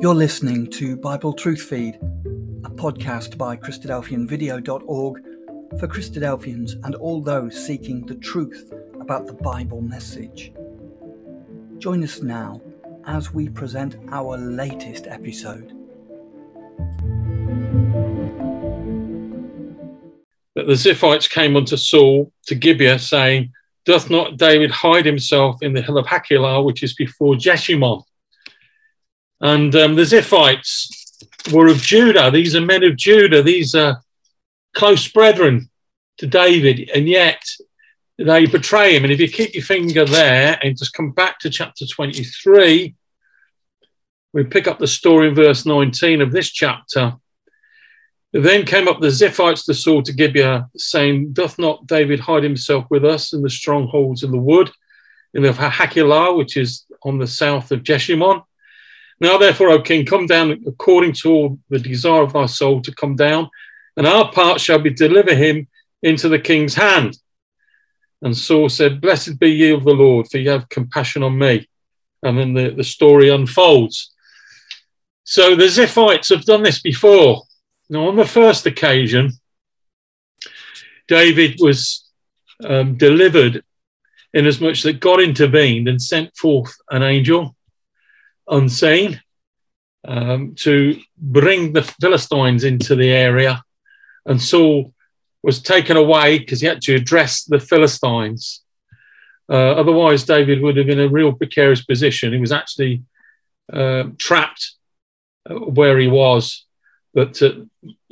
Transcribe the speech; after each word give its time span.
You're 0.00 0.14
listening 0.14 0.68
to 0.74 0.96
Bible 0.96 1.32
Truth 1.32 1.62
Feed, 1.62 1.96
a 1.96 2.70
podcast 2.70 3.36
by 3.36 3.56
Christadelphianvideo.org 3.56 5.22
for 5.80 5.88
Christadelphians 5.88 6.74
and 6.84 6.94
all 6.94 7.20
those 7.20 7.66
seeking 7.66 8.06
the 8.06 8.14
truth 8.14 8.72
about 9.00 9.26
the 9.26 9.32
Bible 9.32 9.80
message. 9.80 10.52
Join 11.78 12.04
us 12.04 12.22
now 12.22 12.62
as 13.06 13.34
we 13.34 13.48
present 13.48 13.96
our 14.12 14.38
latest 14.38 15.08
episode. 15.08 15.72
That 20.54 20.68
the 20.68 20.74
Ziphites 20.74 21.28
came 21.28 21.56
unto 21.56 21.76
Saul 21.76 22.32
to 22.46 22.54
Gibeah, 22.54 23.00
saying, 23.00 23.52
Doth 23.84 24.10
not 24.10 24.36
David 24.36 24.70
hide 24.70 25.06
himself 25.06 25.56
in 25.60 25.72
the 25.72 25.82
hill 25.82 25.98
of 25.98 26.06
Hachilah, 26.06 26.64
which 26.64 26.84
is 26.84 26.94
before 26.94 27.34
Jeshimon? 27.34 28.04
And 29.40 29.74
um, 29.76 29.94
the 29.94 30.02
Ziphites 30.02 31.52
were 31.52 31.68
of 31.68 31.80
Judah. 31.80 32.30
These 32.30 32.56
are 32.56 32.60
men 32.60 32.82
of 32.84 32.96
Judah. 32.96 33.42
These 33.42 33.74
are 33.74 34.02
close 34.74 35.08
brethren 35.08 35.70
to 36.18 36.26
David, 36.26 36.90
and 36.94 37.08
yet 37.08 37.42
they 38.18 38.46
betray 38.46 38.96
him. 38.96 39.04
And 39.04 39.12
if 39.12 39.20
you 39.20 39.28
keep 39.28 39.54
your 39.54 39.62
finger 39.62 40.04
there 40.04 40.58
and 40.62 40.76
just 40.76 40.92
come 40.92 41.12
back 41.12 41.38
to 41.40 41.50
chapter 41.50 41.86
23, 41.86 42.94
we 44.32 44.44
pick 44.44 44.66
up 44.66 44.78
the 44.78 44.86
story 44.86 45.28
in 45.28 45.34
verse 45.34 45.64
19 45.64 46.20
of 46.20 46.32
this 46.32 46.50
chapter. 46.50 47.14
Then 48.32 48.66
came 48.66 48.88
up 48.88 49.00
the 49.00 49.06
Ziphites 49.06 49.64
to 49.64 49.74
Saul 49.74 50.02
to 50.02 50.12
Gibeah, 50.12 50.68
saying, 50.76 51.32
Doth 51.32 51.58
not 51.58 51.86
David 51.86 52.20
hide 52.20 52.42
himself 52.42 52.84
with 52.90 53.04
us 53.04 53.32
in 53.32 53.40
the 53.40 53.48
strongholds 53.48 54.22
in 54.22 54.32
the 54.32 54.38
wood, 54.38 54.70
in 55.32 55.42
the 55.42 55.52
Hachilah, 55.52 56.36
which 56.36 56.56
is 56.56 56.84
on 57.02 57.18
the 57.18 57.26
south 57.26 57.72
of 57.72 57.82
Jeshimon? 57.82 58.42
Now, 59.20 59.36
therefore, 59.36 59.70
O 59.70 59.82
king, 59.82 60.06
come 60.06 60.26
down 60.26 60.62
according 60.66 61.12
to 61.14 61.30
all 61.30 61.58
the 61.70 61.78
desire 61.78 62.22
of 62.22 62.32
thy 62.32 62.46
soul 62.46 62.80
to 62.82 62.94
come 62.94 63.16
down, 63.16 63.50
and 63.96 64.06
our 64.06 64.30
part 64.30 64.60
shall 64.60 64.78
be 64.78 64.90
deliver 64.90 65.34
him 65.34 65.66
into 66.02 66.28
the 66.28 66.38
king's 66.38 66.74
hand. 66.74 67.18
And 68.22 68.36
Saul 68.36 68.68
said, 68.68 69.00
Blessed 69.00 69.38
be 69.38 69.50
ye 69.50 69.70
of 69.70 69.84
the 69.84 69.92
Lord, 69.92 70.28
for 70.28 70.38
ye 70.38 70.46
have 70.46 70.68
compassion 70.68 71.22
on 71.22 71.38
me. 71.38 71.68
And 72.22 72.38
then 72.38 72.52
the, 72.54 72.70
the 72.70 72.84
story 72.84 73.28
unfolds. 73.28 74.12
So 75.24 75.54
the 75.54 75.64
Ziphites 75.64 76.30
have 76.30 76.44
done 76.44 76.62
this 76.62 76.80
before. 76.80 77.42
Now, 77.90 78.08
on 78.08 78.16
the 78.16 78.24
first 78.24 78.66
occasion, 78.66 79.32
David 81.06 81.56
was 81.60 82.08
um, 82.64 82.96
delivered 82.96 83.62
inasmuch 84.34 84.82
that 84.82 85.00
God 85.00 85.20
intervened 85.20 85.88
and 85.88 86.00
sent 86.00 86.36
forth 86.36 86.74
an 86.90 87.02
angel 87.02 87.56
unseen 88.50 89.20
um, 90.06 90.54
to 90.56 91.00
bring 91.16 91.72
the 91.72 91.82
Philistines 91.82 92.64
into 92.64 92.94
the 92.94 93.10
area. 93.10 93.62
And 94.26 94.40
Saul 94.40 94.92
was 95.42 95.62
taken 95.62 95.96
away 95.96 96.38
because 96.38 96.60
he 96.60 96.66
had 96.66 96.82
to 96.82 96.94
address 96.94 97.44
the 97.44 97.60
Philistines. 97.60 98.62
Uh, 99.50 99.72
otherwise, 99.72 100.24
David 100.24 100.60
would 100.60 100.76
have 100.76 100.86
been 100.86 100.98
in 100.98 101.06
a 101.06 101.12
real 101.12 101.32
precarious 101.32 101.84
position. 101.84 102.32
He 102.32 102.40
was 102.40 102.52
actually 102.52 103.02
uh, 103.72 104.04
trapped 104.18 104.72
uh, 105.48 105.54
where 105.54 105.98
he 105.98 106.08
was, 106.08 106.66
but 107.14 107.40
uh, 107.42 107.52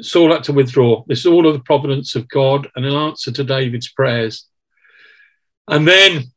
Saul 0.01 0.33
had 0.33 0.45
to 0.45 0.53
withdraw. 0.53 1.05
This 1.07 1.21
is 1.21 1.27
all 1.27 1.47
of 1.47 1.53
the 1.53 1.61
providence 1.61 2.15
of 2.15 2.29
God 2.29 2.71
and 2.75 2.87
an 2.87 2.95
answer 2.95 3.31
to 3.33 3.45
David's 3.45 3.91
prayers. 3.93 4.47
And 5.69 5.87
then 5.87 6.33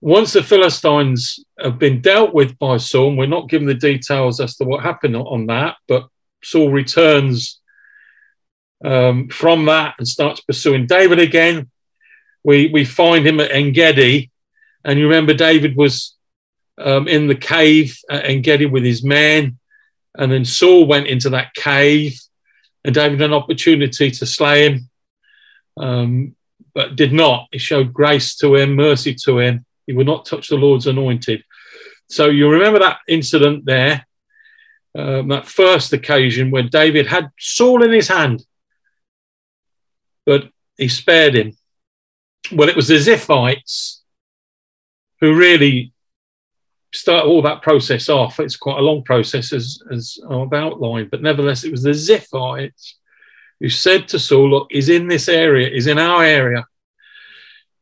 once 0.00 0.32
the 0.32 0.42
Philistines 0.42 1.40
have 1.58 1.78
been 1.78 2.00
dealt 2.00 2.32
with 2.32 2.58
by 2.58 2.78
Saul, 2.78 3.14
we're 3.14 3.26
not 3.26 3.50
given 3.50 3.66
the 3.66 3.74
details 3.74 4.40
as 4.40 4.56
to 4.56 4.64
what 4.64 4.82
happened 4.82 5.14
on 5.14 5.46
that, 5.46 5.76
but 5.88 6.08
Saul 6.42 6.70
returns 6.70 7.60
um, 8.82 9.28
from 9.28 9.66
that 9.66 9.96
and 9.98 10.08
starts 10.08 10.40
pursuing 10.40 10.86
David 10.86 11.18
again. 11.18 11.70
We, 12.42 12.68
we 12.68 12.86
find 12.86 13.26
him 13.26 13.40
at 13.40 13.50
Engedi, 13.50 14.30
and 14.84 14.98
you 14.98 15.06
remember 15.06 15.34
David 15.34 15.76
was 15.76 16.16
um, 16.78 17.06
in 17.06 17.26
the 17.26 17.34
cave 17.34 17.98
at 18.08 18.24
Engedi 18.24 18.64
with 18.64 18.84
his 18.84 19.04
men, 19.04 19.58
and 20.16 20.32
then 20.32 20.46
Saul 20.46 20.86
went 20.86 21.08
into 21.08 21.28
that 21.30 21.52
cave, 21.52 22.18
and 22.86 22.94
David 22.94 23.20
had 23.20 23.30
an 23.30 23.36
opportunity 23.36 24.10
to 24.10 24.24
slay 24.24 24.66
him, 24.66 24.88
um, 25.76 26.34
but 26.72 26.96
did 26.96 27.12
not. 27.12 27.48
He 27.52 27.58
showed 27.58 27.92
grace 27.92 28.34
to 28.36 28.56
him, 28.56 28.76
mercy 28.76 29.14
to 29.26 29.40
him 29.40 29.66
he 29.90 29.96
would 29.96 30.06
not 30.06 30.24
touch 30.24 30.46
the 30.46 30.54
Lord's 30.54 30.86
anointed. 30.86 31.42
So 32.08 32.28
you 32.28 32.48
remember 32.48 32.78
that 32.78 33.00
incident 33.08 33.64
there, 33.64 34.06
um, 34.96 35.26
that 35.28 35.48
first 35.48 35.92
occasion 35.92 36.52
where 36.52 36.62
David 36.62 37.08
had 37.08 37.32
Saul 37.40 37.82
in 37.82 37.90
his 37.90 38.06
hand, 38.06 38.44
but 40.24 40.48
he 40.76 40.86
spared 40.86 41.34
him. 41.34 41.56
Well, 42.52 42.68
it 42.68 42.76
was 42.76 42.86
the 42.86 42.98
Ziphites 42.98 43.96
who 45.20 45.34
really 45.34 45.92
start 46.94 47.26
all 47.26 47.42
that 47.42 47.62
process 47.62 48.08
off. 48.08 48.38
It's 48.38 48.56
quite 48.56 48.78
a 48.78 48.82
long 48.82 49.02
process, 49.02 49.52
as, 49.52 49.82
as 49.90 50.20
I've 50.30 50.52
outlined, 50.52 51.10
but 51.10 51.20
nevertheless, 51.20 51.64
it 51.64 51.72
was 51.72 51.82
the 51.82 51.90
Ziphites 51.90 52.92
who 53.58 53.68
said 53.68 54.06
to 54.06 54.20
Saul, 54.20 54.50
Look, 54.50 54.68
he's 54.70 54.88
in 54.88 55.08
this 55.08 55.28
area, 55.28 55.70
he's 55.70 55.88
in 55.88 55.98
our 55.98 56.22
area. 56.22 56.64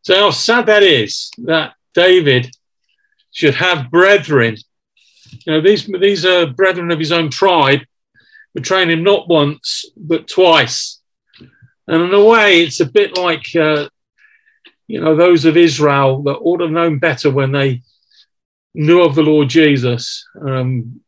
So, 0.01 0.19
how 0.19 0.31
sad 0.31 0.65
that 0.67 0.83
is 0.83 1.31
that 1.45 1.75
David 1.99 2.55
should 3.33 3.55
have 3.55 3.91
brethren. 3.91 4.57
You 5.45 5.53
know, 5.53 5.61
these, 5.61 5.85
these 6.01 6.25
are 6.25 6.47
brethren 6.47 6.93
of 6.93 6.99
his 7.01 7.11
own 7.11 7.29
tribe, 7.29 7.81
betraying 8.55 8.91
him 8.91 9.03
not 9.03 9.29
once, 9.29 9.85
but 9.97 10.29
twice. 10.29 11.01
And 11.89 12.03
in 12.03 12.15
a 12.15 12.25
way, 12.25 12.61
it's 12.61 12.79
a 12.79 12.87
bit 12.87 13.17
like, 13.17 13.47
uh, 13.57 13.89
you 14.87 15.01
know, 15.01 15.17
those 15.17 15.45
of 15.45 15.57
Israel 15.57 16.23
that 16.23 16.37
ought 16.37 16.59
to 16.59 16.65
have 16.65 16.73
known 16.73 16.99
better 17.01 17.31
when 17.31 17.51
they 17.51 17.83
knew 18.75 19.03
of 19.03 19.17
the 19.17 19.23
Lord 19.23 19.49
Jesus, 19.49 20.25
um, 20.41 21.01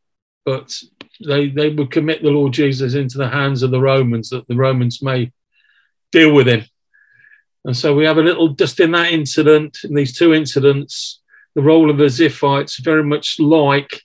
but 0.44 0.74
they, 1.24 1.50
they 1.50 1.68
would 1.68 1.92
commit 1.92 2.22
the 2.22 2.30
Lord 2.30 2.52
Jesus 2.52 2.94
into 2.94 3.18
the 3.18 3.28
hands 3.28 3.62
of 3.62 3.70
the 3.70 3.80
Romans 3.80 4.30
that 4.30 4.48
the 4.48 4.56
Romans 4.56 5.02
may 5.02 5.30
deal 6.10 6.34
with 6.34 6.48
him. 6.48 6.64
And 7.64 7.76
so 7.76 7.94
we 7.94 8.04
have 8.04 8.18
a 8.18 8.22
little, 8.22 8.48
just 8.48 8.80
in 8.80 8.92
that 8.92 9.12
incident, 9.12 9.78
in 9.84 9.94
these 9.94 10.16
two 10.16 10.32
incidents, 10.32 11.20
the 11.54 11.62
role 11.62 11.90
of 11.90 11.98
the 11.98 12.04
Ziphites 12.04 12.82
very 12.82 13.04
much 13.04 13.38
like 13.38 14.02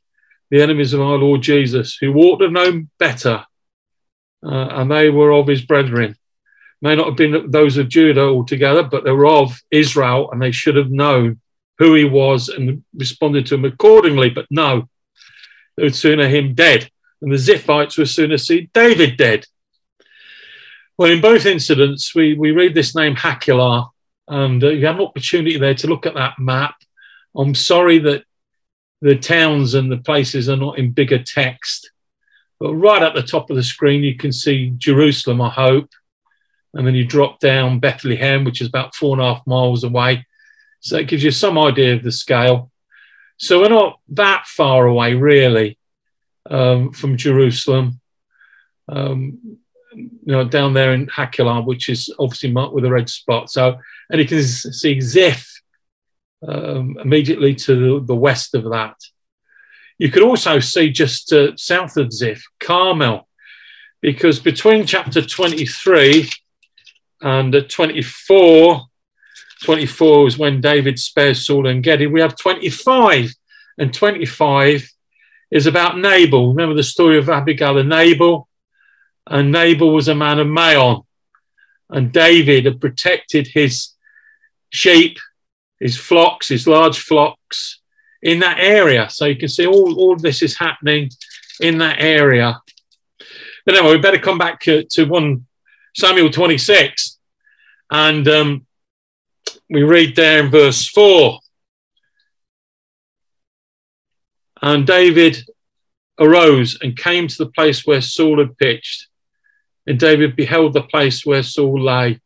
the 0.51 0.61
enemies 0.61 0.93
of 0.93 1.01
our 1.01 1.17
Lord 1.17 1.41
Jesus, 1.41 1.97
who 1.99 2.13
ought 2.15 2.37
to 2.37 2.45
have 2.45 2.51
known 2.51 2.89
better, 2.99 3.45
uh, 4.45 4.67
and 4.71 4.91
they 4.91 5.09
were 5.09 5.31
of 5.31 5.47
his 5.47 5.63
brethren. 5.63 6.15
May 6.81 6.95
not 6.95 7.07
have 7.07 7.15
been 7.15 7.49
those 7.49 7.77
of 7.77 7.89
Judah 7.89 8.25
altogether, 8.25 8.83
but 8.83 9.03
they 9.03 9.11
were 9.11 9.25
of 9.27 9.59
Israel, 9.71 10.29
and 10.31 10.41
they 10.41 10.51
should 10.51 10.75
have 10.75 10.91
known 10.91 11.39
who 11.77 11.93
he 11.93 12.05
was 12.05 12.49
and 12.49 12.83
responded 12.93 13.45
to 13.47 13.55
him 13.55 13.65
accordingly. 13.65 14.29
But 14.29 14.45
no, 14.49 14.87
they 15.75 15.83
would 15.83 15.95
sooner 15.95 16.27
him 16.27 16.53
dead, 16.53 16.89
and 17.21 17.31
the 17.31 17.37
Ziphites 17.37 17.97
would 17.97 18.09
sooner 18.09 18.37
see 18.37 18.69
David 18.73 19.17
dead. 19.17 19.45
Well, 20.97 21.11
in 21.11 21.19
both 21.19 21.45
incidents, 21.45 22.15
we, 22.15 22.35
we 22.35 22.51
read 22.51 22.73
this 22.73 22.95
name 22.95 23.15
Hachilah, 23.15 23.89
and 24.29 24.63
uh, 24.63 24.69
you 24.69 24.85
have 24.85 24.95
an 24.95 25.05
opportunity 25.05 25.57
there 25.57 25.73
to 25.75 25.87
look 25.87 26.05
at 26.05 26.13
that 26.13 26.39
map. 26.39 26.75
I'm 27.35 27.53
sorry 27.53 27.99
that 27.99 28.23
the 29.01 29.17
towns 29.17 29.73
and 29.73 29.91
the 29.91 29.97
places 29.97 30.47
are 30.47 30.55
not 30.55 30.77
in 30.77 30.91
bigger 30.91 31.21
text, 31.21 31.91
but 32.61 32.73
right 32.73 33.03
at 33.03 33.13
the 33.13 33.23
top 33.23 33.49
of 33.49 33.57
the 33.57 33.63
screen, 33.63 34.03
you 34.03 34.15
can 34.15 34.31
see 34.31 34.73
Jerusalem, 34.77 35.41
I 35.41 35.49
hope. 35.49 35.89
And 36.73 36.87
then 36.87 36.95
you 36.95 37.05
drop 37.05 37.39
down 37.39 37.79
Bethlehem, 37.79 38.45
which 38.45 38.61
is 38.61 38.67
about 38.67 38.95
four 38.95 39.17
and 39.17 39.21
a 39.21 39.33
half 39.33 39.45
miles 39.45 39.83
away. 39.83 40.25
So 40.79 40.97
it 40.97 41.07
gives 41.09 41.23
you 41.23 41.31
some 41.31 41.57
idea 41.57 41.95
of 41.95 42.03
the 42.03 42.11
scale. 42.11 42.71
So 43.37 43.59
we're 43.59 43.69
not 43.69 43.99
that 44.09 44.45
far 44.47 44.85
away, 44.85 45.13
really, 45.13 45.77
um, 46.49 46.93
from 46.93 47.17
Jerusalem. 47.17 47.99
Um, 48.87 49.57
you 49.95 50.09
know, 50.25 50.43
down 50.43 50.73
there 50.73 50.93
in 50.93 51.07
Hachilah, 51.07 51.65
which 51.65 51.89
is 51.89 52.13
obviously 52.19 52.51
marked 52.51 52.73
with 52.73 52.85
a 52.85 52.91
red 52.91 53.09
spot. 53.09 53.49
So, 53.49 53.77
and 54.09 54.21
you 54.21 54.27
can 54.27 54.43
see 54.43 55.01
Ziph 55.01 55.61
um, 56.47 56.97
immediately 57.01 57.55
to 57.55 57.99
the, 57.99 58.05
the, 58.05 58.15
west 58.15 58.53
of 58.53 58.63
that. 58.65 58.95
You 59.97 60.11
could 60.11 60.23
also 60.23 60.59
see 60.59 60.89
just 60.89 61.31
uh, 61.31 61.55
south 61.55 61.97
of 61.97 62.11
Ziph, 62.11 62.45
Carmel, 62.59 63.27
because 64.01 64.39
between 64.39 64.85
chapter 64.85 65.21
23 65.21 66.29
and 67.21 67.55
uh, 67.55 67.61
24, 67.61 68.81
24 69.63 70.27
is 70.27 70.37
when 70.37 70.61
David 70.61 70.99
spares 70.99 71.45
Saul 71.45 71.67
Engedi, 71.67 72.07
We 72.07 72.21
have 72.21 72.37
25, 72.37 73.31
and 73.77 73.93
25 73.93 74.91
is 75.51 75.67
about 75.67 75.97
Nabal. 75.97 76.49
Remember 76.49 76.75
the 76.75 76.83
story 76.83 77.17
of 77.17 77.29
Abigail 77.29 77.77
and 77.77 77.89
Nabal? 77.89 78.47
And 79.27 79.51
Nabal 79.51 79.93
was 79.93 80.07
a 80.07 80.15
man 80.15 80.39
of 80.39 80.47
Maon, 80.47 81.03
and 81.89 82.11
David 82.11 82.65
had 82.65 82.81
protected 82.81 83.47
his 83.47 83.91
sheep, 84.69 85.17
his 85.79 85.97
flocks, 85.97 86.49
his 86.49 86.67
large 86.67 86.99
flocks 86.99 87.81
in 88.21 88.39
that 88.39 88.59
area. 88.59 89.09
So 89.09 89.25
you 89.25 89.35
can 89.35 89.49
see 89.49 89.65
all, 89.65 89.97
all 89.99 90.15
this 90.15 90.41
is 90.41 90.57
happening 90.57 91.09
in 91.61 91.77
that 91.79 91.97
area. 91.99 92.59
But 93.65 93.75
anyway, 93.75 93.95
we 93.95 94.01
better 94.01 94.19
come 94.19 94.37
back 94.37 94.59
to, 94.61 94.83
to 94.83 95.05
1 95.05 95.45
Samuel 95.95 96.29
26. 96.29 97.17
And 97.91 98.27
um, 98.27 98.65
we 99.69 99.83
read 99.83 100.15
there 100.15 100.43
in 100.43 100.51
verse 100.51 100.87
4. 100.89 101.39
And 104.61 104.87
David 104.87 105.37
arose 106.19 106.77
and 106.81 106.97
came 106.97 107.27
to 107.27 107.37
the 107.37 107.51
place 107.51 107.85
where 107.85 108.01
Saul 108.01 108.39
had 108.39 108.57
pitched. 108.57 109.07
And 109.87 109.99
David 109.99 110.35
beheld 110.35 110.73
the 110.73 110.81
place 110.81 111.25
where 111.25 111.43
Saul 111.43 111.81
lay. 111.81 112.19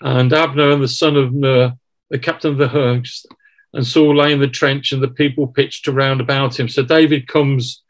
And 0.00 0.32
Abner 0.32 0.70
and 0.70 0.82
the 0.82 0.88
son 0.88 1.16
of 1.16 1.32
Ner, 1.32 1.74
the 2.10 2.18
captain 2.18 2.52
of 2.52 2.58
the 2.58 2.68
host, 2.68 3.26
and 3.74 3.86
Saul 3.86 4.16
lay 4.16 4.32
in 4.32 4.40
the 4.40 4.48
trench, 4.48 4.92
and 4.92 5.02
the 5.02 5.08
people 5.08 5.46
pitched 5.46 5.88
around 5.88 6.20
about 6.20 6.58
him. 6.58 6.68
So 6.68 6.82
David 6.82 7.28
comes 7.28 7.82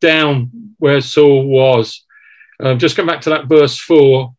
down 0.00 0.74
where 0.78 1.00
Saul 1.00 1.46
was. 1.46 2.04
Um, 2.60 2.78
just 2.78 2.96
come 2.96 3.06
back 3.06 3.20
to 3.22 3.30
that 3.30 3.46
verse 3.46 3.78
four. 3.78 4.34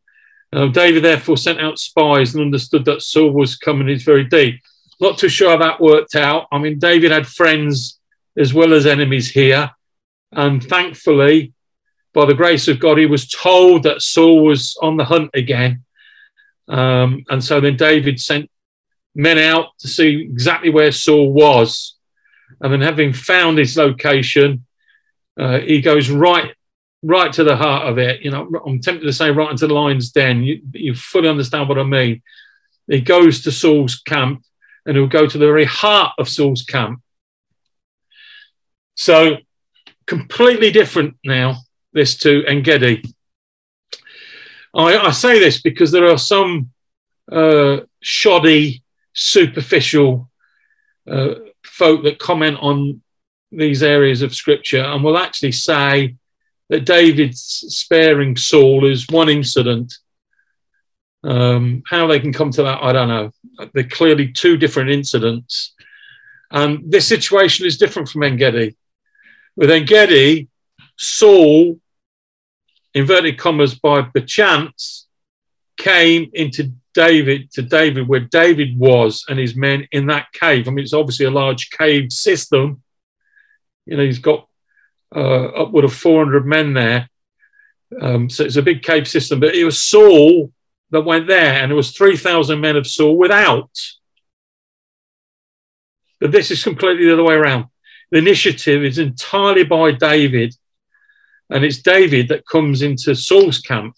Um, 0.52 0.72
David 0.72 1.04
therefore 1.04 1.38
sent 1.38 1.60
out 1.60 1.80
spies 1.80 2.36
and 2.36 2.44
understood 2.44 2.86
that 2.86 3.02
Saul 3.02 3.31
was 3.31 3.56
coming 3.56 3.88
his 3.88 4.04
very 4.04 4.26
deep. 4.26 4.62
Not 5.00 5.18
too 5.18 5.30
sure 5.30 5.52
how 5.52 5.58
that 5.58 5.81
worked 5.81 6.16
out. 6.16 6.48
I 6.52 6.58
mean, 6.58 6.80
David 6.80 7.12
had 7.12 7.28
friends 7.28 8.00
as 8.38 8.54
well 8.54 8.74
as 8.74 8.86
enemies 8.86 9.31
here. 9.31 9.72
And 10.31 10.64
thankfully, 10.64 11.53
by 12.13 12.25
the 12.25 12.33
grace 12.33 12.68
of 12.68 12.80
God, 12.80 12.98
he 12.98 13.06
was 13.06 13.27
told 13.27 13.83
that 13.83 14.01
Saul 14.01 14.44
was 14.44 14.77
on 14.81 14.98
the 14.98 15.06
hunt 15.06 15.31
again. 15.33 15.83
Um, 16.68 17.24
and 17.30 17.44
so 17.44 17.60
then 17.60 17.75
David 17.75 18.19
sent 18.19 18.50
men 19.15 19.38
out 19.38 19.77
to 19.80 19.88
see 19.88 20.21
exactly 20.21 20.69
where 20.69 20.92
Saul 20.92 21.31
was. 21.31 21.95
And 22.62 22.71
then, 22.71 22.81
having 22.81 23.13
found 23.13 23.57
his 23.57 23.75
location, 23.75 24.65
uh, 25.39 25.60
he 25.60 25.81
goes 25.81 26.10
right, 26.10 26.54
right 27.01 27.33
to 27.33 27.44
the 27.44 27.56
heart 27.56 27.88
of 27.88 27.98
it. 27.98 28.21
You 28.21 28.31
know, 28.31 28.50
I'm 28.66 28.80
tempted 28.80 29.06
to 29.06 29.13
say 29.13 29.31
right 29.31 29.51
into 29.51 29.68
the 29.68 29.74
lion's 29.74 30.12
den. 30.12 30.44
You, 30.44 30.62
you 30.74 30.94
fully 30.94 31.30
understand 31.30 31.68
what 31.68 31.80
I 31.80 31.83
mean. 31.83 32.21
He 32.88 33.01
goes 33.01 33.42
to 33.44 33.51
Saul's 33.51 33.95
camp, 33.95 34.44
and 34.86 34.95
he'll 34.95 35.07
go 35.07 35.27
to 35.27 35.38
the 35.38 35.45
very 35.45 35.66
heart 35.66 36.13
of 36.18 36.30
Saul's 36.30 36.63
camp. 36.63 37.01
So, 38.95 39.38
completely 40.06 40.71
different 40.71 41.18
now. 41.25 41.57
This 41.94 42.18
to 42.18 42.44
Engedi. 42.45 43.04
I, 44.74 44.98
I 44.98 45.12
say 45.12 45.40
this 45.40 45.62
because 45.62 45.92
there 45.92 46.10
are 46.10 46.18
some 46.18 46.72
uh, 47.31 47.81
shoddy 48.01 48.84
superficial 49.13 50.30
uh, 51.07 51.36
folk 51.63 52.04
that 52.04 52.19
comment 52.19 52.57
on 52.60 53.01
these 53.51 53.84
areas 53.84 54.22
of 54.22 54.34
scripture 54.34 54.81
and 54.81 55.04
will 55.04 55.18
actually 55.18 55.51
say 55.51 56.16
that 56.69 56.86
David's 56.86 57.42
sparing 57.42 58.36
Saul 58.36 58.86
is 58.86 59.07
one 59.07 59.30
incident. 59.30 59.94
Um, 61.24 61.84
how 61.88 62.07
they 62.07 62.19
can 62.19 62.34
come 62.34 62.51
to 62.51 62.63
that, 62.63 62.81
I 62.81 62.92
don't 62.92 63.07
know. 63.07 63.31
They're 63.74 63.84
clearly 63.84 64.31
two 64.31 64.57
different 64.57 64.90
incidents. 64.90 65.74
And 66.50 66.92
this 66.92 67.07
situation 67.07 67.66
is 67.66 67.78
different 67.78 68.10
from 68.10 68.24
Engedi. 68.24 68.75
With 69.56 69.72
Engedi, 69.72 70.50
Saul, 70.98 71.80
inverted 72.94 73.38
commas, 73.38 73.75
by 73.75 74.01
perchance, 74.01 75.07
came 75.78 76.30
into 76.34 76.74
David 76.94 77.51
to 77.54 77.62
David 77.62 78.07
where 78.07 78.19
David 78.19 78.78
was 78.78 79.25
and 79.28 79.40
his 79.40 79.56
men 79.56 79.88
in 79.92 80.07
that 80.07 80.31
cave. 80.34 80.68
I 80.68 80.72
mean, 80.72 80.84
it's 80.84 80.94
obviously 80.94 81.25
a 81.25 81.31
large 81.31 81.72
cave 81.72 82.12
system. 82.12 82.84
You 83.86 83.98
know, 83.98 84.04
he's 84.04 84.19
got 84.19 84.48
uh, 85.16 85.45
upward 85.45 85.86
of 85.86 85.94
400 85.94 86.45
men 86.45 86.74
there. 86.74 87.10
Um, 88.00 88.30
so 88.30 88.44
it's 88.44 88.56
a 88.56 88.62
big 88.62 88.84
cave 88.84 89.07
system. 89.07 89.40
But 89.40 89.56
it 89.56 89.66
was 89.66 89.81
Saul 89.81 90.51
that 90.92 91.01
went 91.01 91.28
there, 91.28 91.62
and 91.62 91.72
it 91.72 91.75
was 91.75 91.92
3,000 91.92 92.60
men 92.60 92.75
of 92.75 92.88
Saul 92.88 93.18
without. 93.18 93.69
But 96.19 96.31
this 96.31 96.51
is 96.51 96.63
completely 96.63 97.06
the 97.06 97.13
other 97.13 97.24
way 97.24 97.34
around. 97.34 97.66
The 98.12 98.19
initiative 98.19 98.84
is 98.84 99.00
entirely 99.00 99.63
by 99.63 99.92
David, 99.92 100.56
and 101.50 101.63
it's 101.63 101.81
David 101.81 102.30
that 102.30 102.48
comes 102.48 102.81
into 102.81 103.16
Saul's 103.16 103.60
camp 103.60 103.95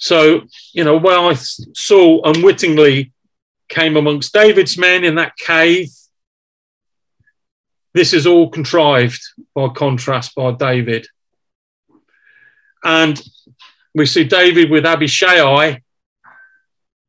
So, 0.00 0.46
you 0.72 0.82
know, 0.82 0.96
while 0.96 1.32
Saul 1.36 2.22
unwittingly 2.24 3.12
came 3.68 3.98
amongst 3.98 4.32
David's 4.32 4.78
men 4.78 5.04
in 5.04 5.16
that 5.16 5.36
cave, 5.36 5.90
this 7.92 8.14
is 8.14 8.26
all 8.26 8.48
contrived 8.48 9.20
by 9.54 9.68
contrast 9.68 10.34
by 10.34 10.52
David. 10.52 11.06
And 12.82 13.22
we 13.94 14.06
see 14.06 14.24
David 14.24 14.70
with 14.70 14.86
Abishai 14.86 15.82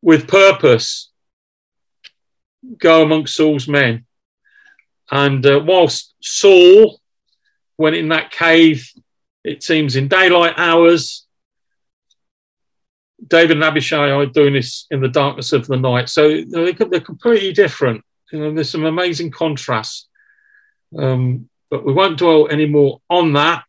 with 0.02 0.28
purpose 0.28 1.12
go 2.78 3.04
amongst 3.04 3.36
Saul's 3.36 3.70
men. 3.70 4.06
And 5.10 5.46
uh, 5.46 5.62
whilst 5.64 6.14
Saul 6.22 7.00
went 7.82 7.96
in 7.96 8.10
that 8.10 8.32
cave, 8.32 8.90
it 9.44 9.64
seems 9.64 9.96
in 9.96 10.08
daylight 10.08 10.54
hours, 10.58 11.26
David 13.28 13.58
and 13.58 13.64
Abishai 13.64 14.10
are 14.10 14.26
doing 14.26 14.54
this 14.54 14.88
in 14.92 15.02
the 15.02 15.08
darkness 15.08 15.54
of 15.54 15.68
the 15.68 15.78
night. 15.78 16.10
So 16.10 16.44
they're 16.44 16.74
completely 16.74 17.54
different. 17.54 18.04
You 18.32 18.40
know, 18.40 18.54
there's 18.54 18.70
some 18.70 18.86
amazing 18.86 19.32
contrasts. 19.32 20.08
Um, 20.98 21.50
but 21.70 21.86
we 21.86 21.94
won't 21.94 22.18
dwell 22.18 22.48
anymore 22.48 23.02
on 23.10 23.34
that. 23.34 23.64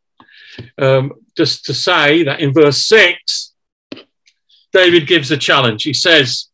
Um, 0.79 1.13
just 1.37 1.65
to 1.67 1.75
say 1.75 2.25
that 2.25 2.41
in 2.41 2.53
verse 2.53 2.83
6, 2.83 3.53
David 4.73 5.07
gives 5.07 5.31
a 5.31 5.37
challenge. 5.37 5.83
He 5.83 5.93
says 5.93 6.49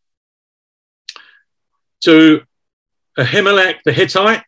to 2.01 2.43
Ahimelech 3.17 3.77
the 3.83 3.93
Hittite 3.93 4.43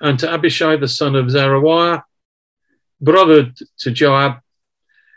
and 0.00 0.18
to 0.18 0.32
Abishai 0.32 0.76
the 0.76 0.88
son 0.88 1.16
of 1.16 1.30
Zeruiah, 1.30 2.04
brother 3.00 3.52
to 3.78 3.90
Joab, 3.90 4.40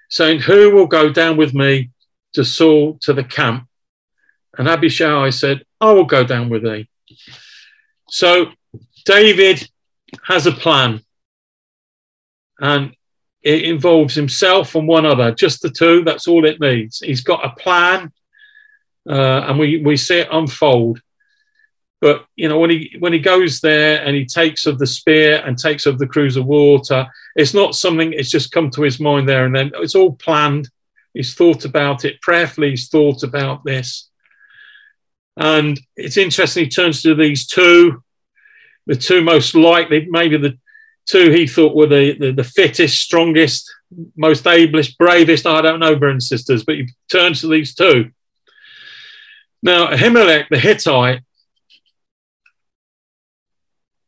saying, 0.10 0.42
Who 0.42 0.72
will 0.72 0.88
go 0.88 1.12
down 1.12 1.38
with 1.38 1.54
me 1.54 1.92
to 2.34 2.46
Saul 2.46 2.98
to 3.02 3.14
the 3.14 3.24
camp. 3.24 3.68
And 4.58 4.68
Abishai 4.68 5.32
said, 5.32 5.64
I 5.82 5.92
will 5.92 6.06
go 6.06 6.24
down 6.24 6.50
with 6.50 6.64
thee. 6.64 6.88
So 8.10 8.52
David 9.06 9.68
has 10.24 10.46
a 10.46 10.52
plan. 10.52 11.02
And 12.60 12.96
it 13.42 13.64
involves 13.64 14.14
himself 14.14 14.76
and 14.76 14.88
one 14.88 15.06
other, 15.06 15.32
just 15.32 15.62
the 15.62 15.70
two. 15.70 16.04
That's 16.04 16.28
all 16.28 16.46
it 16.46 16.60
needs. 16.60 17.00
He's 17.00 17.22
got 17.22 17.46
a 17.46 17.56
plan, 17.56 18.12
uh, 19.10 19.46
and 19.48 19.60
we, 19.60 19.82
we 19.82 19.96
see 19.96 20.20
it 20.20 20.28
unfold. 20.32 21.02
But 22.00 22.26
you 22.36 22.48
know, 22.48 22.60
when 22.60 22.70
he 22.70 22.96
when 23.00 23.14
he 23.14 23.20
goes 23.20 23.60
there 23.60 24.04
and 24.04 24.16
he 24.16 24.26
takes 24.26 24.66
of 24.66 24.78
the 24.78 24.86
spear 24.86 25.42
and 25.46 25.58
takes 25.58 25.86
of 25.86 25.98
the 25.98 26.08
cruse 26.08 26.36
of 26.36 26.46
water, 26.46 27.08
it's 27.36 27.54
not 27.54 27.76
something 27.76 28.14
it's 28.14 28.30
just 28.30 28.52
come 28.52 28.70
to 28.72 28.84
his 28.84 29.00
mind 29.00 29.28
there 29.28 29.46
and 29.46 29.56
then. 29.56 29.72
It's 29.76 29.96
all 29.96 30.14
planned. 30.14 30.70
He's 31.14 31.34
thought 31.34 31.66
about 31.66 32.06
it 32.06 32.22
prayerfully. 32.22 32.72
He's 32.72 32.90
thought 32.90 33.24
about 33.24 33.64
this. 33.64 34.10
And 35.36 35.80
it's 35.96 36.18
interesting, 36.18 36.66
he 36.66 36.70
turns 36.70 37.02
to 37.04 37.14
these 37.14 37.46
two, 37.46 38.04
the 38.88 38.96
two 38.96 39.22
most 39.22 39.54
likely, 39.54 40.08
maybe 40.10 40.38
the 40.38 40.58
two 41.08 41.32
he 41.32 41.48
thought 41.48 41.76
were 41.76 41.88
the, 41.88 42.18
the, 42.18 42.32
the 42.32 42.44
fittest, 42.44 43.00
strongest, 43.00 43.72
most 44.16 44.46
ablest, 44.48 44.98
bravest. 44.98 45.46
I 45.46 45.62
don't 45.62 45.80
know, 45.80 45.96
brothers 45.96 46.14
and 46.14 46.24
sisters, 46.24 46.64
but 46.64 46.76
he 46.76 46.90
turns 47.12 47.42
to 47.42 47.48
these 47.48 47.76
two. 47.76 48.12
Now, 49.62 49.88
Ahimelech 49.88 50.50
the 50.50 50.60
Hittite 50.60 51.22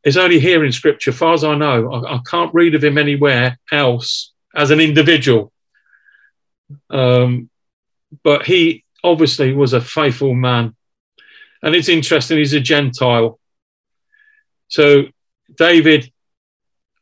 is 0.04 0.18
only 0.18 0.40
here 0.40 0.64
in 0.64 0.72
scripture, 0.72 1.12
far 1.12 1.34
as 1.34 1.44
I 1.44 1.56
know. 1.56 1.92
I, 1.92 2.16
I 2.16 2.20
can't 2.30 2.54
read 2.54 2.76
of 2.76 2.84
him 2.84 2.98
anywhere 2.98 3.60
else 3.72 4.32
as 4.56 4.72
an 4.72 4.80
individual. 4.80 5.52
Um, 6.90 7.50
but 8.24 8.46
he 8.46 8.84
obviously 9.04 9.54
was 9.54 9.74
a 9.74 9.82
faithful 9.82 10.34
man. 10.34 10.76
And 11.62 11.76
it's 11.76 11.90
interesting, 11.90 12.38
he's 12.38 12.54
a 12.54 12.60
Gentile. 12.60 13.40
So 14.70 15.06
David 15.58 16.12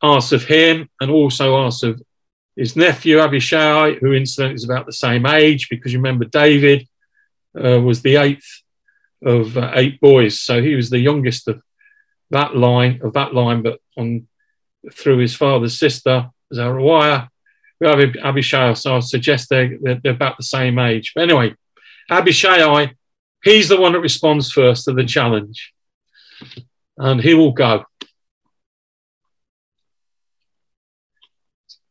asks 0.01 0.32
of 0.32 0.46
him 0.46 0.89
and 1.00 1.12
also 1.12 1.58
asks 1.58 1.84
of 1.84 2.01
his 2.56 2.75
nephew 2.75 3.20
Abishai, 3.20 3.96
who 3.96 4.13
incidentally 4.13 4.56
is 4.56 4.63
about 4.63 4.88
the 4.88 4.94
same 4.94 5.27
age, 5.27 5.70
because 5.70 5.94
you 5.94 6.00
remember 6.00 6.25
David 6.25 6.88
uh, 7.56 7.80
was 7.80 8.01
the 8.01 8.16
eighth 8.16 8.63
of 9.24 9.58
uh, 9.58 9.72
eight 9.75 10.00
boys. 10.00 10.39
So 10.39 10.62
he 10.62 10.75
was 10.75 10.89
the 10.89 11.00
youngest 11.00 11.48
of 11.48 11.62
that 12.31 12.55
line 12.55 13.01
of 13.03 13.13
that 13.13 13.34
line, 13.34 13.62
but 13.62 13.79
on 13.98 14.27
through 14.93 15.17
his 15.17 15.36
father's 15.36 15.77
sister 15.77 16.29
Zeruiah, 16.53 17.29
we 17.79 17.88
have 17.88 18.00
Abishai. 18.00 18.74
So 18.74 18.96
I 18.96 19.00
suggest 19.00 19.50
they're, 19.50 19.77
they're, 19.81 20.00
they're 20.03 20.13
about 20.13 20.38
the 20.38 20.43
same 20.43 20.79
age. 20.79 21.12
But 21.13 21.24
anyway, 21.24 21.55
Abishai, 22.10 22.93
he's 23.43 23.69
the 23.69 23.79
one 23.79 23.93
that 23.93 24.00
responds 24.00 24.51
first 24.51 24.86
to 24.86 24.93
the 24.93 25.05
challenge, 25.05 25.74
and 26.98 27.22
he 27.22 27.34
will 27.34 27.51
go. 27.51 27.86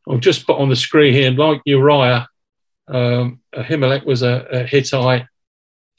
I've 0.09 0.21
just 0.21 0.47
put 0.47 0.57
on 0.57 0.69
the 0.69 0.75
screen 0.75 1.13
here, 1.13 1.31
like 1.31 1.61
Uriah, 1.65 2.29
um, 2.87 3.41
Ahimelech 3.53 4.05
was 4.05 4.23
a, 4.23 4.47
a 4.51 4.63
Hittite, 4.63 5.25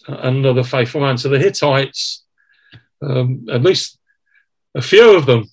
another 0.07 0.65
faithful 0.65 1.03
man. 1.03 1.19
So 1.19 1.29
the 1.29 1.39
Hittites, 1.39 2.25
um, 3.03 3.47
at 3.51 3.63
least 3.63 3.98
a 4.79 4.83
few 4.83 5.17
of 5.17 5.27
them, 5.27 5.45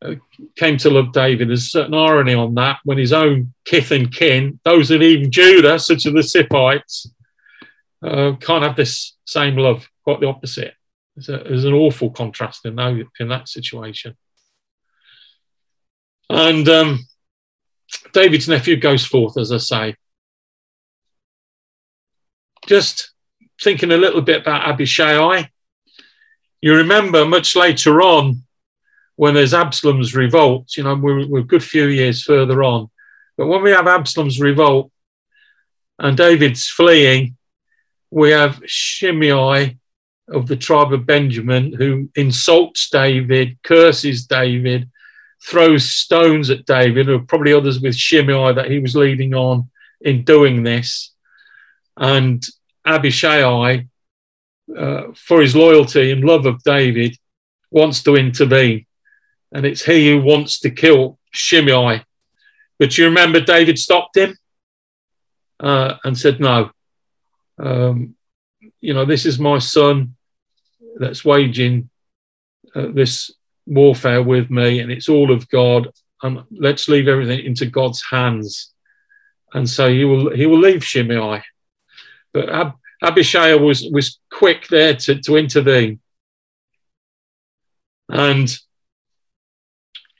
uh, 0.00 0.14
came 0.56 0.78
to 0.78 0.90
love 0.90 1.12
David. 1.12 1.48
There's 1.48 1.66
a 1.66 1.68
certain 1.78 1.94
irony 1.94 2.34
on 2.34 2.54
that 2.54 2.78
when 2.82 2.96
his 2.96 3.12
own 3.12 3.52
kith 3.66 3.92
and 3.92 4.12
kin, 4.12 4.58
those 4.64 4.90
in 4.90 5.02
even 5.02 5.30
Judah, 5.30 5.78
such 5.78 6.06
as 6.06 6.12
the 6.14 6.20
Ziphites, 6.20 7.08
uh, 8.02 8.32
can't 8.40 8.64
have 8.64 8.74
this 8.74 9.16
same 9.26 9.56
love. 9.56 9.86
Quite 10.02 10.20
the 10.20 10.26
opposite. 10.26 10.74
There's, 11.14 11.28
a, 11.28 11.44
there's 11.44 11.64
an 11.66 11.74
awful 11.74 12.10
contrast 12.10 12.64
in 12.64 12.74
that, 12.76 13.04
in 13.20 13.28
that 13.28 13.48
situation. 13.48 14.16
And 16.30 16.66
um, 16.68 17.06
David's 18.14 18.48
nephew 18.48 18.76
goes 18.76 19.04
forth, 19.04 19.36
as 19.36 19.52
I 19.52 19.58
say. 19.58 19.94
Just 22.66 23.12
thinking 23.62 23.92
a 23.92 23.98
little 23.98 24.22
bit 24.22 24.40
about 24.40 24.68
Abishai. 24.68 25.50
You 26.62 26.76
remember 26.76 27.26
much 27.26 27.56
later 27.56 28.00
on 28.00 28.44
when 29.16 29.34
there's 29.34 29.52
Absalom's 29.52 30.14
revolt, 30.14 30.76
you 30.76 30.84
know, 30.84 30.94
we're, 30.94 31.26
we're 31.26 31.40
a 31.40 31.44
good 31.44 31.62
few 31.62 31.86
years 31.86 32.22
further 32.22 32.62
on. 32.62 32.88
But 33.36 33.48
when 33.48 33.62
we 33.62 33.72
have 33.72 33.88
Absalom's 33.88 34.40
revolt 34.40 34.90
and 35.98 36.16
David's 36.16 36.68
fleeing, 36.68 37.36
we 38.10 38.30
have 38.30 38.62
Shimei 38.64 39.78
of 40.28 40.46
the 40.46 40.56
tribe 40.56 40.92
of 40.92 41.04
Benjamin 41.04 41.72
who 41.72 42.08
insults 42.14 42.88
David, 42.88 43.58
curses 43.62 44.26
David, 44.26 44.88
throws 45.44 45.90
stones 45.90 46.50
at 46.50 46.64
David, 46.64 47.08
or 47.08 47.18
probably 47.18 47.52
others 47.52 47.80
with 47.80 47.96
Shimei 47.96 48.52
that 48.52 48.70
he 48.70 48.78
was 48.78 48.94
leading 48.94 49.34
on 49.34 49.68
in 50.00 50.24
doing 50.24 50.62
this. 50.62 51.12
And 51.96 52.44
Abishai, 52.84 53.86
uh, 54.76 55.12
for 55.14 55.40
his 55.40 55.54
loyalty 55.54 56.10
and 56.10 56.24
love 56.24 56.46
of 56.46 56.62
David, 56.62 57.16
wants 57.70 58.02
to 58.04 58.16
intervene. 58.16 58.86
And 59.52 59.66
it's 59.66 59.84
he 59.84 60.10
who 60.10 60.20
wants 60.22 60.60
to 60.60 60.70
kill 60.70 61.18
Shimei. 61.32 62.04
But 62.78 62.96
you 62.96 63.04
remember 63.04 63.40
David 63.40 63.78
stopped 63.78 64.16
him 64.16 64.36
uh, 65.60 65.94
and 66.04 66.16
said, 66.16 66.40
No. 66.40 66.70
Um, 67.58 68.16
you 68.80 68.94
know, 68.94 69.04
this 69.04 69.26
is 69.26 69.38
my 69.38 69.58
son 69.58 70.16
that's 70.96 71.24
waging 71.24 71.90
uh, 72.74 72.88
this 72.92 73.30
warfare 73.66 74.22
with 74.22 74.50
me, 74.50 74.80
and 74.80 74.90
it's 74.90 75.08
all 75.08 75.30
of 75.30 75.48
God. 75.48 75.88
And 76.22 76.44
let's 76.50 76.88
leave 76.88 77.08
everything 77.08 77.44
into 77.44 77.66
God's 77.66 78.02
hands. 78.10 78.72
And 79.54 79.68
so 79.68 79.88
he 79.88 80.04
will 80.04 80.34
he 80.34 80.46
will 80.46 80.58
leave 80.58 80.84
Shimei. 80.84 81.42
But 82.32 82.48
Ab- 82.48 82.78
Abishai 83.02 83.54
was 83.54 83.84
was 83.90 84.18
quick 84.30 84.68
there 84.68 84.94
to, 84.94 85.20
to 85.22 85.36
intervene. 85.36 86.00
And 88.08 88.54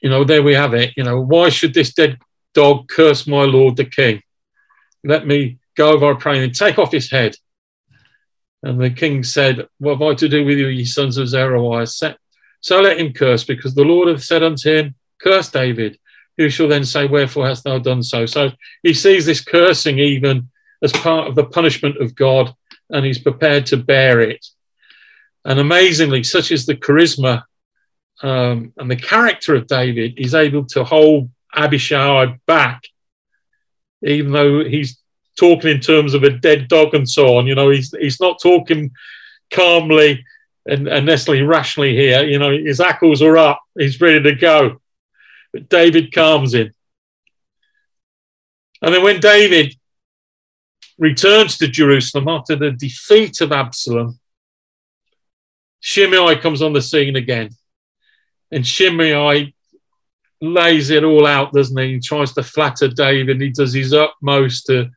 you 0.02 0.10
know, 0.10 0.24
there 0.24 0.42
we 0.42 0.54
have 0.54 0.74
it. 0.74 0.94
You 0.96 1.04
know, 1.04 1.20
why 1.20 1.48
should 1.48 1.74
this 1.74 1.94
dead 1.94 2.18
dog 2.54 2.88
curse 2.88 3.26
my 3.26 3.44
lord 3.44 3.76
the 3.76 3.84
king? 3.84 4.22
Let 5.04 5.26
me 5.26 5.58
go 5.76 5.92
over, 5.92 6.16
I 6.28 6.36
and 6.36 6.54
take 6.54 6.78
off 6.78 6.92
his 6.92 7.10
head. 7.10 7.36
And 8.62 8.80
the 8.80 8.90
king 8.90 9.22
said, 9.24 9.68
What 9.78 9.98
have 9.98 10.02
I 10.02 10.14
to 10.14 10.28
do 10.28 10.44
with 10.44 10.58
you, 10.58 10.68
ye 10.68 10.84
sons 10.84 11.18
of 11.18 11.28
Zeruiah? 11.28 11.86
So 11.86 12.80
let 12.80 12.98
him 12.98 13.12
curse, 13.12 13.44
because 13.44 13.74
the 13.74 13.84
Lord 13.84 14.08
hath 14.08 14.22
said 14.22 14.42
unto 14.42 14.70
him, 14.70 14.94
Curse 15.20 15.50
David. 15.50 15.98
Who 16.38 16.48
shall 16.48 16.68
then 16.68 16.84
say, 16.84 17.06
Wherefore 17.06 17.46
hast 17.46 17.64
thou 17.64 17.78
done 17.78 18.02
so? 18.02 18.26
So 18.26 18.52
he 18.82 18.94
sees 18.94 19.26
this 19.26 19.40
cursing 19.40 19.98
even 19.98 20.48
as 20.82 20.92
part 20.92 21.28
of 21.28 21.34
the 21.34 21.44
punishment 21.44 22.00
of 22.00 22.14
God, 22.14 22.54
and 22.92 23.04
he's 23.04 23.18
prepared 23.18 23.66
to 23.66 23.76
bear 23.76 24.20
it. 24.20 24.46
And 25.44 25.58
amazingly, 25.58 26.22
such 26.22 26.52
is 26.52 26.66
the 26.66 26.76
charisma 26.76 27.42
um, 28.22 28.72
and 28.76 28.90
the 28.90 28.96
character 28.96 29.54
of 29.54 29.66
David, 29.66 30.14
he's 30.16 30.34
able 30.34 30.64
to 30.66 30.84
hold 30.84 31.30
Abishai 31.54 32.38
back, 32.46 32.84
even 34.02 34.32
though 34.32 34.64
he's 34.64 35.00
talking 35.38 35.70
in 35.70 35.80
terms 35.80 36.14
of 36.14 36.22
a 36.22 36.30
dead 36.30 36.68
dog 36.68 36.94
and 36.94 37.08
so 37.08 37.36
on. 37.36 37.46
You 37.46 37.54
know, 37.54 37.70
he's 37.70 37.92
he's 37.98 38.20
not 38.20 38.40
talking 38.40 38.92
calmly 39.50 40.24
and, 40.66 40.86
and 40.86 41.06
necessarily 41.06 41.42
rationally 41.42 41.96
here. 41.96 42.22
You 42.22 42.38
know, 42.38 42.50
his 42.50 42.78
hackles 42.78 43.22
are 43.22 43.36
up, 43.36 43.60
he's 43.76 44.00
ready 44.00 44.22
to 44.22 44.34
go. 44.34 44.80
But 45.52 45.68
David 45.68 46.12
calms 46.12 46.54
him. 46.54 46.72
And 48.80 48.94
then 48.94 49.02
when 49.02 49.20
David 49.20 49.74
returns 50.98 51.58
to 51.58 51.68
Jerusalem 51.68 52.28
after 52.28 52.56
the 52.56 52.70
defeat 52.70 53.40
of 53.40 53.52
Absalom, 53.52 54.18
Shimei 55.80 56.36
comes 56.36 56.62
on 56.62 56.72
the 56.72 56.82
scene 56.82 57.16
again. 57.16 57.50
And 58.50 58.66
Shimei 58.66 59.54
lays 60.40 60.90
it 60.90 61.04
all 61.04 61.26
out, 61.26 61.52
doesn't 61.52 61.76
he? 61.76 61.94
He 61.94 62.00
tries 62.00 62.32
to 62.34 62.42
flatter 62.42 62.88
David. 62.88 63.40
He 63.40 63.50
does 63.50 63.72
his 63.72 63.94
utmost 63.94 64.66
to 64.66 64.90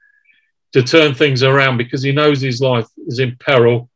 to 0.74 0.84
turn 0.84 1.14
things 1.14 1.42
around 1.42 1.78
because 1.78 2.04
he 2.04 2.12
knows 2.12 2.42
his 2.42 2.60
life 2.60 2.88
is 3.08 3.20
in 3.20 3.38
peril. 3.40 3.90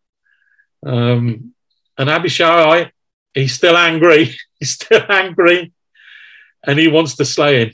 Um, 0.85 1.53
and 1.97 2.09
Abishai, 2.09 2.89
he's 3.33 3.53
still 3.53 3.75
angry. 3.75 4.35
He's 4.59 4.71
still 4.71 5.05
angry, 5.07 5.71
and 6.67 6.77
he 6.77 6.89
wants 6.89 7.15
to 7.15 7.23
slay 7.23 7.63
him. 7.63 7.73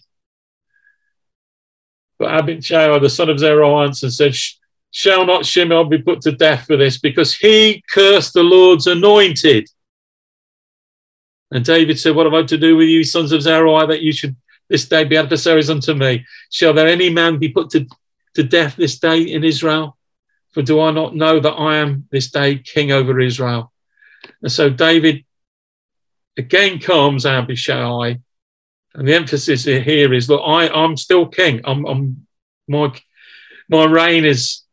But 2.17 2.31
Abishai, 2.31 2.97
the 2.99 3.09
son 3.09 3.29
of 3.29 3.39
Zeruiah, 3.39 3.85
answered 3.85 4.07
and 4.07 4.13
said, 4.13 4.35
Shall 4.91 5.25
not 5.25 5.45
Shimei 5.45 5.83
be 5.83 5.97
put 5.97 6.21
to 6.21 6.31
death 6.31 6.65
for 6.65 6.77
this? 6.77 6.97
Because 6.97 7.35
he 7.35 7.83
cursed 7.89 8.33
the 8.33 8.43
Lord's 8.43 8.87
anointed. 8.87 9.67
And 11.51 11.65
David 11.65 11.99
said, 11.99 12.15
What 12.15 12.25
have 12.25 12.33
I 12.33 12.43
to 12.43 12.57
do 12.57 12.77
with 12.77 12.87
you, 12.87 13.03
sons 13.03 13.31
of 13.31 13.41
Zeruiah, 13.41 13.87
that 13.87 14.01
you 14.01 14.13
should 14.13 14.35
this 14.69 14.87
day 14.87 15.03
be 15.03 15.17
adversaries 15.17 15.69
unto 15.69 15.93
me? 15.93 16.25
Shall 16.49 16.73
there 16.73 16.87
any 16.87 17.09
man 17.09 17.37
be 17.37 17.49
put 17.49 17.69
to 17.71 17.85
to 18.35 18.43
death 18.43 18.75
this 18.75 18.99
day 18.99 19.21
in 19.21 19.43
Israel? 19.43 19.97
For 20.51 20.61
do 20.61 20.79
I 20.79 20.91
not 20.91 21.15
know 21.15 21.39
that 21.39 21.51
I 21.51 21.77
am 21.77 22.07
this 22.11 22.31
day 22.31 22.57
king 22.57 22.91
over 22.91 23.19
Israel? 23.19 23.73
And 24.41 24.51
so 24.51 24.69
David 24.69 25.25
again 26.37 26.79
calms 26.79 27.25
Abishai. 27.25 28.19
And 28.95 29.07
the 29.07 29.13
emphasis 29.13 29.65
here 29.65 30.13
is 30.13 30.29
look, 30.29 30.41
I, 30.43 30.69
I'm 30.69 30.97
still 30.97 31.27
king. 31.27 31.61
I'm, 31.65 31.85
I'm 31.85 32.27
my 32.67 32.93
my 33.69 33.85
reign 33.85 34.25
is 34.25 34.63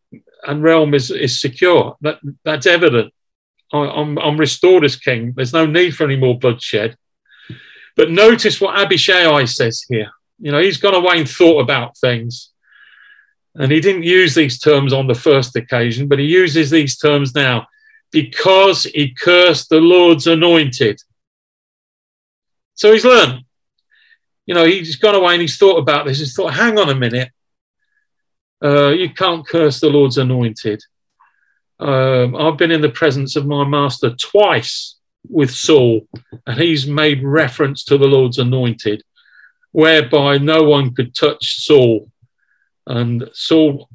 and 0.44 0.62
realm 0.62 0.94
is, 0.94 1.10
is 1.10 1.40
secure. 1.40 1.96
That, 2.00 2.18
that's 2.44 2.66
evident. 2.66 3.12
I, 3.72 3.78
I'm, 3.78 4.18
I'm 4.18 4.38
restored 4.38 4.84
as 4.84 4.96
king. 4.96 5.32
There's 5.36 5.52
no 5.52 5.66
need 5.66 5.94
for 5.94 6.04
any 6.04 6.16
more 6.16 6.38
bloodshed. 6.38 6.96
But 7.96 8.10
notice 8.10 8.60
what 8.60 8.78
Abishai 8.78 9.44
says 9.44 9.84
here. 9.88 10.10
You 10.40 10.52
know, 10.52 10.58
he's 10.58 10.78
gone 10.78 10.94
away 10.94 11.18
and 11.18 11.28
thought 11.28 11.60
about 11.60 11.96
things. 11.96 12.50
And 13.54 13.70
he 13.70 13.80
didn't 13.80 14.02
use 14.02 14.34
these 14.34 14.58
terms 14.58 14.92
on 14.92 15.06
the 15.06 15.14
first 15.14 15.54
occasion, 15.56 16.08
but 16.08 16.18
he 16.18 16.24
uses 16.24 16.70
these 16.70 16.96
terms 16.96 17.34
now 17.34 17.66
because 18.10 18.84
he 18.84 19.12
cursed 19.12 19.68
the 19.68 19.80
Lord's 19.80 20.26
anointed. 20.26 21.00
So 22.74 22.92
he's 22.92 23.04
learned. 23.04 23.44
You 24.46 24.54
know, 24.54 24.64
he's 24.64 24.96
gone 24.96 25.14
away 25.14 25.34
and 25.34 25.40
he's 25.40 25.56
thought 25.56 25.78
about 25.78 26.06
this. 26.06 26.18
He's 26.18 26.34
thought, 26.34 26.54
hang 26.54 26.78
on 26.78 26.88
a 26.88 26.94
minute. 26.94 27.30
Uh, 28.62 28.90
you 28.90 29.10
can't 29.10 29.46
curse 29.46 29.80
the 29.80 29.88
Lord's 29.88 30.18
anointed. 30.18 30.82
Um, 31.78 32.36
I've 32.36 32.58
been 32.58 32.70
in 32.70 32.80
the 32.80 32.88
presence 32.88 33.34
of 33.36 33.46
my 33.46 33.64
master 33.64 34.10
twice 34.10 34.96
with 35.28 35.50
Saul, 35.50 36.06
and 36.46 36.60
he's 36.60 36.86
made 36.86 37.22
reference 37.22 37.84
to 37.84 37.98
the 37.98 38.06
Lord's 38.06 38.38
anointed, 38.38 39.02
whereby 39.72 40.38
no 40.38 40.62
one 40.62 40.94
could 40.94 41.14
touch 41.14 41.64
Saul 41.64 42.12
and 42.86 43.28
Saul 43.32 43.88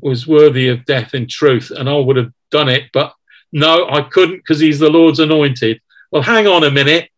was 0.00 0.26
worthy 0.26 0.68
of 0.68 0.84
death 0.84 1.14
in 1.14 1.26
truth, 1.26 1.70
and 1.70 1.88
I 1.88 1.96
would 1.96 2.16
have 2.16 2.32
done 2.50 2.68
it, 2.68 2.84
but 2.92 3.14
no, 3.52 3.88
I 3.88 4.02
couldn't 4.02 4.36
because 4.36 4.60
he's 4.60 4.78
the 4.78 4.90
Lord's 4.90 5.20
anointed. 5.20 5.80
Well, 6.10 6.22
hang 6.22 6.46
on 6.46 6.64
a 6.64 6.70
minute. 6.70 7.08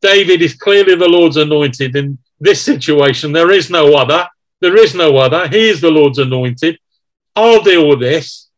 David 0.00 0.42
is 0.42 0.54
clearly 0.54 0.94
the 0.94 1.08
Lord's 1.08 1.36
anointed 1.36 1.96
in 1.96 2.18
this 2.40 2.62
situation. 2.62 3.32
There 3.32 3.50
is 3.50 3.70
no 3.70 3.94
other. 3.94 4.28
There 4.60 4.76
is 4.76 4.94
no 4.94 5.16
other. 5.16 5.48
He 5.48 5.68
is 5.68 5.80
the 5.80 5.90
Lord's 5.90 6.18
anointed. 6.18 6.78
I'll 7.34 7.62
deal 7.62 7.88
with 7.88 8.00
this. 8.00 8.48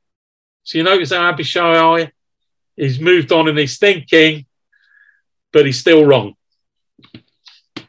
So 0.64 0.78
you 0.78 0.85
notice 0.85 1.12
how 1.12 1.28
Abishai, 1.28 2.12
he's 2.76 3.00
moved 3.00 3.32
on 3.32 3.49
and 3.49 3.59
he's 3.59 3.78
thinking, 3.78 4.47
but 5.52 5.66
he's 5.66 5.78
still 5.78 6.04
wrong. 6.04 6.35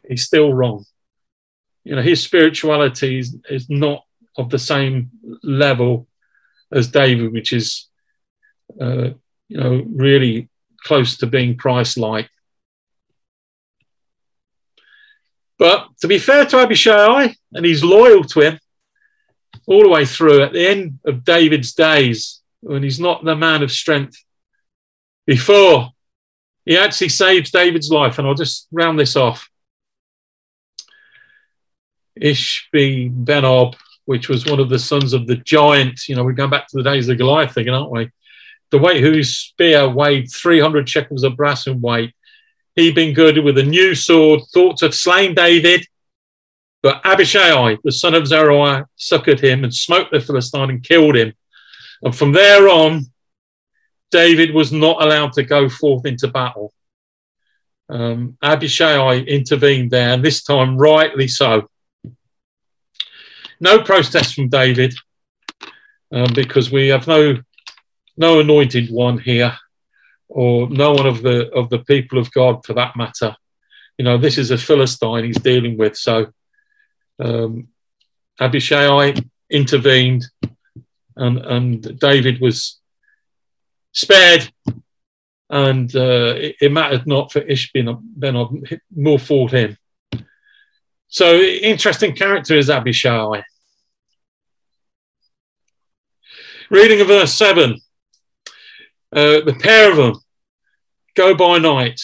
He's 0.07 0.23
still 0.23 0.53
wrong 0.53 0.85
you 1.83 1.95
know 1.95 2.01
his 2.01 2.21
spirituality 2.21 3.19
is, 3.19 3.35
is 3.49 3.69
not 3.69 4.05
of 4.37 4.49
the 4.49 4.59
same 4.59 5.11
level 5.43 6.07
as 6.71 6.87
David, 6.87 7.33
which 7.33 7.53
is 7.53 7.87
uh, 8.79 9.09
you 9.47 9.57
know 9.57 9.85
really 9.93 10.49
close 10.83 11.17
to 11.17 11.27
being 11.27 11.57
Christ-like. 11.57 12.29
But 15.61 15.89
to 15.99 16.07
be 16.07 16.17
fair 16.17 16.43
to 16.47 16.57
Abishai, 16.57 17.35
and 17.53 17.63
he's 17.63 17.83
loyal 17.83 18.23
to 18.23 18.39
him 18.41 18.59
all 19.67 19.83
the 19.83 19.89
way 19.89 20.05
through, 20.05 20.41
at 20.41 20.53
the 20.53 20.67
end 20.67 20.97
of 21.05 21.23
David's 21.23 21.73
days, 21.73 22.41
when 22.61 22.81
he's 22.81 22.99
not 22.99 23.23
the 23.23 23.35
man 23.35 23.61
of 23.61 23.71
strength, 23.71 24.17
before 25.27 25.89
he 26.65 26.79
actually 26.79 27.09
saves 27.09 27.51
David's 27.51 27.91
life, 27.91 28.17
and 28.17 28.27
I'll 28.27 28.33
just 28.33 28.69
round 28.71 28.97
this 28.97 29.15
off. 29.15 29.51
Ishbi 32.19 33.23
Benob, 33.23 33.75
which 34.05 34.29
was 34.29 34.47
one 34.47 34.59
of 34.59 34.69
the 34.69 34.79
sons 34.79 35.13
of 35.13 35.27
the 35.27 35.35
giant, 35.35 36.07
you 36.07 36.15
know, 36.15 36.23
we're 36.23 36.31
going 36.31 36.49
back 36.49 36.69
to 36.69 36.77
the 36.77 36.89
days 36.89 37.07
of 37.07 37.19
Goliath 37.19 37.55
again, 37.55 37.75
aren't 37.75 37.91
we? 37.91 38.09
The 38.71 38.79
weight 38.79 39.03
whose 39.03 39.37
spear 39.37 39.87
weighed 39.87 40.31
300 40.31 40.89
shekels 40.89 41.23
of 41.23 41.37
brass 41.37 41.67
in 41.67 41.81
weight. 41.81 42.15
He 42.75 42.91
been 42.91 43.13
girded 43.13 43.43
with 43.43 43.57
a 43.57 43.63
new 43.63 43.95
sword, 43.95 44.41
thought 44.53 44.77
to 44.77 44.85
have 44.85 44.95
slain 44.95 45.33
David. 45.33 45.85
But 46.81 47.01
Abishai, 47.05 47.77
the 47.83 47.91
son 47.91 48.15
of 48.15 48.27
Zeruiah, 48.27 48.87
succored 48.95 49.39
him 49.39 49.63
and 49.63 49.73
smote 49.73 50.09
the 50.11 50.19
Philistine 50.19 50.69
and 50.69 50.83
killed 50.83 51.15
him. 51.15 51.33
And 52.01 52.15
from 52.15 52.31
there 52.31 52.67
on, 52.69 53.05
David 54.09 54.53
was 54.53 54.71
not 54.71 55.01
allowed 55.01 55.33
to 55.33 55.43
go 55.43 55.69
forth 55.69 56.05
into 56.05 56.27
battle. 56.27 56.73
Um, 57.89 58.37
Abishai 58.41 59.19
intervened 59.19 59.91
there, 59.91 60.13
and 60.13 60.23
this 60.23 60.43
time 60.43 60.77
rightly 60.77 61.27
so. 61.27 61.69
No 63.59 63.83
protest 63.83 64.33
from 64.33 64.49
David, 64.49 64.95
um, 66.11 66.33
because 66.33 66.71
we 66.71 66.87
have 66.87 67.07
no 67.07 67.37
no 68.17 68.39
anointed 68.39 68.89
one 68.91 69.17
here, 69.17 69.55
or 70.33 70.69
no 70.69 70.93
one 70.93 71.05
of 71.05 71.21
the 71.21 71.51
of 71.51 71.69
the 71.69 71.79
people 71.79 72.17
of 72.17 72.31
God 72.31 72.65
for 72.65 72.73
that 72.73 72.95
matter. 72.95 73.35
You 73.97 74.05
know, 74.05 74.17
this 74.17 74.37
is 74.37 74.49
a 74.49 74.57
Philistine 74.57 75.25
he's 75.25 75.37
dealing 75.37 75.77
with. 75.77 75.97
So 75.97 76.27
um, 77.19 77.67
Abishai 78.39 79.13
intervened, 79.49 80.25
and 81.17 81.37
and 81.37 81.99
David 81.99 82.39
was 82.39 82.79
spared, 83.91 84.49
and 85.49 85.93
uh, 85.93 86.33
it, 86.37 86.55
it, 86.61 86.71
mattered 86.71 87.05
not 87.05 87.31
for 87.33 87.41
Ishbin 87.41 87.99
Ben 88.01 88.63
more 88.95 89.19
fought 89.19 89.51
him. 89.51 89.77
So 91.09 91.35
interesting 91.35 92.15
character 92.15 92.55
is 92.55 92.69
Abishai. 92.69 93.43
Reading 96.69 97.01
of 97.01 97.07
verse 97.07 97.33
seven, 97.33 97.81
uh, 99.13 99.41
the 99.41 99.57
pair 99.59 99.91
of 99.91 99.97
them 99.97 100.15
go 101.15 101.35
by 101.35 101.57
night, 101.57 102.01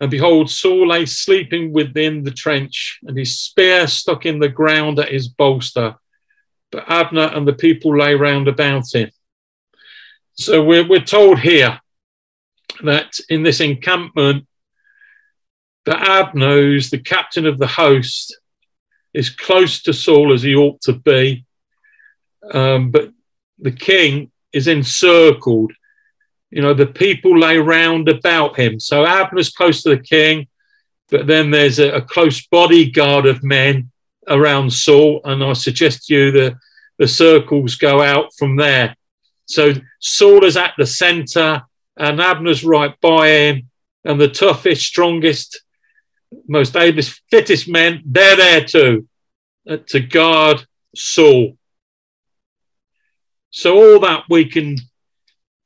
and 0.00 0.10
behold, 0.10 0.50
Saul 0.50 0.88
lay 0.88 1.06
sleeping 1.06 1.72
within 1.72 2.24
the 2.24 2.32
trench, 2.32 2.98
and 3.04 3.16
his 3.16 3.38
spear 3.38 3.86
stuck 3.86 4.26
in 4.26 4.40
the 4.40 4.48
ground 4.48 4.98
at 4.98 5.12
his 5.12 5.28
bolster. 5.28 5.94
But 6.72 6.90
Abner 6.90 7.30
and 7.34 7.46
the 7.46 7.52
people 7.52 7.96
lay 7.96 8.14
round 8.14 8.48
about 8.48 8.92
him. 8.92 9.10
So 10.34 10.64
we're, 10.64 10.88
we're 10.88 11.04
told 11.04 11.38
here 11.38 11.80
that 12.82 13.20
in 13.28 13.44
this 13.44 13.60
encampment, 13.60 14.48
that 15.84 16.02
Abner, 16.02 16.56
who's 16.56 16.90
the 16.90 16.98
captain 16.98 17.46
of 17.46 17.58
the 17.58 17.68
host, 17.68 18.36
is 19.14 19.30
close 19.30 19.82
to 19.82 19.92
Saul 19.92 20.32
as 20.32 20.42
he 20.42 20.56
ought 20.56 20.80
to 20.80 20.94
be. 20.94 21.46
Um, 22.50 22.90
but 22.90 23.12
the 23.60 23.70
king 23.70 24.31
is 24.52 24.68
encircled. 24.68 25.72
You 26.50 26.62
know, 26.62 26.74
the 26.74 26.86
people 26.86 27.38
lay 27.38 27.58
round 27.58 28.08
about 28.08 28.58
him. 28.58 28.78
So 28.78 29.06
Abner's 29.06 29.50
close 29.50 29.82
to 29.82 29.90
the 29.90 30.02
king, 30.02 30.48
but 31.10 31.26
then 31.26 31.50
there's 31.50 31.78
a, 31.78 31.92
a 31.92 32.02
close 32.02 32.46
bodyguard 32.46 33.26
of 33.26 33.42
men 33.42 33.90
around 34.28 34.72
Saul. 34.72 35.20
And 35.24 35.42
I 35.42 35.54
suggest 35.54 36.06
to 36.06 36.14
you 36.14 36.30
that 36.32 36.56
the 36.98 37.08
circles 37.08 37.76
go 37.76 38.02
out 38.02 38.34
from 38.38 38.56
there. 38.56 38.96
So 39.46 39.72
Saul 39.98 40.44
is 40.44 40.56
at 40.56 40.74
the 40.78 40.86
center, 40.86 41.62
and 41.96 42.20
Abner's 42.20 42.64
right 42.64 42.94
by 43.00 43.28
him, 43.28 43.70
and 44.04 44.20
the 44.20 44.28
toughest, 44.28 44.82
strongest, 44.82 45.62
most 46.48 46.76
ablest, 46.76 47.20
fittest 47.30 47.68
men, 47.68 48.02
they're 48.04 48.36
there 48.36 48.64
too 48.64 49.08
uh, 49.68 49.78
to 49.88 50.00
guard 50.00 50.66
Saul. 50.94 51.56
So 53.52 53.76
all 53.76 54.00
that 54.00 54.24
we 54.28 54.46
can 54.46 54.76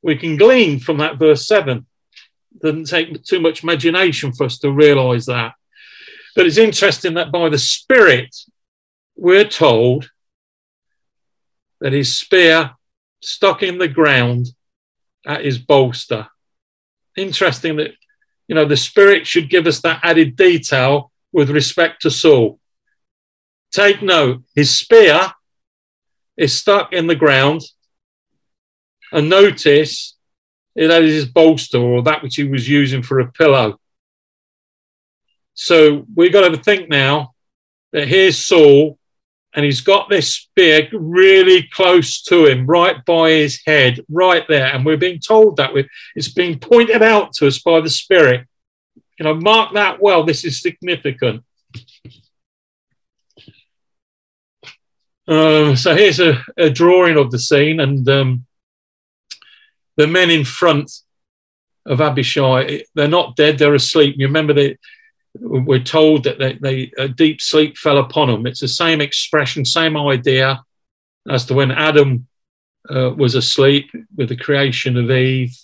we 0.03 0.15
can 0.15 0.37
glean 0.37 0.79
from 0.79 0.97
that 0.97 1.17
verse 1.17 1.47
seven. 1.47 1.87
Doesn't 2.61 2.85
take 2.85 3.23
too 3.23 3.39
much 3.39 3.63
imagination 3.63 4.33
for 4.33 4.43
us 4.43 4.59
to 4.59 4.71
realize 4.71 5.25
that. 5.25 5.53
But 6.35 6.45
it's 6.45 6.57
interesting 6.57 7.15
that 7.15 7.31
by 7.31 7.49
the 7.49 7.57
Spirit, 7.57 8.35
we're 9.15 9.47
told 9.47 10.11
that 11.79 11.93
his 11.93 12.15
spear 12.15 12.71
stuck 13.21 13.63
in 13.63 13.77
the 13.77 13.87
ground 13.87 14.47
at 15.25 15.45
his 15.45 15.57
bolster. 15.57 16.27
Interesting 17.15 17.77
that, 17.77 17.91
you 18.47 18.55
know, 18.55 18.65
the 18.65 18.77
Spirit 18.77 19.25
should 19.25 19.49
give 19.49 19.65
us 19.65 19.81
that 19.81 20.01
added 20.03 20.35
detail 20.35 21.11
with 21.31 21.49
respect 21.49 22.01
to 22.01 22.11
Saul. 22.11 22.59
Take 23.71 24.01
note, 24.01 24.43
his 24.55 24.73
spear 24.73 25.31
is 26.37 26.53
stuck 26.53 26.93
in 26.93 27.07
the 27.07 27.15
ground, 27.15 27.61
and 29.11 29.29
notice 29.29 30.15
it 30.75 30.89
had 30.89 31.03
his 31.03 31.25
bolster 31.25 31.79
or 31.79 32.03
that 32.03 32.21
which 32.21 32.35
he 32.35 32.43
was 32.43 32.69
using 32.69 33.01
for 33.01 33.19
a 33.19 33.31
pillow. 33.31 33.79
So 35.53 36.05
we've 36.15 36.33
got 36.33 36.49
to 36.49 36.57
think 36.57 36.87
now 36.87 37.33
that 37.91 38.07
here's 38.07 38.37
Saul 38.37 38.99
and 39.57 39.65
he's 39.65 39.81
got 39.81 40.07
this 40.07 40.33
spear 40.33 40.87
really 40.93 41.67
close 41.73 42.21
to 42.23 42.45
him, 42.45 42.67
right 42.67 43.03
by 43.05 43.31
his 43.31 43.59
head, 43.65 44.05
right 44.07 44.43
there. 44.47 44.67
And 44.67 44.85
we're 44.85 44.97
being 44.97 45.19
told 45.19 45.57
that 45.57 45.71
it's 46.15 46.27
being 46.31 46.59
pointed 46.59 47.01
out 47.01 47.33
to 47.33 47.47
us 47.47 47.57
by 47.57 47.81
the 47.81 47.89
Spirit. 47.89 48.45
You 49.17 49.23
know, 49.23 49.33
mark 49.33 49.73
that 49.73 49.99
well. 49.99 50.23
This 50.23 50.45
is 50.45 50.61
significant. 50.61 51.43
Uh, 55.27 55.75
so 55.75 55.95
here's 55.95 56.19
a, 56.19 56.41
a, 56.55 56.69
drawing 56.69 57.17
of 57.17 57.31
the 57.31 57.39
scene, 57.39 57.79
and 57.79 58.07
um, 58.07 58.45
the 59.97 60.07
men 60.07 60.29
in 60.29 60.45
front 60.45 60.91
of 61.85 62.01
Abishai, 62.01 62.83
they're 62.95 63.07
not 63.07 63.35
dead, 63.35 63.57
they're 63.57 63.73
asleep. 63.73 64.15
You 64.17 64.27
remember 64.27 64.53
that 64.53 64.77
we're 65.39 65.83
told 65.83 66.23
that 66.23 66.39
they, 66.39 66.53
they, 66.53 66.91
a 66.97 67.07
deep 67.07 67.41
sleep 67.41 67.77
fell 67.77 67.97
upon 67.97 68.27
them. 68.29 68.47
It's 68.47 68.61
the 68.61 68.67
same 68.67 69.01
expression, 69.01 69.65
same 69.65 69.97
idea 69.97 70.63
as 71.29 71.45
to 71.45 71.53
when 71.53 71.71
Adam 71.71 72.27
uh, 72.89 73.11
was 73.15 73.35
asleep 73.35 73.89
with 74.15 74.29
the 74.29 74.37
creation 74.37 74.97
of 74.97 75.11
Eve. 75.11 75.55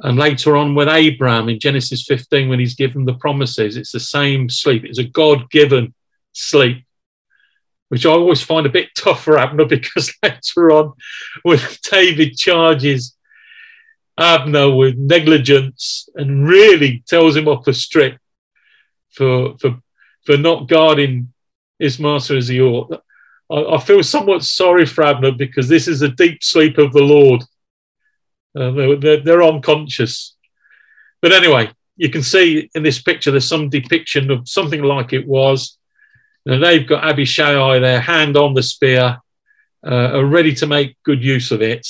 And 0.00 0.18
later 0.18 0.56
on 0.56 0.74
with 0.74 0.88
Abraham 0.88 1.48
in 1.48 1.60
Genesis 1.60 2.04
15, 2.04 2.48
when 2.48 2.58
he's 2.58 2.74
given 2.74 3.04
the 3.04 3.14
promises, 3.14 3.76
it's 3.76 3.92
the 3.92 4.00
same 4.00 4.48
sleep. 4.48 4.84
It's 4.84 4.98
a 4.98 5.04
God 5.04 5.50
given 5.50 5.94
sleep, 6.32 6.84
which 7.88 8.04
I 8.04 8.10
always 8.10 8.42
find 8.42 8.66
a 8.66 8.70
bit 8.70 8.88
tough 8.96 9.22
for 9.22 9.38
Abner 9.38 9.66
because 9.66 10.12
later 10.22 10.72
on, 10.72 10.94
when 11.42 11.60
David 11.90 12.36
charges 12.36 13.16
Abner 14.18 14.74
with 14.74 14.96
negligence 14.96 16.08
and 16.14 16.48
really 16.48 17.02
tells 17.08 17.36
him 17.36 17.48
off 17.48 17.66
a 17.66 17.72
strict, 17.72 18.20
for 19.10 19.56
for 19.58 19.80
for 20.24 20.36
not 20.36 20.68
guarding 20.68 21.32
his 21.78 21.98
master 21.98 22.36
as 22.36 22.48
he 22.48 22.60
ought. 22.60 23.02
I, 23.50 23.74
I 23.74 23.78
feel 23.78 24.02
somewhat 24.02 24.44
sorry 24.44 24.86
for 24.86 25.04
Abner 25.04 25.32
because 25.32 25.68
this 25.68 25.88
is 25.88 26.02
a 26.02 26.08
deep 26.08 26.42
sleep 26.42 26.78
of 26.78 26.92
the 26.92 27.02
Lord. 27.02 27.42
Uh, 28.56 28.70
they're, 28.70 28.96
they're, 28.96 29.20
they're 29.20 29.42
unconscious. 29.42 30.36
But 31.20 31.32
anyway, 31.32 31.70
you 31.96 32.08
can 32.08 32.22
see 32.22 32.70
in 32.74 32.82
this 32.82 33.02
picture 33.02 33.30
there's 33.30 33.48
some 33.48 33.68
depiction 33.68 34.30
of 34.30 34.48
something 34.48 34.82
like 34.82 35.12
it 35.12 35.26
was. 35.26 35.78
And 36.46 36.62
they've 36.62 36.86
got 36.86 37.04
Abishai, 37.04 37.78
their 37.78 38.00
hand 38.00 38.36
on 38.36 38.54
the 38.54 38.62
spear, 38.62 39.18
uh, 39.86 40.18
are 40.18 40.24
ready 40.24 40.54
to 40.54 40.66
make 40.66 40.96
good 41.02 41.22
use 41.22 41.50
of 41.50 41.62
it. 41.62 41.86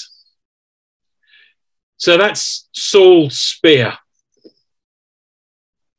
So 1.97 2.19
that's 2.19 2.69
Saul's 2.73 3.39
spear. 3.39 3.95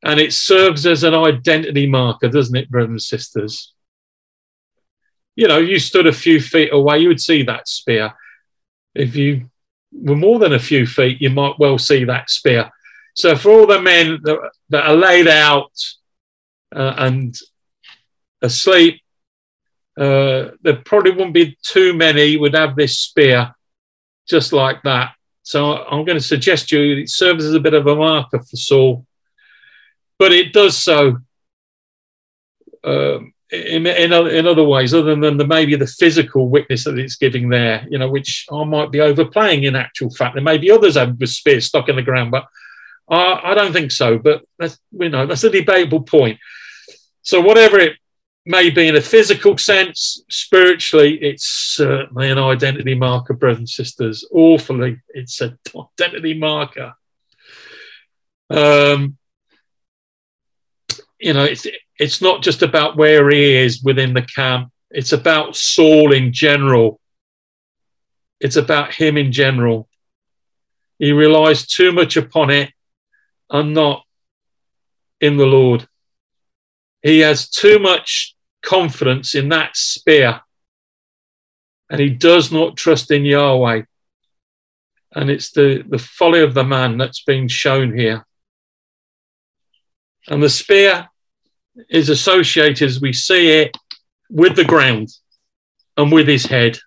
And 0.02 0.20
it 0.20 0.32
serves 0.32 0.86
as 0.86 1.02
an 1.02 1.14
identity 1.14 1.86
marker, 1.86 2.28
doesn't 2.28 2.54
it, 2.54 2.70
brothers 2.70 2.90
and 2.90 3.02
sisters? 3.02 3.72
You 5.34 5.48
know, 5.48 5.58
you 5.58 5.78
stood 5.78 6.06
a 6.06 6.12
few 6.12 6.40
feet 6.40 6.72
away, 6.72 7.00
you 7.00 7.08
would 7.08 7.20
see 7.20 7.42
that 7.42 7.68
spear. 7.68 8.12
If 8.94 9.16
you 9.16 9.50
were 9.92 10.16
more 10.16 10.38
than 10.38 10.52
a 10.52 10.58
few 10.58 10.86
feet, 10.86 11.20
you 11.20 11.30
might 11.30 11.58
well 11.58 11.78
see 11.78 12.04
that 12.04 12.30
spear. 12.30 12.70
So, 13.14 13.34
for 13.34 13.50
all 13.50 13.66
the 13.66 13.80
men 13.80 14.20
that, 14.22 14.50
that 14.68 14.86
are 14.86 14.94
laid 14.94 15.26
out 15.26 15.72
uh, 16.74 16.94
and 16.98 17.36
asleep, 18.42 19.00
uh, 19.98 20.50
there 20.62 20.76
probably 20.84 21.12
wouldn't 21.12 21.34
be 21.34 21.56
too 21.62 21.94
many 21.94 22.36
would 22.36 22.54
have 22.54 22.76
this 22.76 22.98
spear 22.98 23.54
just 24.28 24.52
like 24.52 24.82
that. 24.82 25.15
So 25.46 25.84
I'm 25.84 26.04
going 26.04 26.18
to 26.18 26.24
suggest 26.24 26.72
you 26.72 26.96
it 26.96 27.08
serves 27.08 27.44
as 27.44 27.54
a 27.54 27.60
bit 27.60 27.74
of 27.74 27.86
a 27.86 27.94
marker 27.94 28.40
for 28.40 28.56
Saul 28.56 29.06
but 30.18 30.32
it 30.32 30.52
does 30.52 30.76
so 30.76 31.18
um, 32.84 33.32
in, 33.50 33.86
in, 33.86 34.12
in, 34.12 34.46
other 34.46 34.64
ways, 34.64 34.94
other 34.94 35.14
than 35.14 35.36
the, 35.36 35.46
maybe 35.46 35.76
the 35.76 35.86
physical 35.86 36.48
witness 36.48 36.84
that 36.84 36.98
it's 36.98 37.16
giving 37.16 37.48
there, 37.48 37.86
you 37.88 37.98
know, 37.98 38.08
which 38.08 38.46
I 38.50 38.64
might 38.64 38.90
be 38.90 39.00
overplaying 39.00 39.64
in 39.64 39.76
actual 39.76 40.10
fact. 40.10 40.34
There 40.34 40.42
may 40.42 40.58
be 40.58 40.70
others 40.70 40.96
have 40.96 41.16
spear 41.26 41.60
stuck 41.60 41.88
in 41.88 41.96
the 41.96 42.02
ground, 42.02 42.30
but 42.30 42.46
I, 43.08 43.40
I 43.44 43.54
don't 43.54 43.72
think 43.72 43.92
so. 43.92 44.18
But 44.18 44.44
that's, 44.58 44.78
you 44.92 45.08
know, 45.08 45.26
that's 45.26 45.44
a 45.44 45.50
debatable 45.50 46.02
point. 46.02 46.38
So 47.22 47.40
whatever 47.40 47.78
it 47.78 47.96
may 48.46 48.70
be 48.70 48.86
in 48.86 48.94
a 48.94 49.00
physical 49.00 49.58
sense, 49.58 50.22
spiritually, 50.30 51.18
it's 51.20 51.44
certainly 51.44 52.30
an 52.30 52.38
identity 52.38 52.94
marker, 52.94 53.34
brothers 53.34 53.58
and 53.58 53.68
sisters. 53.68 54.24
Awfully, 54.30 55.00
it's 55.08 55.40
an 55.40 55.58
identity 55.76 56.34
marker. 56.34 56.94
Um, 58.48 59.18
you 61.18 61.32
know, 61.32 61.42
it's 61.42 61.66
it's 61.98 62.22
not 62.22 62.42
just 62.42 62.62
about 62.62 62.96
where 62.96 63.28
he 63.30 63.56
is 63.56 63.82
within 63.82 64.14
the 64.14 64.22
camp. 64.22 64.70
It's 64.90 65.12
about 65.12 65.56
Saul 65.56 66.12
in 66.12 66.32
general. 66.32 67.00
It's 68.38 68.56
about 68.56 68.94
him 68.94 69.16
in 69.16 69.32
general. 69.32 69.88
He 70.98 71.10
relies 71.10 71.66
too 71.66 71.90
much 71.90 72.16
upon 72.16 72.50
it 72.50 72.72
and 73.50 73.74
not 73.74 74.04
in 75.20 75.36
the 75.36 75.46
Lord. 75.46 75.88
He 77.02 77.20
has 77.20 77.48
too 77.48 77.78
much 77.78 78.35
confidence 78.66 79.34
in 79.34 79.48
that 79.48 79.76
spear 79.76 80.40
and 81.88 82.00
he 82.00 82.10
does 82.10 82.50
not 82.50 82.76
trust 82.76 83.10
in 83.10 83.24
Yahweh. 83.24 83.82
And 85.14 85.30
it's 85.30 85.52
the, 85.52 85.84
the 85.88 85.98
folly 85.98 86.42
of 86.42 86.54
the 86.54 86.64
man 86.64 86.98
that's 86.98 87.22
being 87.22 87.48
shown 87.48 87.96
here. 87.96 88.26
And 90.28 90.42
the 90.42 90.50
spear 90.50 91.08
is 91.88 92.08
associated, 92.08 92.88
as 92.88 93.00
we 93.00 93.12
see 93.12 93.60
it, 93.60 93.76
with 94.28 94.56
the 94.56 94.64
ground 94.64 95.08
and 95.96 96.10
with 96.10 96.26
his 96.26 96.46
head. 96.46 96.78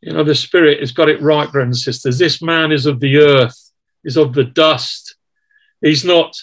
You 0.00 0.12
know, 0.12 0.22
the 0.22 0.34
Spirit 0.34 0.80
has 0.80 0.92
got 0.92 1.08
it 1.08 1.22
right, 1.22 1.50
brothers 1.50 1.66
and 1.66 1.76
sisters. 1.76 2.18
This 2.18 2.42
man 2.42 2.70
is 2.70 2.86
of 2.86 3.00
the 3.00 3.16
earth, 3.16 3.72
is 4.04 4.16
of 4.16 4.34
the 4.34 4.44
dust. 4.44 5.16
He's 5.80 6.04
not 6.04 6.36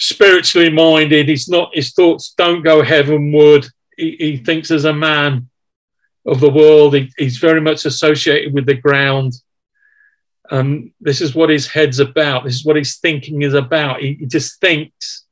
spiritually 0.00 0.70
minded. 0.70 1.28
He's 1.28 1.48
not, 1.48 1.74
his 1.74 1.92
thoughts 1.92 2.34
don't 2.36 2.62
go 2.62 2.82
heavenward. 2.82 3.66
He, 3.96 4.16
he 4.18 4.36
thinks 4.38 4.70
as 4.70 4.86
a 4.86 4.92
man 4.92 5.48
of 6.26 6.40
the 6.40 6.50
world. 6.50 6.94
He, 6.94 7.12
he's 7.18 7.36
very 7.36 7.60
much 7.60 7.84
associated 7.84 8.52
with 8.52 8.66
the 8.66 8.74
ground. 8.74 9.34
Um, 10.50 10.92
this 11.00 11.20
is 11.20 11.34
what 11.34 11.50
his 11.50 11.68
head's 11.68 12.00
about. 12.00 12.44
This 12.44 12.56
is 12.56 12.64
what 12.64 12.76
his 12.76 12.96
thinking 12.96 13.42
is 13.42 13.54
about. 13.54 14.00
He, 14.00 14.14
he 14.14 14.26
just 14.26 14.60
thinks 14.60 15.26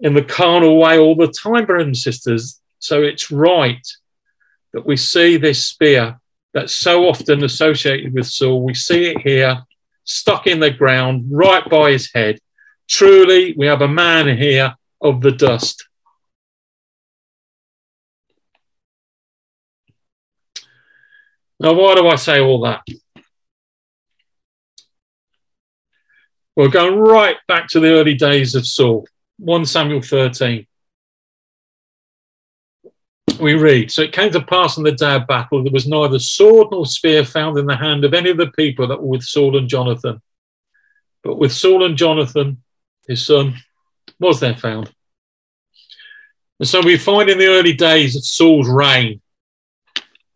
in 0.00 0.14
the 0.14 0.24
carnal 0.24 0.78
way 0.78 0.98
all 0.98 1.14
the 1.14 1.28
time, 1.28 1.66
brothers 1.66 1.86
and 1.86 1.96
sisters. 1.96 2.60
So 2.78 3.02
it's 3.02 3.30
right 3.30 3.86
that 4.72 4.84
we 4.84 4.96
see 4.96 5.36
this 5.36 5.64
spear 5.64 6.18
that's 6.52 6.74
so 6.74 7.08
often 7.08 7.44
associated 7.44 8.14
with 8.14 8.26
Saul. 8.26 8.62
We 8.62 8.74
see 8.74 9.06
it 9.06 9.20
here, 9.20 9.62
stuck 10.04 10.46
in 10.46 10.58
the 10.58 10.70
ground, 10.70 11.26
right 11.30 11.68
by 11.68 11.92
his 11.92 12.10
head. 12.12 12.38
Truly, 12.88 13.54
we 13.56 13.66
have 13.66 13.82
a 13.82 13.88
man 13.88 14.36
here 14.36 14.74
of 15.00 15.20
the 15.20 15.32
dust. 15.32 15.86
Now, 21.60 21.72
why 21.72 21.94
do 21.94 22.08
I 22.08 22.16
say 22.16 22.40
all 22.40 22.60
that? 22.62 22.82
We're 26.56 26.68
going 26.68 26.98
right 26.98 27.36
back 27.48 27.68
to 27.68 27.80
the 27.80 27.92
early 27.92 28.14
days 28.14 28.54
of 28.54 28.66
Saul, 28.66 29.06
1 29.38 29.66
Samuel 29.66 30.02
13. 30.02 30.66
We 33.40 33.54
read, 33.54 33.90
So 33.90 34.02
it 34.02 34.12
came 34.12 34.30
to 34.32 34.40
pass 34.40 34.76
in 34.76 34.84
the 34.84 34.92
day 34.92 35.16
of 35.16 35.26
battle, 35.26 35.62
there 35.62 35.72
was 35.72 35.88
neither 35.88 36.18
sword 36.18 36.68
nor 36.70 36.86
spear 36.86 37.24
found 37.24 37.58
in 37.58 37.66
the 37.66 37.76
hand 37.76 38.04
of 38.04 38.14
any 38.14 38.30
of 38.30 38.36
the 38.36 38.52
people 38.52 38.86
that 38.88 39.00
were 39.00 39.08
with 39.08 39.24
Saul 39.24 39.56
and 39.56 39.68
Jonathan. 39.68 40.20
But 41.22 41.38
with 41.38 41.52
Saul 41.52 41.84
and 41.84 41.96
Jonathan, 41.96 42.62
his 43.06 43.26
son, 43.26 43.54
was 44.18 44.40
there 44.40 44.56
found. 44.56 44.92
And 46.58 46.68
so 46.68 46.80
we 46.80 46.96
find 46.96 47.28
in 47.28 47.38
the 47.38 47.48
early 47.48 47.72
days 47.72 48.16
of 48.16 48.24
Saul's 48.24 48.68
reign, 48.68 49.20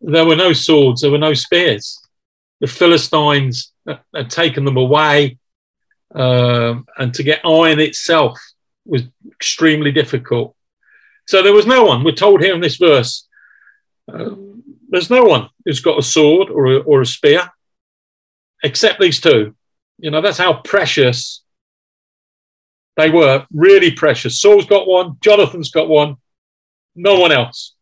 there 0.01 0.25
were 0.25 0.35
no 0.35 0.53
swords, 0.53 1.01
there 1.01 1.11
were 1.11 1.17
no 1.17 1.33
spears. 1.33 1.99
The 2.59 2.67
Philistines 2.67 3.71
had 4.13 4.29
taken 4.29 4.65
them 4.65 4.77
away 4.77 5.37
um, 6.13 6.85
and 6.97 7.13
to 7.13 7.23
get 7.23 7.45
iron 7.45 7.79
itself 7.79 8.37
was 8.85 9.03
extremely 9.31 9.91
difficult. 9.91 10.55
So 11.27 11.41
there 11.41 11.53
was 11.53 11.67
no 11.67 11.83
one. 11.83 12.03
We're 12.03 12.11
told 12.11 12.41
here 12.41 12.55
in 12.55 12.61
this 12.61 12.77
verse, 12.77 13.27
uh, 14.11 14.31
there's 14.89 15.11
no 15.11 15.23
one 15.23 15.49
who's 15.63 15.81
got 15.81 15.99
a 15.99 16.03
sword 16.03 16.49
or 16.49 16.65
a, 16.65 16.77
or 16.79 17.01
a 17.01 17.05
spear, 17.05 17.49
except 18.63 18.99
these 18.99 19.21
two. 19.21 19.55
You 19.99 20.09
know, 20.09 20.21
that's 20.21 20.39
how 20.39 20.53
precious 20.53 21.43
they 22.97 23.09
were. 23.09 23.45
Really 23.53 23.91
precious. 23.91 24.39
Saul's 24.39 24.65
got 24.65 24.87
one. 24.87 25.17
Jonathan's 25.21 25.71
got 25.71 25.87
one. 25.87 26.17
No 26.95 27.19
one 27.19 27.31
else. 27.31 27.75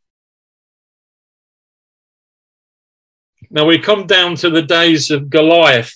Now 3.49 3.65
we 3.65 3.79
come 3.79 4.07
down 4.07 4.35
to 4.37 4.49
the 4.49 4.61
days 4.61 5.09
of 5.09 5.29
Goliath 5.29 5.93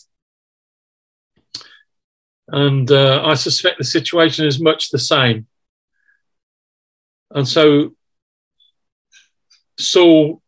and 2.52 2.92
uh, 2.92 3.24
I 3.24 3.36
suspect 3.36 3.78
the 3.78 3.86
situation 3.86 4.46
is 4.46 4.60
much 4.60 4.90
the 4.90 5.00
same. 5.00 5.48
And 7.34 7.48
so 7.48 7.96
Saul 9.80 10.42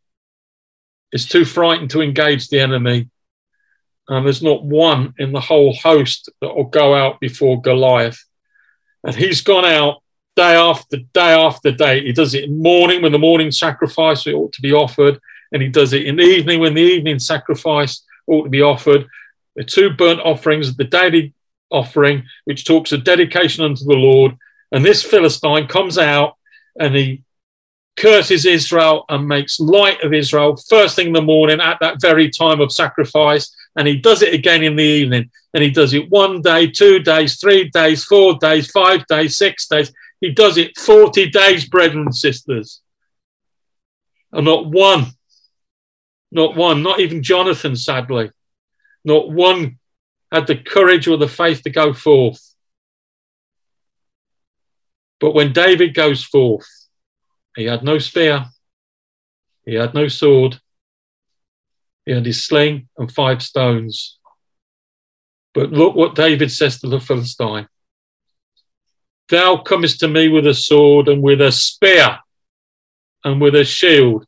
is 1.14 1.26
too 1.26 1.46
frightened 1.46 1.92
to 1.92 2.02
engage 2.02 2.50
the 2.50 2.60
enemy. 2.60 3.10
And 4.10 4.26
there's 4.26 4.44
not 4.44 4.66
one 4.66 5.14
in 5.18 5.32
the 5.32 5.40
whole 5.40 5.74
host 5.74 6.30
that 6.42 6.54
will 6.54 6.66
go 6.66 6.94
out 6.94 7.22
before 7.22 7.62
Goliath. 7.62 8.22
And 9.04 9.16
he's 9.16 9.42
gone 9.42 9.66
out 9.66 10.02
day 10.36 10.56
after 10.56 10.98
day 11.14 11.34
after 11.34 11.72
day. 11.72 12.04
He 12.04 12.14
does 12.14 12.34
it 12.34 12.46
in 12.46 12.62
morning 12.62 13.02
when 13.02 13.12
the 13.12 13.20
morning 13.20 13.52
sacrifice 13.52 14.26
ought 14.28 14.54
to 14.54 14.62
be 14.62 14.74
offered, 14.74 15.20
and 15.52 15.62
he 15.62 15.70
does 15.70 15.94
it 15.94 16.06
in 16.06 16.16
the 16.16 16.24
evening 16.24 16.60
when 16.60 16.74
the 16.74 16.82
evening 16.82 17.20
sacrifice 17.20 18.04
ought 18.28 18.44
to 18.44 18.50
be 18.50 18.62
offered. 18.62 19.08
The 19.56 19.64
two 19.64 19.92
burnt 19.92 20.22
offerings, 20.22 20.76
the 20.76 20.84
daily 20.84 21.34
offering, 21.70 22.24
which 22.46 22.66
talks 22.66 22.92
of 22.92 23.04
dedication 23.04 23.64
unto 23.64 23.84
the 23.84 23.94
Lord. 23.94 24.38
And 24.72 24.84
this 24.84 25.04
Philistine 25.04 25.68
comes 25.68 25.98
out 25.98 26.38
and 26.80 26.96
he 26.96 27.24
curses 27.98 28.46
Israel 28.46 29.06
and 29.10 29.28
makes 29.28 29.60
light 29.60 30.04
of 30.04 30.14
Israel 30.14 30.56
first 30.70 30.96
thing 30.96 31.08
in 31.08 31.14
the 31.14 31.22
morning 31.22 31.60
at 31.60 31.78
that 31.82 32.02
very 32.02 32.30
time 32.30 32.60
of 32.60 32.72
sacrifice. 32.72 33.54
And 33.76 33.88
he 33.88 33.98
does 33.98 34.22
it 34.22 34.34
again 34.34 34.64
in 34.64 34.76
the 34.76 34.84
evening. 34.84 35.32
And 35.54 35.64
he 35.64 35.72
does 35.72 35.94
it 35.94 36.10
one 36.10 36.42
day, 36.42 36.68
two 36.68 37.00
days, 37.00 37.40
three 37.40 37.70
days, 37.70 38.04
four 38.04 38.38
days, 38.38 38.70
five 38.70 39.06
days, 39.08 39.38
six 39.38 39.68
days. 39.68 39.92
He 40.22 40.32
does 40.32 40.58
it 40.58 40.78
40 40.78 41.30
days, 41.30 41.68
brethren 41.68 42.04
and 42.04 42.16
sisters. 42.16 42.82
And 44.32 44.46
not 44.46 44.68
one, 44.68 45.08
not 46.32 46.56
one, 46.56 46.82
not 46.82 47.00
even 47.00 47.22
Jonathan, 47.22 47.76
sadly, 47.76 48.32
not 49.04 49.30
one 49.30 49.80
had 50.32 50.48
the 50.48 50.56
courage 50.56 51.08
or 51.08 51.18
the 51.18 51.28
faith 51.28 51.62
to 51.64 51.70
go 51.70 51.94
forth. 51.94 52.56
But 55.20 55.36
when 55.36 55.54
David 55.54 55.94
goes 55.94 56.24
forth, 56.24 56.68
he 57.56 57.66
had 57.66 57.84
no 57.84 58.00
spear, 58.00 58.46
he 59.66 59.76
had 59.76 59.94
no 59.94 60.08
sword, 60.08 60.60
he 62.06 62.12
had 62.12 62.26
his 62.26 62.46
sling 62.46 62.88
and 62.98 63.12
five 63.12 63.42
stones. 63.42 64.18
But 65.54 65.72
look 65.72 65.96
what 65.96 66.16
David 66.16 66.52
says 66.52 66.80
to 66.82 66.88
the 66.88 67.00
Philistine 67.00 67.68
Thou 69.30 69.58
comest 69.58 70.00
to 70.00 70.08
me 70.08 70.28
with 70.30 70.48
a 70.48 70.54
sword 70.54 71.08
and 71.08 71.22
with 71.22 71.42
a 71.42 71.52
spear 71.52 72.20
and 73.24 73.40
with 73.40 73.56
a 73.56 73.64
shield, 73.64 74.26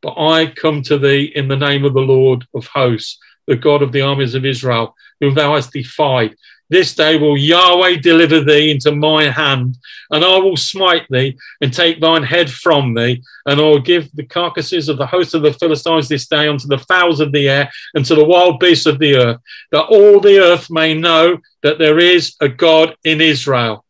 but 0.00 0.14
I 0.16 0.46
come 0.46 0.82
to 0.82 0.98
thee 0.98 1.32
in 1.34 1.48
the 1.48 1.56
name 1.56 1.84
of 1.84 1.94
the 1.94 2.00
Lord 2.00 2.46
of 2.54 2.66
hosts, 2.66 3.18
the 3.46 3.56
God 3.56 3.82
of 3.82 3.92
the 3.92 4.00
armies 4.00 4.34
of 4.34 4.44
Israel, 4.44 4.94
whom 5.20 5.34
thou 5.34 5.54
hast 5.54 5.72
defied. 5.72 6.36
This 6.70 6.94
day 6.94 7.18
will 7.18 7.36
Yahweh 7.36 7.96
deliver 7.96 8.44
thee 8.44 8.70
into 8.70 8.92
my 8.92 9.28
hand, 9.28 9.76
and 10.10 10.24
I 10.24 10.38
will 10.38 10.56
smite 10.56 11.06
thee 11.10 11.36
and 11.60 11.74
take 11.74 12.00
thine 12.00 12.22
head 12.22 12.48
from 12.48 12.94
thee, 12.94 13.22
and 13.44 13.60
I 13.60 13.64
will 13.64 13.80
give 13.80 14.10
the 14.12 14.24
carcasses 14.24 14.88
of 14.88 14.96
the 14.96 15.06
host 15.06 15.34
of 15.34 15.42
the 15.42 15.52
Philistines 15.52 16.08
this 16.08 16.28
day 16.28 16.46
unto 16.46 16.68
the 16.68 16.78
fowls 16.78 17.18
of 17.18 17.32
the 17.32 17.48
air 17.48 17.70
and 17.94 18.04
to 18.06 18.14
the 18.14 18.24
wild 18.24 18.60
beasts 18.60 18.86
of 18.86 19.00
the 19.00 19.16
earth, 19.16 19.40
that 19.72 19.86
all 19.86 20.20
the 20.20 20.38
earth 20.38 20.70
may 20.70 20.94
know 20.94 21.38
that 21.64 21.78
there 21.78 21.98
is 21.98 22.36
a 22.40 22.48
God 22.48 22.96
in 23.02 23.20
Israel. 23.20 23.84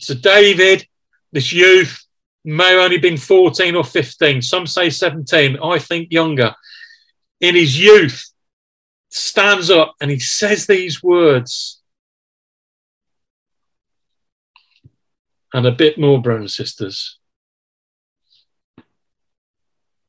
So 0.00 0.14
David, 0.14 0.88
this 1.32 1.52
youth, 1.52 2.04
may 2.44 2.72
have 2.72 2.80
only 2.80 2.98
been 2.98 3.16
14 3.16 3.76
or 3.76 3.84
15, 3.84 4.42
some 4.42 4.66
say 4.66 4.90
17, 4.90 5.56
I 5.62 5.78
think 5.78 6.10
younger. 6.10 6.54
In 7.40 7.54
his 7.54 7.78
youth, 7.78 8.30
stands 9.08 9.70
up 9.70 9.94
and 10.00 10.10
he 10.10 10.18
says 10.18 10.66
these 10.66 11.02
words. 11.02 11.80
And 15.54 15.66
a 15.66 15.72
bit 15.72 15.98
more, 15.98 16.20
and 16.32 16.50
sisters. 16.50 17.18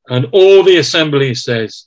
And 0.10 0.28
all 0.32 0.64
the 0.64 0.78
assembly 0.78 1.36
says, 1.36 1.86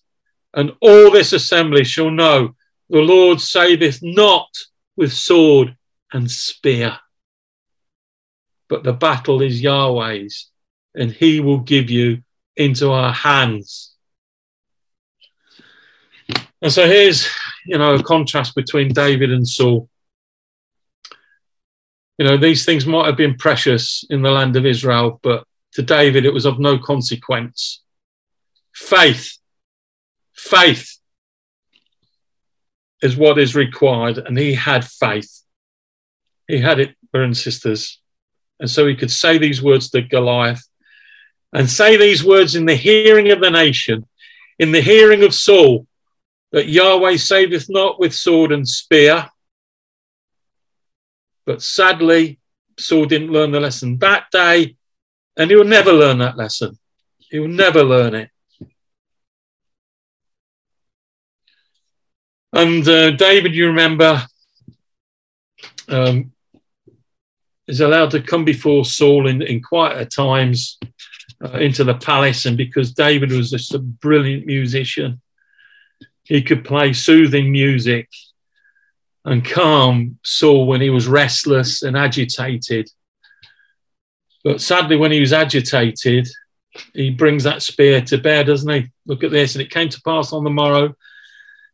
and 0.54 0.72
all 0.80 1.10
this 1.10 1.32
assembly 1.32 1.84
shall 1.84 2.10
know 2.10 2.54
the 2.88 3.00
Lord 3.00 3.40
saveth 3.40 3.98
not 4.00 4.48
with 4.96 5.12
sword 5.12 5.76
and 6.12 6.30
spear, 6.30 6.98
but 8.68 8.84
the 8.84 8.92
battle 8.92 9.42
is 9.42 9.60
Yahweh's, 9.60 10.50
and 10.94 11.10
he 11.10 11.40
will 11.40 11.58
give 11.58 11.90
you 11.90 12.22
into 12.56 12.92
our 12.92 13.12
hands. 13.12 13.94
And 16.62 16.72
so 16.72 16.86
here's, 16.86 17.28
you 17.66 17.78
know, 17.78 17.94
a 17.94 18.02
contrast 18.02 18.54
between 18.54 18.92
David 18.92 19.32
and 19.32 19.46
Saul. 19.46 19.88
You 22.18 22.24
know, 22.24 22.36
these 22.36 22.64
things 22.64 22.84
might 22.84 23.06
have 23.06 23.16
been 23.16 23.36
precious 23.36 24.04
in 24.10 24.22
the 24.22 24.30
land 24.30 24.56
of 24.56 24.66
Israel, 24.66 25.20
but 25.22 25.44
to 25.72 25.82
David 25.82 26.24
it 26.24 26.34
was 26.34 26.44
of 26.44 26.58
no 26.58 26.78
consequence. 26.78 27.82
Faith, 28.74 29.38
faith 30.34 30.98
is 33.02 33.16
what 33.16 33.38
is 33.38 33.54
required, 33.54 34.18
and 34.18 34.36
he 34.36 34.54
had 34.54 34.84
faith. 34.84 35.42
He 36.48 36.58
had 36.58 36.80
it, 36.80 36.96
brothers 37.12 37.26
and 37.26 37.36
sisters. 37.36 38.00
And 38.58 38.68
so 38.68 38.86
he 38.86 38.96
could 38.96 39.10
say 39.10 39.38
these 39.38 39.62
words 39.62 39.90
to 39.90 40.02
Goliath 40.02 40.66
and 41.52 41.70
say 41.70 41.96
these 41.96 42.24
words 42.24 42.56
in 42.56 42.66
the 42.66 42.74
hearing 42.74 43.30
of 43.30 43.40
the 43.40 43.50
nation, 43.50 44.06
in 44.58 44.72
the 44.72 44.80
hearing 44.80 45.22
of 45.22 45.34
Saul, 45.34 45.86
that 46.52 46.68
Yahweh 46.68 47.16
saveth 47.16 47.66
not 47.68 48.00
with 48.00 48.14
sword 48.14 48.52
and 48.52 48.66
spear. 48.66 49.28
But 51.48 51.62
sadly, 51.62 52.38
Saul 52.78 53.06
didn't 53.06 53.32
learn 53.32 53.52
the 53.52 53.58
lesson 53.58 53.96
that 54.00 54.26
day, 54.30 54.76
and 55.34 55.48
he 55.48 55.56
will 55.56 55.64
never 55.64 55.94
learn 55.94 56.18
that 56.18 56.36
lesson. 56.36 56.78
He 57.16 57.38
will 57.38 57.48
never 57.48 57.82
learn 57.82 58.14
it. 58.14 58.28
And 62.52 62.86
uh, 62.86 63.12
David, 63.12 63.54
you 63.54 63.68
remember, 63.68 64.26
um, 65.88 66.32
is 67.66 67.80
allowed 67.80 68.10
to 68.10 68.20
come 68.20 68.44
before 68.44 68.84
Saul 68.84 69.26
in, 69.26 69.40
in 69.40 69.62
quieter 69.62 70.04
times 70.04 70.78
uh, 71.42 71.52
into 71.52 71.82
the 71.82 71.94
palace. 71.94 72.44
And 72.44 72.58
because 72.58 72.92
David 72.92 73.32
was 73.32 73.50
just 73.50 73.72
a 73.72 73.78
brilliant 73.78 74.44
musician, 74.44 75.22
he 76.24 76.42
could 76.42 76.62
play 76.62 76.92
soothing 76.92 77.50
music 77.50 78.10
and 79.24 79.44
calm 79.44 80.18
Saul 80.22 80.66
when 80.66 80.80
he 80.80 80.90
was 80.90 81.08
restless 81.08 81.82
and 81.82 81.96
agitated. 81.96 82.90
But 84.44 84.60
sadly, 84.60 84.96
when 84.96 85.12
he 85.12 85.20
was 85.20 85.32
agitated, 85.32 86.28
he 86.94 87.10
brings 87.10 87.44
that 87.44 87.62
spear 87.62 88.00
to 88.02 88.18
bear, 88.18 88.44
doesn't 88.44 88.70
he? 88.70 88.90
Look 89.06 89.24
at 89.24 89.30
this. 89.30 89.54
And 89.54 89.62
it 89.62 89.70
came 89.70 89.88
to 89.88 90.02
pass 90.02 90.32
on 90.32 90.44
the 90.44 90.50
morrow 90.50 90.94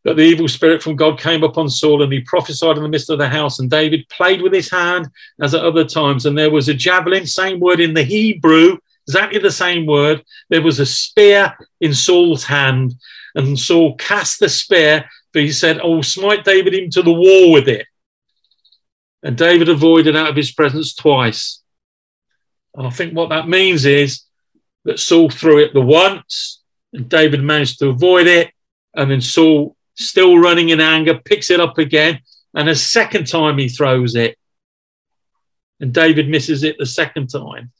that 0.04 0.16
the 0.16 0.22
evil 0.22 0.48
spirit 0.48 0.83
from 0.83 0.96
God 0.96 1.18
came 1.18 1.42
upon 1.42 1.68
Saul 1.68 2.02
and 2.02 2.12
he 2.12 2.20
prophesied 2.20 2.76
in 2.76 2.83
the 2.83 2.88
midst 2.88 3.11
of 3.11 3.18
the 3.18 3.28
house. 3.28 3.59
And 3.59 3.70
David 3.70 4.09
played 4.09 4.42
with 4.42 4.52
his 4.52 4.70
hand 4.70 5.09
as 5.40 5.54
at 5.54 5.64
other 5.64 5.85
times. 5.85 6.26
And 6.26 6.37
there 6.37 6.50
was 6.50 6.68
a 6.68 6.74
javelin, 6.74 7.26
same 7.26 7.59
word 7.59 7.80
in 7.80 7.94
the 7.94 8.02
Hebrew, 8.02 8.78
exactly 9.09 9.38
the 9.38 9.50
same 9.50 9.87
word. 9.87 10.22
There 10.50 10.62
was 10.62 10.78
a 10.78 10.87
spear 10.87 11.57
in 11.80 11.94
Saul's 11.94 12.44
hand. 12.44 12.94
And 13.35 13.59
Saul 13.59 13.96
cast 13.96 14.40
the 14.40 14.48
spear, 14.48 15.09
for 15.35 15.40
he 15.40 15.51
said, 15.51 15.81
Oh, 15.83 16.01
smite 16.01 16.44
David 16.44 16.75
into 16.75 17.03
the 17.03 17.12
wall 17.12 17.51
with 17.51 17.68
it. 17.68 17.87
And 19.25 19.37
David 19.37 19.68
avoided 19.68 20.14
out 20.14 20.31
of 20.31 20.37
his 20.37 20.53
presence 20.53 20.94
twice. 20.94 21.61
And 22.77 22.87
I 22.87 22.90
think 22.90 23.14
what 23.14 23.31
that 23.31 23.49
means 23.49 23.85
is 23.85 24.23
that 24.85 25.01
Saul 25.01 25.29
threw 25.29 25.59
it 25.59 25.75
the 25.75 25.81
once, 25.81 26.62
and 26.92 27.09
David 27.09 27.42
managed 27.42 27.81
to 27.81 27.88
avoid 27.88 28.29
it. 28.29 28.53
And 28.94 29.11
then 29.11 29.20
Saul 29.20 29.77
still 29.97 30.38
running 30.38 30.68
in 30.68 30.81
anger, 30.81 31.18
picks 31.18 31.51
it 31.51 31.59
up 31.59 31.79
again, 31.79 32.20
and 32.55 32.68
a 32.68 32.77
second 32.77 33.27
time 33.27 33.59
he 33.59 33.68
throws 33.68 34.14
it. 34.14 34.38
And 35.81 35.92
David 35.92 36.29
misses 36.29 36.62
it 36.62 36.77
the 36.79 36.87
second 36.87 37.27
time. 37.27 37.73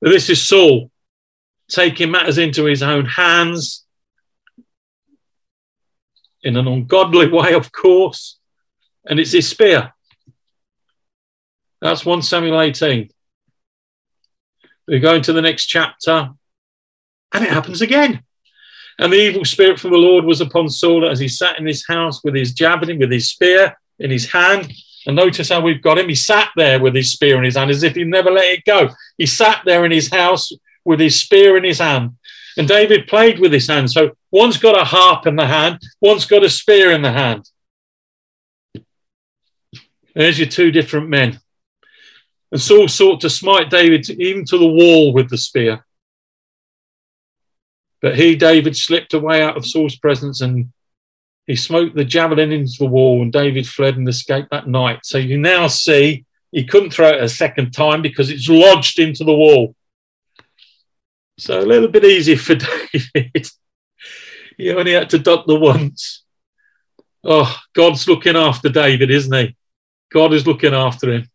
But 0.00 0.10
this 0.10 0.30
is 0.30 0.40
Saul 0.40 0.90
taking 1.68 2.10
matters 2.10 2.38
into 2.38 2.64
his 2.64 2.82
own 2.82 3.04
hands 3.04 3.85
in 6.46 6.56
an 6.56 6.68
ungodly 6.68 7.28
way, 7.32 7.52
of 7.52 7.72
course, 7.72 8.38
and 9.06 9.18
it's 9.18 9.32
his 9.32 9.48
spear. 9.48 9.92
That's 11.80 12.06
1 12.06 12.22
Samuel 12.22 12.60
18. 12.60 13.10
We 14.88 15.00
go 15.00 15.14
into 15.14 15.32
the 15.32 15.42
next 15.42 15.66
chapter, 15.66 16.30
and 17.34 17.44
it 17.44 17.50
happens 17.50 17.82
again. 17.82 18.22
And 18.98 19.12
the 19.12 19.20
evil 19.20 19.44
spirit 19.44 19.78
from 19.78 19.90
the 19.90 19.98
Lord 19.98 20.24
was 20.24 20.40
upon 20.40 20.70
Saul 20.70 21.08
as 21.08 21.18
he 21.18 21.28
sat 21.28 21.58
in 21.58 21.66
his 21.66 21.86
house 21.86 22.24
with 22.24 22.34
his 22.34 22.52
javelin, 22.52 22.98
with 22.98 23.12
his 23.12 23.28
spear 23.28 23.76
in 23.98 24.10
his 24.10 24.30
hand. 24.30 24.72
And 25.06 25.16
notice 25.16 25.50
how 25.50 25.60
we've 25.60 25.82
got 25.82 25.98
him. 25.98 26.08
He 26.08 26.14
sat 26.14 26.48
there 26.56 26.80
with 26.80 26.94
his 26.94 27.12
spear 27.12 27.36
in 27.36 27.44
his 27.44 27.56
hand 27.56 27.70
as 27.70 27.82
if 27.82 27.94
he 27.94 28.04
never 28.04 28.30
let 28.30 28.46
it 28.46 28.64
go. 28.64 28.88
He 29.18 29.26
sat 29.26 29.62
there 29.66 29.84
in 29.84 29.92
his 29.92 30.08
house 30.08 30.50
with 30.84 30.98
his 30.98 31.20
spear 31.20 31.56
in 31.56 31.64
his 31.64 31.78
hand. 31.78 32.16
And 32.56 32.66
David 32.66 33.06
played 33.06 33.38
with 33.38 33.52
his 33.52 33.66
hand. 33.66 33.90
So 33.90 34.16
one's 34.36 34.58
got 34.58 34.78
a 34.78 34.84
harp 34.84 35.26
in 35.26 35.34
the 35.34 35.46
hand, 35.46 35.80
one's 35.98 36.26
got 36.26 36.44
a 36.44 36.50
spear 36.50 36.92
in 36.92 37.00
the 37.00 37.10
hand. 37.10 37.48
There's 40.14 40.38
your 40.38 40.48
two 40.48 40.70
different 40.70 41.08
men. 41.08 41.40
And 42.52 42.60
Saul 42.60 42.88
sought 42.88 43.22
to 43.22 43.30
smite 43.30 43.70
David 43.70 44.08
even 44.10 44.44
to 44.46 44.58
the 44.58 44.66
wall 44.66 45.14
with 45.14 45.30
the 45.30 45.38
spear. 45.38 45.86
But 48.02 48.16
he, 48.16 48.36
David, 48.36 48.76
slipped 48.76 49.14
away 49.14 49.42
out 49.42 49.56
of 49.56 49.64
Saul's 49.64 49.96
presence 49.96 50.42
and 50.42 50.70
he 51.46 51.56
smote 51.56 51.94
the 51.94 52.04
javelin 52.04 52.52
into 52.52 52.76
the 52.80 52.86
wall, 52.86 53.22
and 53.22 53.32
David 53.32 53.66
fled 53.66 53.96
and 53.96 54.08
escaped 54.08 54.50
that 54.50 54.66
night. 54.68 55.00
So 55.04 55.16
you 55.16 55.38
now 55.38 55.68
see 55.68 56.24
he 56.50 56.64
couldn't 56.64 56.90
throw 56.90 57.08
it 57.08 57.22
a 57.22 57.28
second 57.28 57.70
time 57.70 58.02
because 58.02 58.30
it's 58.30 58.48
lodged 58.48 58.98
into 58.98 59.24
the 59.24 59.34
wall. 59.34 59.74
So 61.38 61.60
a 61.60 61.62
little 61.62 61.88
bit 61.88 62.04
easier 62.04 62.36
for 62.36 62.54
David. 63.14 63.48
He 64.56 64.72
only 64.72 64.92
had 64.92 65.10
to 65.10 65.18
duck 65.18 65.46
the 65.46 65.54
once. 65.54 66.22
Oh, 67.24 67.56
God's 67.74 68.06
looking 68.06 68.36
after 68.36 68.68
David, 68.68 69.10
isn't 69.10 69.34
he? 69.34 69.56
God 70.12 70.32
is 70.32 70.46
looking 70.46 70.74
after 70.74 71.12
him. 71.12 71.30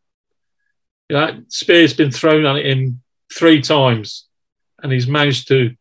That 1.09 1.35
spear's 1.49 1.93
been 1.93 2.11
thrown 2.11 2.45
at 2.45 2.65
him 2.65 3.01
three 3.33 3.61
times, 3.61 4.27
and 4.81 4.91
he's 4.91 5.07
managed 5.07 5.49
to 5.49 5.75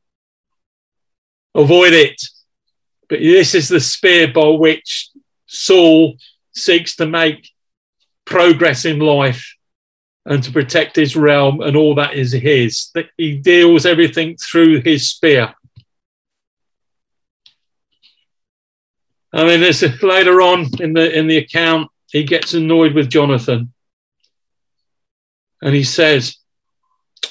avoid 1.55 1.93
it. 1.93 2.21
But 3.09 3.21
this 3.21 3.55
is 3.55 3.69
the 3.69 3.81
spear 3.81 4.33
by 4.33 4.49
which 4.49 5.11
Saul 5.47 6.17
seeks 6.53 6.97
to 6.97 7.07
make 7.07 7.49
progress 8.25 8.85
in 8.85 8.99
life 8.99 9.57
and 10.27 10.43
to 10.43 10.53
protect 10.53 10.97
his 10.97 11.17
realm 11.17 11.61
and 11.61 11.77
all 11.77 11.95
that 11.95 12.15
is 12.15 12.33
his. 12.33 12.93
He 13.17 13.37
deals 13.37 13.87
everything 13.87 14.37
through 14.37 14.83
his 14.83 15.09
spear. 15.09 15.55
I 19.33 19.45
mean, 19.45 19.61
there's 19.61 19.83
later 20.03 20.43
on 20.43 20.67
in 20.81 20.93
the 20.93 21.17
in 21.17 21.27
the 21.27 21.39
account, 21.39 21.91
he 22.11 22.25
gets 22.25 22.55
annoyed 22.55 22.95
with 22.95 23.11
Jonathan, 23.11 23.73
and 25.63 25.75
he 25.75 25.85
says, 25.85 26.37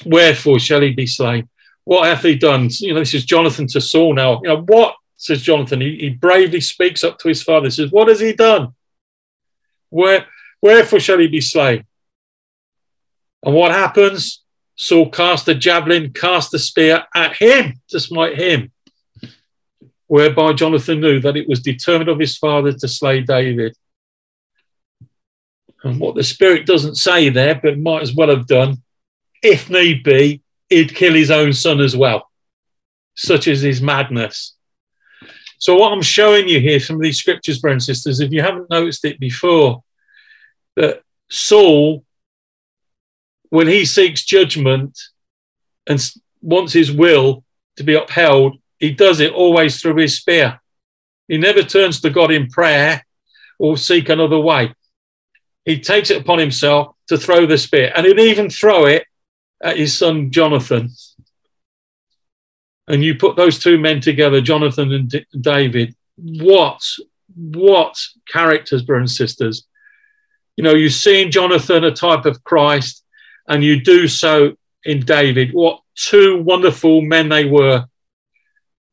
"Wherefore 0.06 0.58
shall 0.58 0.80
he 0.80 0.92
be 0.92 1.06
slain? 1.06 1.48
What 1.84 2.06
hath 2.06 2.22
he 2.22 2.36
done? 2.36 2.68
You 2.78 2.94
know, 2.94 3.00
this 3.00 3.14
is 3.14 3.24
Jonathan 3.24 3.66
to 3.68 3.80
Saul 3.80 4.14
now. 4.14 4.40
You 4.42 4.48
know, 4.50 4.62
what, 4.62 4.94
says 5.16 5.42
Jonathan, 5.42 5.80
he, 5.80 5.96
he 5.96 6.08
bravely 6.10 6.60
speaks 6.60 7.04
up 7.04 7.18
to 7.18 7.28
his 7.28 7.42
father, 7.42 7.66
he 7.66 7.70
says, 7.70 7.90
What 7.90 8.08
has 8.08 8.20
he 8.20 8.32
done? 8.32 8.74
Where, 9.90 10.26
wherefore 10.62 11.00
shall 11.00 11.18
he 11.18 11.26
be 11.26 11.40
slain? 11.40 11.84
And 13.42 13.54
what 13.54 13.72
happens? 13.72 14.42
Saul 14.76 15.10
cast 15.10 15.46
the 15.46 15.54
javelin, 15.54 16.12
cast 16.12 16.52
the 16.52 16.58
spear 16.58 17.04
at 17.14 17.36
him 17.36 17.80
to 17.88 18.00
smite 18.00 18.38
him, 18.38 18.72
whereby 20.10 20.52
Jonathan 20.52 21.00
knew 21.00 21.20
that 21.20 21.36
it 21.36 21.48
was 21.48 21.60
determined 21.60 22.10
of 22.10 22.18
his 22.18 22.36
father 22.36 22.72
to 22.72 22.88
slay 22.88 23.20
David. 23.20 23.76
And 25.84 26.00
what 26.00 26.16
the 26.16 26.24
Spirit 26.24 26.66
doesn't 26.66 26.96
say 26.96 27.28
there, 27.28 27.54
but 27.54 27.78
might 27.78 28.02
as 28.02 28.12
well 28.12 28.28
have 28.28 28.48
done, 28.48 28.82
if 29.40 29.70
need 29.70 30.02
be, 30.02 30.42
he'd 30.68 30.96
kill 30.96 31.14
his 31.14 31.30
own 31.30 31.52
son 31.52 31.78
as 31.78 31.96
well. 31.96 32.28
Such 33.14 33.46
is 33.46 33.60
his 33.60 33.80
madness. 33.80 34.56
So, 35.58 35.76
what 35.76 35.92
I'm 35.92 36.02
showing 36.02 36.48
you 36.48 36.58
here 36.58 36.80
from 36.80 36.98
these 36.98 37.18
scriptures, 37.18 37.60
brothers 37.60 37.88
and 37.88 37.96
sisters, 37.96 38.18
if 38.18 38.32
you 38.32 38.42
haven't 38.42 38.68
noticed 38.68 39.04
it 39.04 39.20
before, 39.20 39.84
that 40.74 41.02
Saul, 41.30 42.04
when 43.50 43.68
he 43.68 43.84
seeks 43.84 44.24
judgment 44.24 44.98
and 45.86 46.04
wants 46.42 46.72
his 46.72 46.90
will 46.90 47.44
to 47.76 47.84
be 47.84 47.94
upheld, 47.94 48.59
he 48.80 48.90
does 48.90 49.20
it 49.20 49.32
always 49.32 49.80
through 49.80 49.96
his 49.96 50.16
spear. 50.16 50.60
He 51.28 51.38
never 51.38 51.62
turns 51.62 52.00
to 52.00 52.10
God 52.10 52.32
in 52.32 52.48
prayer 52.48 53.06
or 53.58 53.76
seek 53.76 54.08
another 54.08 54.40
way. 54.40 54.74
he 55.64 55.78
takes 55.78 56.10
it 56.10 56.20
upon 56.20 56.38
himself 56.38 56.96
to 57.08 57.18
throw 57.18 57.46
the 57.46 57.58
spear, 57.58 57.92
and 57.94 58.06
he'd 58.06 58.18
even 58.18 58.48
throw 58.50 58.86
it 58.86 59.04
at 59.62 59.76
his 59.76 59.96
son 59.96 60.30
Jonathan. 60.30 60.90
And 62.88 63.04
you 63.04 63.14
put 63.14 63.36
those 63.36 63.58
two 63.58 63.78
men 63.78 64.00
together, 64.00 64.40
Jonathan 64.40 64.92
and 64.92 65.08
D- 65.08 65.26
David. 65.40 65.94
What, 66.16 66.82
what 67.36 67.96
characters, 68.26 68.82
brothers 68.82 69.10
and 69.10 69.16
sisters? 69.16 69.66
You 70.56 70.64
know, 70.64 70.74
you 70.74 70.88
see 70.88 71.22
in 71.22 71.30
Jonathan 71.30 71.84
a 71.84 71.92
type 71.92 72.24
of 72.24 72.42
Christ, 72.42 73.04
and 73.46 73.62
you 73.62 73.80
do 73.80 74.08
so 74.08 74.56
in 74.84 75.00
David. 75.04 75.52
What 75.52 75.80
two 75.94 76.42
wonderful 76.42 77.02
men 77.02 77.28
they 77.28 77.44
were. 77.44 77.86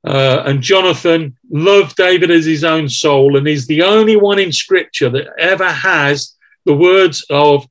Uh, 0.06 0.44
and 0.46 0.62
Jonathan 0.62 1.38
loved 1.50 1.96
David 1.96 2.32
as 2.32 2.46
his 2.46 2.64
own 2.64 2.88
soul, 2.88 3.38
and 3.38 3.48
he's 3.48 3.68
the 3.68 3.82
only 3.82 4.16
one 4.16 4.40
in 4.40 4.52
Scripture 4.52 5.10
that 5.10 5.28
ever 5.38 5.70
has 5.70 6.36
the 6.66 6.76
words 6.76 7.26
of 7.30 7.68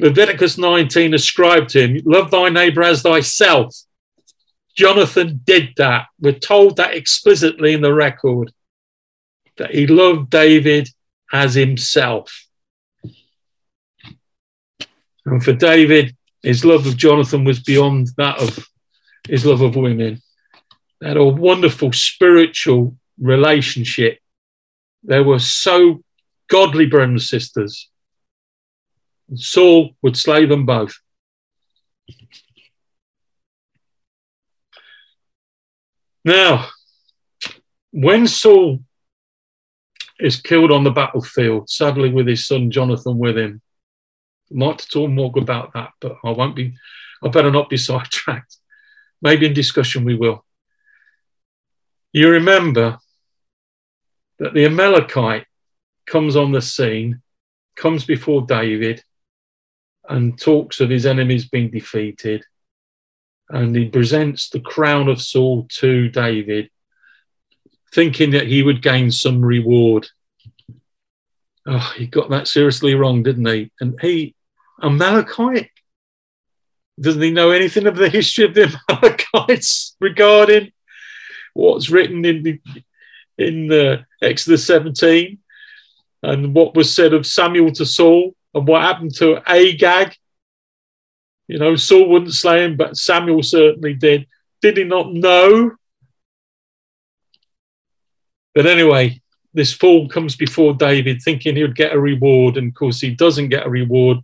Leviticus 0.00 0.58
19 0.58 1.14
ascribed 1.14 1.70
to 1.70 1.86
him 1.86 2.02
Love 2.04 2.30
thy 2.30 2.48
neighbor 2.48 2.82
as 2.82 3.02
thyself. 3.02 3.74
Jonathan 4.76 5.40
did 5.44 5.70
that. 5.76 6.06
We're 6.20 6.32
told 6.32 6.76
that 6.76 6.94
explicitly 6.94 7.74
in 7.74 7.80
the 7.80 7.94
record 7.94 8.52
that 9.56 9.72
he 9.72 9.86
loved 9.86 10.30
David 10.30 10.88
as 11.32 11.54
himself. 11.54 12.46
And 15.26 15.42
for 15.42 15.52
David, 15.52 16.16
his 16.42 16.64
love 16.64 16.86
of 16.86 16.96
Jonathan 16.96 17.44
was 17.44 17.60
beyond 17.60 18.08
that 18.16 18.38
of 18.38 18.68
his 19.28 19.46
love 19.46 19.60
of 19.60 19.76
women. 19.76 20.20
Had 21.04 21.18
a 21.18 21.24
wonderful 21.24 21.92
spiritual 21.92 22.96
relationship. 23.20 24.20
They 25.02 25.20
were 25.20 25.38
so 25.38 26.02
godly 26.48 26.86
brothers 26.86 27.10
and 27.10 27.22
sisters. 27.22 27.90
Saul 29.34 29.90
would 30.00 30.16
slay 30.16 30.46
them 30.46 30.64
both. 30.64 30.98
Now, 36.24 36.68
when 37.90 38.26
Saul 38.26 38.80
is 40.18 40.40
killed 40.40 40.72
on 40.72 40.84
the 40.84 40.90
battlefield, 40.90 41.68
sadly 41.68 42.10
with 42.10 42.26
his 42.26 42.46
son 42.46 42.70
Jonathan 42.70 43.18
with 43.18 43.36
him, 43.36 43.60
like 44.50 44.78
to 44.78 44.88
talk 44.88 45.10
more 45.10 45.30
about 45.36 45.74
that, 45.74 45.90
but 46.00 46.16
I 46.24 46.30
won't 46.30 46.56
be, 46.56 46.78
I 47.22 47.28
better 47.28 47.50
not 47.50 47.68
be 47.68 47.76
sidetracked. 47.88 48.56
Maybe 49.20 49.44
in 49.44 49.52
discussion 49.52 50.06
we 50.06 50.14
will. 50.14 50.46
You 52.14 52.30
remember 52.30 53.00
that 54.38 54.54
the 54.54 54.66
Amalekite 54.66 55.46
comes 56.06 56.36
on 56.36 56.52
the 56.52 56.62
scene, 56.62 57.20
comes 57.74 58.04
before 58.04 58.42
David, 58.42 59.02
and 60.08 60.38
talks 60.40 60.78
of 60.78 60.90
his 60.90 61.06
enemies 61.06 61.48
being 61.48 61.72
defeated. 61.72 62.44
And 63.48 63.74
he 63.74 63.88
presents 63.88 64.48
the 64.48 64.60
crown 64.60 65.08
of 65.08 65.20
Saul 65.20 65.66
to 65.80 66.08
David, 66.08 66.70
thinking 67.92 68.30
that 68.30 68.46
he 68.46 68.62
would 68.62 68.80
gain 68.80 69.10
some 69.10 69.44
reward. 69.44 70.06
Oh, 71.66 71.94
he 71.96 72.06
got 72.06 72.30
that 72.30 72.46
seriously 72.46 72.94
wrong, 72.94 73.24
didn't 73.24 73.48
he? 73.48 73.72
And 73.80 73.98
he, 74.00 74.36
Amalekite, 74.80 75.70
doesn't 77.00 77.22
he 77.22 77.32
know 77.32 77.50
anything 77.50 77.88
of 77.88 77.96
the 77.96 78.08
history 78.08 78.44
of 78.44 78.54
the 78.54 78.72
Amalekites 78.88 79.96
regarding 79.98 80.70
what's 81.54 81.90
written 81.90 82.24
in 82.24 82.42
the, 82.42 82.60
in 83.38 83.66
the 83.66 84.04
Exodus 84.20 84.66
17 84.66 85.38
and 86.22 86.54
what 86.54 86.74
was 86.74 86.94
said 86.94 87.12
of 87.14 87.26
Samuel 87.26 87.72
to 87.72 87.86
Saul? 87.86 88.34
and 88.54 88.66
what 88.66 88.82
happened 88.82 89.14
to 89.16 89.42
Agag. 89.46 90.16
You 91.48 91.58
know, 91.58 91.76
Saul 91.76 92.08
wouldn't 92.08 92.32
slay 92.32 92.64
him, 92.64 92.76
but 92.76 92.96
Samuel 92.96 93.42
certainly 93.42 93.94
did. 93.94 94.26
Did 94.62 94.78
he 94.78 94.84
not 94.84 95.12
know? 95.12 95.72
But 98.54 98.66
anyway, 98.66 99.20
this 99.52 99.72
fool 99.72 100.08
comes 100.08 100.36
before 100.36 100.74
David 100.74 101.20
thinking 101.20 101.56
he 101.56 101.62
would 101.62 101.76
get 101.76 101.92
a 101.92 101.98
reward, 101.98 102.56
and 102.56 102.68
of 102.68 102.74
course 102.74 103.00
he 103.00 103.10
doesn't 103.10 103.48
get 103.48 103.66
a 103.66 103.70
reward. 103.70 104.18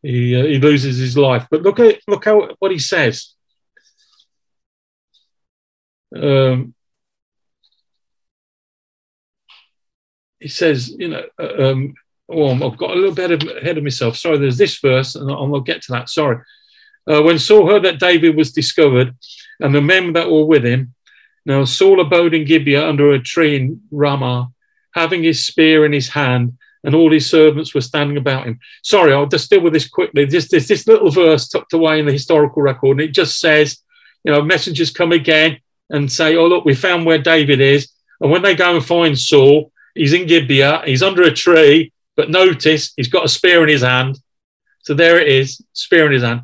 He, 0.00 0.40
uh, 0.40 0.44
he 0.44 0.58
loses 0.58 0.96
his 0.96 1.18
life. 1.18 1.46
But 1.50 1.62
look 1.62 1.78
at 1.80 2.00
look 2.08 2.24
how 2.24 2.48
what 2.60 2.70
he 2.70 2.78
says. 2.78 3.31
Um, 6.14 6.74
he 10.40 10.48
says, 10.48 10.94
you 10.98 11.08
know, 11.08 11.24
uh, 11.38 11.70
um, 11.70 11.94
oh, 12.28 12.52
I've 12.52 12.76
got 12.76 12.90
a 12.90 12.94
little 12.94 13.14
bit 13.14 13.42
ahead 13.58 13.78
of 13.78 13.84
myself. 13.84 14.16
Sorry, 14.16 14.38
there's 14.38 14.58
this 14.58 14.78
verse, 14.78 15.14
and 15.14 15.30
I'll 15.30 15.60
get 15.60 15.82
to 15.82 15.92
that. 15.92 16.08
Sorry. 16.08 16.38
Uh, 17.08 17.22
when 17.22 17.38
Saul 17.38 17.68
heard 17.68 17.84
that 17.84 18.00
David 18.00 18.36
was 18.36 18.52
discovered 18.52 19.16
and 19.60 19.74
the 19.74 19.80
men 19.80 20.12
that 20.12 20.30
were 20.30 20.44
with 20.44 20.64
him, 20.64 20.94
now 21.44 21.64
Saul 21.64 22.00
abode 22.00 22.34
in 22.34 22.44
Gibeah 22.44 22.88
under 22.88 23.12
a 23.12 23.20
tree 23.20 23.56
in 23.56 23.82
Ramah, 23.90 24.50
having 24.94 25.22
his 25.22 25.44
spear 25.44 25.84
in 25.84 25.92
his 25.92 26.08
hand, 26.08 26.58
and 26.84 26.94
all 26.94 27.12
his 27.12 27.30
servants 27.30 27.74
were 27.74 27.80
standing 27.80 28.16
about 28.16 28.46
him. 28.46 28.58
Sorry, 28.82 29.12
I'll 29.12 29.26
just 29.26 29.50
deal 29.50 29.60
with 29.60 29.72
this 29.72 29.88
quickly. 29.88 30.24
This, 30.24 30.48
there's 30.48 30.68
this 30.68 30.86
little 30.86 31.10
verse 31.10 31.48
tucked 31.48 31.72
away 31.72 32.00
in 32.00 32.06
the 32.06 32.12
historical 32.12 32.62
record, 32.62 32.92
and 32.92 33.00
it 33.00 33.12
just 33.12 33.38
says, 33.38 33.78
you 34.24 34.32
know, 34.32 34.42
messengers 34.42 34.90
come 34.90 35.12
again 35.12 35.58
and 35.92 36.10
say, 36.10 36.36
oh, 36.36 36.46
look, 36.48 36.64
we 36.64 36.74
found 36.74 37.06
where 37.06 37.18
David 37.18 37.60
is. 37.60 37.88
And 38.20 38.30
when 38.30 38.42
they 38.42 38.56
go 38.56 38.74
and 38.74 38.84
find 38.84 39.16
Saul, 39.16 39.70
he's 39.94 40.12
in 40.12 40.26
Gibeah, 40.26 40.82
he's 40.84 41.02
under 41.02 41.22
a 41.22 41.32
tree, 41.32 41.92
but 42.16 42.30
notice 42.30 42.92
he's 42.96 43.08
got 43.08 43.26
a 43.26 43.28
spear 43.28 43.62
in 43.62 43.68
his 43.68 43.82
hand. 43.82 44.18
So 44.80 44.94
there 44.94 45.20
it 45.20 45.28
is, 45.28 45.62
spear 45.74 46.06
in 46.06 46.12
his 46.12 46.22
hand. 46.22 46.42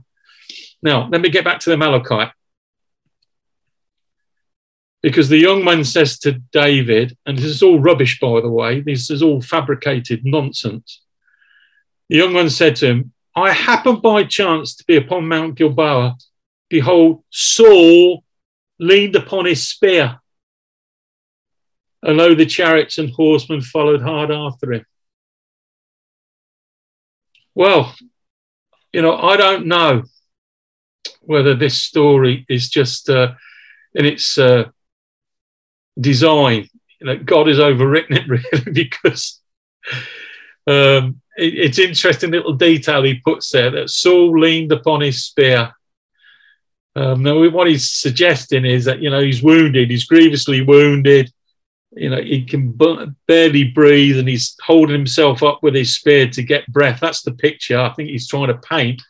Now, 0.82 1.08
let 1.08 1.20
me 1.20 1.30
get 1.30 1.44
back 1.44 1.60
to 1.60 1.70
the 1.70 1.74
Amalekite. 1.74 2.30
Because 5.02 5.28
the 5.28 5.38
young 5.38 5.64
man 5.64 5.84
says 5.84 6.18
to 6.20 6.32
David, 6.32 7.16
and 7.24 7.38
this 7.38 7.46
is 7.46 7.62
all 7.62 7.80
rubbish, 7.80 8.20
by 8.20 8.40
the 8.40 8.50
way, 8.50 8.80
this 8.80 9.10
is 9.10 9.22
all 9.22 9.40
fabricated 9.40 10.24
nonsense. 10.24 11.02
The 12.08 12.16
young 12.16 12.32
man 12.32 12.50
said 12.50 12.76
to 12.76 12.86
him, 12.86 13.12
I 13.34 13.52
happened 13.52 14.02
by 14.02 14.24
chance 14.24 14.74
to 14.76 14.84
be 14.84 14.96
upon 14.96 15.28
Mount 15.28 15.54
Gilboa. 15.54 16.16
Behold, 16.68 17.22
Saul 17.30 18.24
leaned 18.78 19.16
upon 19.16 19.46
his 19.46 19.66
spear, 19.66 20.20
and 22.02 22.16
lo, 22.16 22.34
the 22.34 22.46
chariots 22.46 22.98
and 22.98 23.10
horsemen 23.10 23.60
followed 23.60 24.02
hard 24.02 24.30
after 24.30 24.72
him. 24.72 24.84
Well, 27.54 27.94
you 28.92 29.02
know, 29.02 29.16
I 29.16 29.36
don't 29.36 29.66
know 29.66 30.04
whether 31.22 31.54
this 31.54 31.80
story 31.82 32.46
is 32.48 32.68
just 32.68 33.10
uh, 33.10 33.34
in 33.94 34.06
its 34.06 34.38
uh, 34.38 34.64
design. 36.00 36.68
You 37.00 37.06
know, 37.06 37.18
God 37.18 37.48
has 37.48 37.58
overwritten 37.58 38.16
it 38.16 38.28
really 38.64 38.72
because 38.72 39.40
um, 40.66 41.20
it, 41.36 41.54
it's 41.54 41.78
interesting 41.78 42.30
little 42.30 42.54
detail 42.54 43.02
he 43.02 43.14
puts 43.14 43.50
there 43.50 43.70
that 43.70 43.90
Saul 43.90 44.38
leaned 44.38 44.72
upon 44.72 45.00
his 45.00 45.24
spear. 45.24 45.74
Um, 46.98 47.22
now, 47.22 47.48
what 47.50 47.68
he's 47.68 47.90
suggesting 47.90 48.64
is 48.64 48.84
that 48.86 49.00
you 49.00 49.10
know 49.10 49.20
he's 49.20 49.42
wounded, 49.42 49.90
he's 49.90 50.04
grievously 50.04 50.62
wounded 50.62 51.32
you 51.92 52.10
know, 52.10 52.20
he 52.20 52.44
can 52.44 52.72
barely 53.26 53.64
breathe 53.64 54.18
and 54.18 54.28
he's 54.28 54.56
holding 54.64 54.94
himself 54.94 55.42
up 55.42 55.62
with 55.62 55.74
his 55.74 55.94
spear 55.94 56.28
to 56.30 56.42
get 56.42 56.70
breath. 56.72 57.00
That's 57.00 57.22
the 57.22 57.32
picture 57.32 57.78
I 57.78 57.90
think 57.90 58.10
he's 58.10 58.28
trying 58.28 58.48
to 58.48 58.58
paint. 58.58 59.02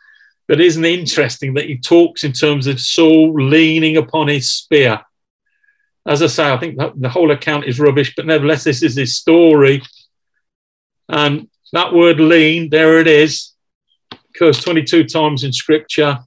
But 0.47 0.61
isn't 0.61 0.85
it 0.85 0.99
interesting 0.99 1.55
that 1.55 1.67
he 1.67 1.79
talks 1.79 2.25
in 2.25 2.33
terms 2.33 2.67
of 2.67 2.81
Saul 2.81 3.35
leaning 3.35 3.97
upon 3.97 4.29
his 4.29 4.51
spear? 4.51 5.01
As 6.07 6.23
I 6.23 6.29
say, 6.29 6.51
I 6.51 6.57
think 6.57 6.79
the 6.97 7.09
whole 7.09 7.31
account 7.33 7.67
is 7.67 7.79
rubbish, 7.81 8.15
but 8.17 8.25
nevertheless, 8.25 8.65
this 8.65 8.83
is 8.83 8.97
his 8.97 9.17
story. 9.17 9.83
And 11.09 11.49
that 11.73 11.93
word 11.93 12.19
lean, 12.19 12.71
there 12.71 12.99
it 12.99 13.07
is, 13.07 13.53
occurs 14.35 14.63
22 14.63 15.05
times 15.05 15.45
in 15.45 15.53
scripture. 15.53 16.21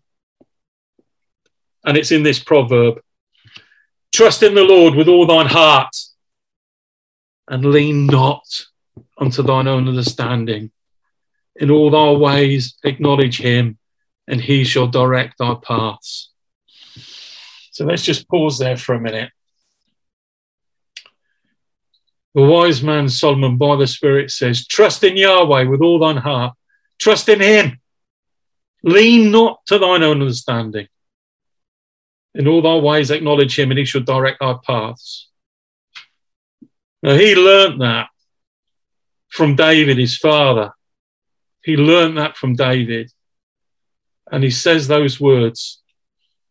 And 1.85 1.97
it's 1.97 2.11
in 2.11 2.23
this 2.23 2.39
proverb 2.39 3.01
Trust 4.13 4.43
in 4.43 4.55
the 4.55 4.63
Lord 4.63 4.95
with 4.95 5.07
all 5.07 5.25
thine 5.25 5.47
heart 5.47 5.95
and 7.47 7.63
lean 7.63 8.07
not 8.07 8.43
unto 9.17 9.41
thine 9.41 9.67
own 9.67 9.87
understanding. 9.87 10.71
In 11.55 11.71
all 11.71 11.89
thy 11.89 12.11
ways 12.11 12.75
acknowledge 12.83 13.39
him, 13.39 13.77
and 14.27 14.41
he 14.41 14.63
shall 14.63 14.87
direct 14.87 15.37
thy 15.37 15.55
paths. 15.55 16.29
So 17.71 17.85
let's 17.85 18.03
just 18.03 18.27
pause 18.27 18.59
there 18.59 18.77
for 18.77 18.95
a 18.95 18.99
minute. 18.99 19.31
The 22.33 22.41
wise 22.41 22.81
man 22.81 23.09
Solomon 23.09 23.57
by 23.57 23.75
the 23.75 23.87
Spirit 23.87 24.31
says, 24.31 24.67
Trust 24.67 25.03
in 25.03 25.17
Yahweh 25.17 25.63
with 25.63 25.81
all 25.81 25.99
thine 25.99 26.17
heart, 26.17 26.53
trust 26.99 27.27
in 27.29 27.41
him. 27.41 27.79
Lean 28.83 29.31
not 29.31 29.65
to 29.67 29.79
thine 29.79 30.03
own 30.03 30.21
understanding. 30.21 30.87
In 32.33 32.47
all 32.47 32.61
thy 32.61 32.75
ways 32.75 33.11
acknowledge 33.11 33.59
him, 33.59 33.71
and 33.71 33.77
he 33.77 33.85
shall 33.85 34.01
direct 34.01 34.39
thy 34.39 34.55
paths. 34.65 35.29
Now, 37.03 37.15
he 37.15 37.35
learnt 37.35 37.79
that 37.79 38.07
from 39.29 39.55
David, 39.55 39.97
his 39.97 40.17
father. 40.17 40.71
he 41.63 41.77
learned 41.77 42.17
that 42.17 42.37
from 42.37 42.55
David. 42.55 43.11
And 44.31 44.43
he 44.43 44.49
says 44.49 44.87
those 44.87 45.19
words 45.19 45.81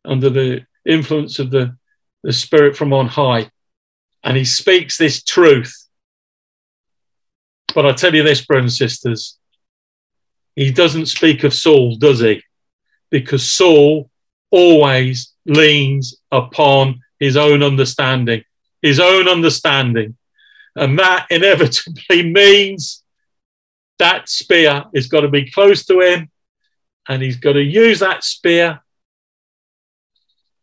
under 0.04 0.28
the 0.30 0.66
influence 0.84 1.38
of 1.38 1.50
the, 1.50 1.76
the 2.22 2.32
Spirit 2.32 2.76
from 2.76 2.92
on 2.92 3.08
high. 3.08 3.50
And 4.22 4.36
he 4.36 4.44
speaks 4.44 4.98
this 4.98 5.22
truth. 5.22 5.74
But 7.74 7.86
I 7.86 7.92
tell 7.92 8.14
you 8.14 8.22
this, 8.22 8.44
brothers 8.44 8.80
and 8.80 8.90
sisters, 8.90 9.38
he 10.56 10.70
doesn't 10.70 11.06
speak 11.06 11.44
of 11.44 11.54
Saul, 11.54 11.96
does 11.96 12.20
he? 12.20 12.42
Because 13.10 13.48
Saul 13.48 14.09
always 14.50 15.32
leans 15.46 16.16
upon 16.30 17.00
his 17.18 17.36
own 17.36 17.62
understanding, 17.62 18.42
his 18.82 19.00
own 19.00 19.28
understanding. 19.28 20.16
And 20.76 20.98
that 20.98 21.26
inevitably 21.30 22.22
means 22.32 23.02
that 23.98 24.28
spear 24.28 24.84
has 24.94 25.08
got 25.08 25.20
to 25.20 25.28
be 25.28 25.50
close 25.50 25.84
to 25.86 26.00
him 26.00 26.30
and 27.08 27.22
he's 27.22 27.36
got 27.36 27.52
to 27.52 27.62
use 27.62 28.00
that 28.00 28.24
spear 28.24 28.80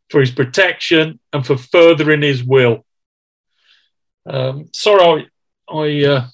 for 0.10 0.22
his 0.22 0.32
protection 0.32 1.20
and 1.34 1.46
for 1.46 1.58
furthering 1.58 2.22
his 2.22 2.44
will. 2.44 2.86
Um, 4.26 4.70
sorry, 4.74 5.30
I, 5.70 5.74
I 5.76 6.06
uh, 6.06 6.28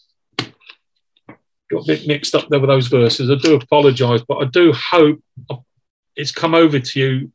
got 1.70 1.84
a 1.84 1.88
bit 1.88 2.08
mixed 2.08 2.36
up 2.36 2.48
there 2.50 2.60
with 2.60 2.70
those 2.70 2.88
verses. 2.88 3.30
I 3.30 3.36
do 3.36 3.56
apologize, 3.56 4.22
but 4.28 4.38
I 4.38 4.46
do 4.46 4.72
hope 4.74 5.22
it's 6.16 6.32
come 6.32 6.54
over 6.54 6.80
to 6.80 7.00
you 7.00 7.32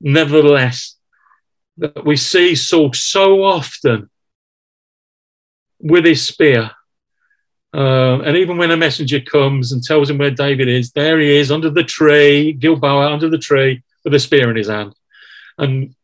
nevertheless 0.00 0.96
that 1.78 2.04
we 2.04 2.16
see 2.16 2.54
Saul 2.54 2.92
so 2.92 3.42
often 3.42 4.10
with 5.80 6.04
his 6.04 6.26
spear. 6.26 6.70
Uh, 7.72 8.20
and 8.20 8.36
even 8.36 8.56
when 8.56 8.70
a 8.70 8.76
messenger 8.76 9.20
comes 9.20 9.72
and 9.72 9.82
tells 9.82 10.10
him 10.10 10.18
where 10.18 10.30
David 10.30 10.68
is, 10.68 10.90
there 10.92 11.20
he 11.20 11.36
is 11.36 11.50
under 11.50 11.70
the 11.70 11.84
tree, 11.84 12.52
Gilboa 12.52 13.12
under 13.12 13.28
the 13.28 13.38
tree 13.38 13.82
with 14.04 14.14
a 14.14 14.18
spear 14.18 14.50
in 14.50 14.56
his 14.56 14.68
hand. 14.68 14.94
And 15.58 15.94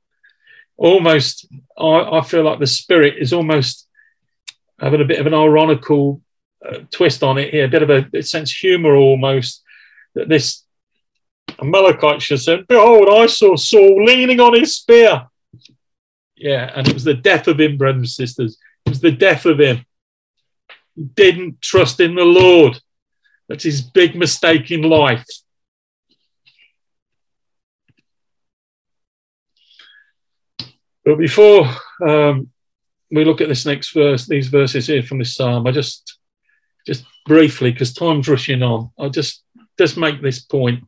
almost, 0.77 1.47
I, 1.79 2.19
I 2.19 2.21
feel 2.23 2.43
like 2.43 2.59
the 2.59 2.67
spirit 2.67 3.15
is 3.19 3.33
almost 3.33 3.89
having 4.79 5.01
a 5.01 5.07
bit 5.07 5.21
of 5.21 5.27
an 5.27 5.35
ironical 5.35 6.21
uh, 6.65 6.81
twist 6.91 7.23
on 7.23 7.39
it 7.39 7.53
here, 7.53 7.65
a 7.65 7.69
bit 7.69 7.83
of 7.83 7.91
a, 7.91 8.09
a 8.15 8.23
sense 8.23 8.53
of 8.53 8.57
humor 8.57 8.95
almost. 8.95 9.63
That 10.15 10.29
this 10.29 10.64
Amalekite 11.61 12.23
should 12.23 12.41
say, 12.41 12.63
Behold, 12.69 13.09
I 13.11 13.27
saw 13.27 13.57
Saul 13.57 14.05
leaning 14.05 14.41
on 14.41 14.55
his 14.55 14.77
spear. 14.77 15.27
Yeah, 16.37 16.73
and 16.75 16.87
it 16.89 16.95
was 16.95 17.05
the 17.05 17.15
death 17.15 17.47
of 17.49 17.61
him, 17.61 17.77
brothers 17.77 18.01
and 18.01 18.09
sisters. 18.09 18.59
It 18.85 18.91
was 18.91 19.01
the 19.01 19.13
death 19.13 19.47
of 19.47 19.61
him. 19.61 19.85
He 20.95 21.05
didn't 21.05 21.61
trust 21.61 22.01
in 22.01 22.15
the 22.15 22.25
Lord. 22.25 22.81
That's 23.49 23.65
his 23.65 23.83
big 23.83 24.17
mistake 24.17 24.71
in 24.71 24.83
life. 24.83 25.25
But 31.05 31.19
before 31.19 31.69
um, 32.07 32.51
we 33.11 33.25
look 33.25 33.41
at 33.41 33.49
this 33.49 33.67
next 33.67 33.93
verse, 33.93 34.27
these 34.27 34.49
verses 34.49 34.87
here 34.87 35.03
from 35.03 35.19
this 35.19 35.37
psalm, 35.37 35.67
I 35.67 35.71
just, 35.71 36.19
just 36.87 37.05
briefly, 37.27 37.73
because 37.73 37.93
time's 37.93 38.29
rushing 38.29 38.63
on, 38.63 38.91
I'll 38.99 39.11
just 39.11 39.43
just 39.79 39.97
make 39.97 40.23
this 40.23 40.41
point. 40.41 40.85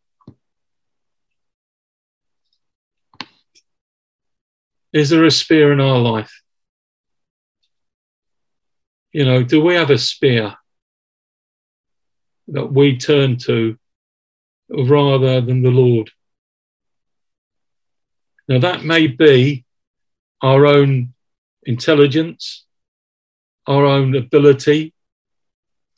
Is 4.96 5.10
there 5.10 5.26
a 5.26 5.30
spear 5.30 5.72
in 5.72 5.80
our 5.80 5.98
life? 5.98 6.40
You 9.12 9.26
know, 9.26 9.42
do 9.42 9.62
we 9.62 9.74
have 9.74 9.90
a 9.90 9.98
spear 9.98 10.54
that 12.48 12.72
we 12.72 12.96
turn 12.96 13.36
to 13.40 13.76
rather 14.70 15.42
than 15.42 15.60
the 15.60 15.70
Lord? 15.70 16.12
Now, 18.48 18.58
that 18.60 18.84
may 18.84 19.06
be 19.06 19.66
our 20.40 20.64
own 20.64 21.12
intelligence, 21.64 22.64
our 23.66 23.84
own 23.84 24.16
ability 24.16 24.94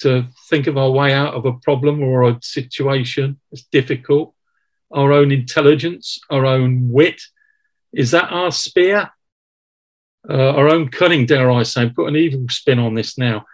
to 0.01 0.27
think 0.51 0.67
of 0.67 0.77
our 0.77 0.91
way 0.91 1.15
out 1.15 1.35
of 1.35 1.47
a 1.47 1.53
problem 1.53 2.03
or 2.03 2.25
a 2.25 2.41
situation 2.43 3.39
that's 3.53 3.63
difficult, 3.63 4.35
our 4.91 5.13
own 5.13 5.31
intelligence, 5.31 6.19
our 6.31 6.45
own 6.45 6.91
wit. 6.91 7.23
Is 7.93 8.11
that 8.13 8.31
our 8.33 8.51
spear? 8.51 9.11
Uh, 10.29 10.51
our 10.51 10.69
own 10.69 10.91
cunning, 10.91 11.27
dare 11.27 11.51
I 11.51 11.63
say, 11.63 11.89
put 11.89 12.09
an 12.09 12.17
evil 12.17 12.45
spin 12.51 12.79
on 12.79 12.95
this 12.95 13.17
now. 13.17 13.47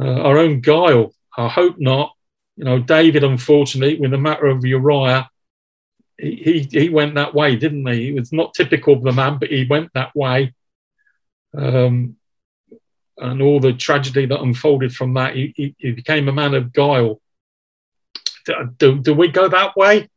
Uh, 0.00 0.20
our 0.22 0.38
own 0.38 0.60
guile. 0.60 1.14
I 1.36 1.48
hope 1.48 1.76
not. 1.78 2.12
You 2.56 2.64
know, 2.64 2.78
David, 2.78 3.22
unfortunately, 3.22 3.98
with 3.98 4.12
the 4.12 4.18
matter 4.18 4.46
of 4.46 4.64
Uriah, 4.64 5.28
he, 6.18 6.66
he 6.70 6.88
went 6.88 7.14
that 7.16 7.34
way, 7.34 7.56
didn't 7.56 7.86
he? 7.86 8.08
It 8.08 8.14
was 8.14 8.32
not 8.32 8.54
typical 8.54 8.94
of 8.94 9.02
the 9.02 9.12
man, 9.12 9.38
but 9.38 9.50
he 9.50 9.66
went 9.68 9.92
that 9.92 10.14
way. 10.16 10.54
Um, 11.56 12.16
and 13.18 13.42
all 13.42 13.60
the 13.60 13.72
tragedy 13.72 14.26
that 14.26 14.40
unfolded 14.40 14.94
from 14.94 15.14
that, 15.14 15.36
he, 15.36 15.52
he, 15.56 15.74
he 15.78 15.92
became 15.92 16.28
a 16.28 16.32
man 16.32 16.54
of 16.54 16.72
guile. 16.72 17.20
Do, 18.78 18.98
do, 18.98 19.14
we 19.14 19.28
go 19.28 19.48
that 19.48 19.76
way? 19.76 20.08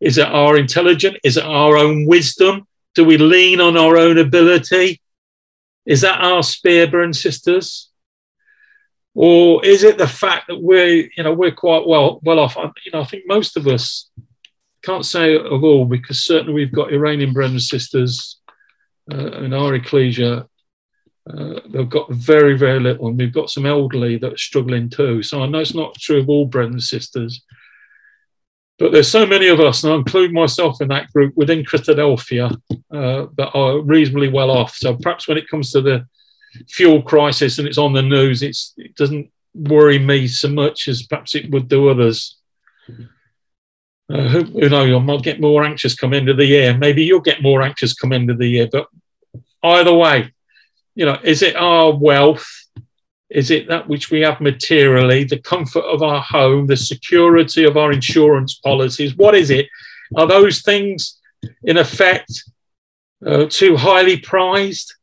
Is 0.00 0.18
it 0.18 0.26
our 0.26 0.56
intelligence? 0.56 1.18
Is 1.22 1.36
it 1.36 1.44
our 1.44 1.76
own 1.76 2.06
wisdom? 2.06 2.66
Do 2.94 3.04
we 3.04 3.18
lean 3.18 3.60
on 3.60 3.76
our 3.76 3.96
own 3.96 4.18
ability? 4.18 5.00
Is 5.86 6.00
that 6.00 6.20
our 6.20 6.42
spear, 6.42 6.86
brothers 6.86 7.04
and 7.06 7.16
sisters? 7.16 7.90
Or 9.14 9.64
is 9.64 9.82
it 9.82 9.98
the 9.98 10.06
fact 10.06 10.46
that 10.48 10.60
we're, 10.60 11.08
you 11.16 11.22
know, 11.22 11.34
we're 11.34 11.50
quite 11.50 11.86
well 11.86 12.20
well 12.22 12.38
off? 12.38 12.56
You 12.56 12.92
know, 12.92 13.00
I 13.00 13.04
think 13.04 13.24
most 13.26 13.56
of 13.56 13.66
us 13.66 14.08
can't 14.82 15.04
say 15.04 15.36
of 15.36 15.64
all 15.64 15.84
because 15.84 16.24
certainly 16.24 16.54
we've 16.54 16.72
got 16.72 16.92
Iranian 16.92 17.32
brothers 17.32 17.52
and 17.52 17.62
sisters 17.62 18.40
uh, 19.12 19.42
in 19.42 19.52
our 19.52 19.74
ecclesia. 19.74 20.46
Uh, 21.28 21.60
they've 21.68 21.90
got 21.90 22.10
very, 22.12 22.56
very 22.56 22.80
little, 22.80 23.08
and 23.08 23.18
we've 23.18 23.34
got 23.34 23.50
some 23.50 23.66
elderly 23.66 24.16
that 24.16 24.32
are 24.32 24.38
struggling 24.38 24.88
too. 24.88 25.22
So 25.22 25.42
I 25.42 25.46
know 25.46 25.58
it's 25.58 25.74
not 25.74 25.94
true 25.96 26.20
of 26.20 26.28
all 26.28 26.46
brothers 26.46 26.72
and 26.72 26.82
sisters, 26.82 27.44
but 28.80 28.92
there's 28.92 29.10
so 29.10 29.26
many 29.26 29.48
of 29.48 29.60
us, 29.60 29.84
and 29.84 29.92
I 29.92 29.96
include 29.96 30.32
myself 30.32 30.80
in 30.80 30.88
that 30.88 31.12
group 31.12 31.36
within 31.36 31.64
Christadelphia, 31.64 32.50
uh, 32.90 33.26
that 33.36 33.50
are 33.52 33.80
reasonably 33.80 34.28
well 34.28 34.50
off. 34.50 34.74
So 34.74 34.96
perhaps 34.96 35.28
when 35.28 35.36
it 35.36 35.48
comes 35.48 35.70
to 35.72 35.82
the 35.82 36.06
fuel 36.66 37.02
crisis 37.02 37.58
and 37.58 37.68
it's 37.68 37.76
on 37.76 37.92
the 37.92 38.02
news, 38.02 38.42
it 38.42 38.56
doesn't 38.96 39.30
worry 39.54 39.98
me 39.98 40.26
so 40.28 40.48
much 40.48 40.88
as 40.88 41.02
perhaps 41.02 41.34
it 41.34 41.50
would 41.50 41.68
do 41.68 41.90
others. 41.90 42.38
Uh, 44.10 44.28
who, 44.28 44.44
who 44.44 44.68
knows? 44.70 44.94
I 44.94 44.98
might 44.98 45.22
get 45.22 45.40
more 45.40 45.62
anxious 45.62 45.94
come 45.94 46.14
into 46.14 46.32
the 46.32 46.46
year. 46.46 46.76
Maybe 46.76 47.04
you'll 47.04 47.20
get 47.20 47.42
more 47.42 47.60
anxious 47.60 47.92
come 47.92 48.12
into 48.12 48.34
the 48.34 48.48
year. 48.48 48.68
But 48.72 48.86
either 49.62 49.94
way, 49.94 50.32
you 50.94 51.04
know, 51.04 51.18
is 51.22 51.42
it 51.42 51.54
our 51.54 51.94
wealth? 51.94 52.48
Is 53.30 53.50
it 53.50 53.68
that 53.68 53.88
which 53.88 54.10
we 54.10 54.20
have 54.20 54.40
materially, 54.40 55.24
the 55.24 55.38
comfort 55.38 55.84
of 55.84 56.02
our 56.02 56.20
home, 56.20 56.66
the 56.66 56.76
security 56.76 57.64
of 57.64 57.76
our 57.76 57.92
insurance 57.92 58.54
policies? 58.54 59.16
What 59.16 59.34
is 59.34 59.50
it? 59.50 59.68
Are 60.16 60.26
those 60.26 60.62
things, 60.62 61.18
in 61.62 61.76
effect, 61.76 62.44
uh, 63.24 63.46
too 63.48 63.76
highly 63.76 64.18
prized 64.18 64.94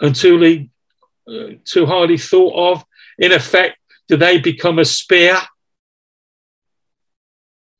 and 0.00 0.14
too, 0.14 0.68
uh, 1.26 1.54
too 1.64 1.86
highly 1.86 2.18
thought 2.18 2.72
of? 2.72 2.84
In 3.18 3.32
effect, 3.32 3.78
do 4.08 4.16
they 4.16 4.38
become 4.38 4.78
a 4.78 4.84
spear 4.84 5.38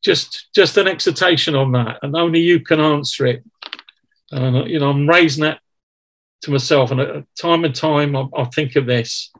just 0.02 0.48
just 0.54 0.76
an 0.76 0.88
exhortation 0.88 1.54
on 1.54 1.72
that, 1.72 1.98
and 2.02 2.14
only 2.16 2.40
you 2.40 2.60
can 2.60 2.80
answer 2.80 3.26
it. 3.26 3.44
And 4.30 4.68
you 4.68 4.80
know, 4.80 4.90
I'm 4.90 5.08
raising 5.08 5.44
that 5.44 5.60
to 6.42 6.50
myself, 6.50 6.90
and 6.90 7.24
time 7.40 7.64
and 7.64 7.74
time, 7.74 8.16
I, 8.16 8.26
I 8.36 8.44
think 8.44 8.76
of 8.76 8.86
this. 8.86 9.31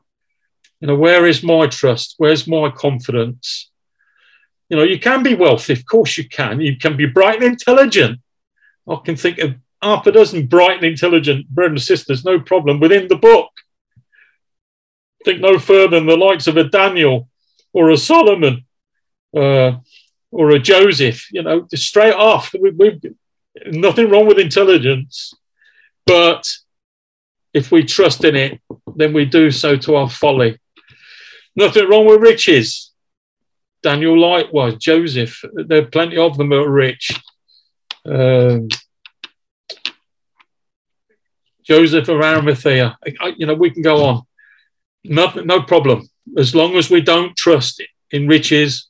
You 0.83 0.87
know, 0.87 0.95
where 0.97 1.25
is 1.25 1.41
my 1.43 1.67
trust? 1.67 2.15
Where's 2.17 2.45
my 2.45 2.69
confidence? 2.69 3.71
You 4.67 4.75
know, 4.75 4.83
you 4.83 4.99
can 4.99 5.23
be 5.23 5.33
wealthy, 5.33 5.71
of 5.71 5.85
course 5.85 6.17
you 6.17 6.27
can. 6.27 6.59
You 6.59 6.75
can 6.75 6.97
be 6.97 7.05
bright 7.05 7.41
and 7.41 7.45
intelligent. 7.45 8.19
I 8.85 8.97
can 8.97 9.15
think 9.15 9.37
of 9.37 9.55
half 9.81 10.05
a 10.07 10.11
dozen 10.11 10.45
bright 10.47 10.75
and 10.75 10.85
intelligent 10.85 11.47
brothers 11.47 11.71
and 11.71 11.81
sisters, 11.81 12.25
no 12.25 12.37
problem, 12.37 12.81
within 12.81 13.07
the 13.07 13.15
book. 13.15 13.49
Think 15.23 15.39
no 15.39 15.57
further 15.57 15.91
than 15.91 16.05
the 16.05 16.17
likes 16.17 16.47
of 16.47 16.57
a 16.57 16.65
Daniel 16.65 17.29
or 17.71 17.89
a 17.89 17.95
Solomon, 17.95 18.65
uh, 19.33 19.77
or 20.31 20.49
a 20.49 20.59
Joseph, 20.59 21.31
you 21.31 21.43
know, 21.43 21.65
straight 21.73 22.13
off. 22.13 22.53
We, 22.59 22.71
we, 22.71 22.99
nothing 23.67 24.09
wrong 24.09 24.27
with 24.27 24.37
intelligence, 24.37 25.33
but 26.05 26.45
if 27.53 27.71
we 27.71 27.85
trust 27.85 28.25
in 28.25 28.35
it, 28.35 28.59
then 28.97 29.13
we 29.13 29.23
do 29.23 29.49
so 29.49 29.77
to 29.77 29.95
our 29.95 30.09
folly. 30.09 30.59
Nothing 31.55 31.87
wrong 31.87 32.05
with 32.05 32.21
riches. 32.21 32.91
Daniel 33.81 34.17
likewise, 34.17 34.75
Joseph, 34.75 35.43
there 35.53 35.83
are 35.83 35.87
plenty 35.87 36.17
of 36.17 36.37
them 36.37 36.53
are 36.53 36.69
rich. 36.69 37.11
Um, 38.05 38.69
Joseph 41.63 42.07
of 42.07 42.21
Arimathea, 42.21 42.97
I, 43.19 43.33
you 43.37 43.45
know, 43.45 43.53
we 43.53 43.69
can 43.69 43.81
go 43.81 44.05
on. 44.05 44.23
No, 45.03 45.29
no 45.43 45.61
problem. 45.61 46.07
As 46.37 46.55
long 46.55 46.75
as 46.75 46.89
we 46.89 47.01
don't 47.01 47.35
trust 47.35 47.83
in 48.11 48.27
riches, 48.27 48.87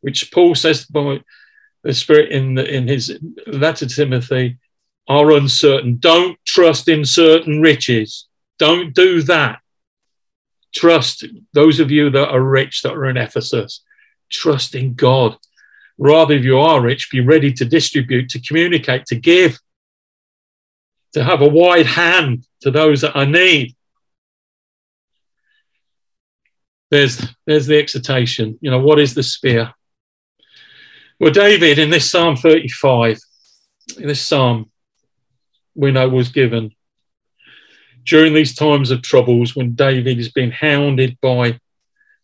which 0.00 0.32
Paul 0.32 0.54
says 0.54 0.84
by 0.86 1.20
the 1.82 1.94
Spirit 1.94 2.32
in, 2.32 2.54
the, 2.54 2.68
in 2.68 2.88
his 2.88 3.18
letter 3.46 3.86
to 3.86 3.94
Timothy, 3.94 4.58
are 5.08 5.32
uncertain. 5.32 5.96
Don't 5.98 6.38
trust 6.44 6.88
in 6.88 7.04
certain 7.04 7.60
riches. 7.60 8.28
Don't 8.58 8.94
do 8.94 9.22
that. 9.22 9.61
Trust 10.74 11.24
those 11.52 11.80
of 11.80 11.90
you 11.90 12.10
that 12.10 12.28
are 12.28 12.42
rich 12.42 12.82
that 12.82 12.94
are 12.94 13.08
in 13.08 13.16
Ephesus. 13.16 13.82
Trust 14.30 14.74
in 14.74 14.94
God. 14.94 15.36
Rather, 15.98 16.34
if 16.34 16.44
you 16.44 16.58
are 16.58 16.80
rich, 16.80 17.10
be 17.10 17.20
ready 17.20 17.52
to 17.52 17.64
distribute, 17.64 18.28
to 18.30 18.40
communicate, 18.40 19.06
to 19.06 19.16
give, 19.16 19.58
to 21.12 21.22
have 21.22 21.42
a 21.42 21.48
wide 21.48 21.86
hand 21.86 22.46
to 22.62 22.70
those 22.70 23.02
that 23.02 23.14
are 23.14 23.26
need. 23.26 23.76
There's, 26.90 27.22
there's 27.46 27.66
the 27.66 27.78
exhortation. 27.78 28.58
You 28.60 28.70
know, 28.70 28.80
what 28.80 28.98
is 28.98 29.14
the 29.14 29.22
spear? 29.22 29.72
Well, 31.20 31.32
David, 31.32 31.78
in 31.78 31.90
this 31.90 32.10
Psalm 32.10 32.36
35, 32.36 33.18
in 33.98 34.08
this 34.08 34.20
psalm, 34.20 34.70
we 35.74 35.92
know 35.92 36.08
was 36.08 36.30
given 36.30 36.72
during 38.04 38.34
these 38.34 38.54
times 38.54 38.90
of 38.90 39.02
troubles 39.02 39.54
when 39.54 39.74
David 39.74 40.18
is 40.18 40.30
being 40.30 40.50
hounded 40.50 41.18
by 41.20 41.58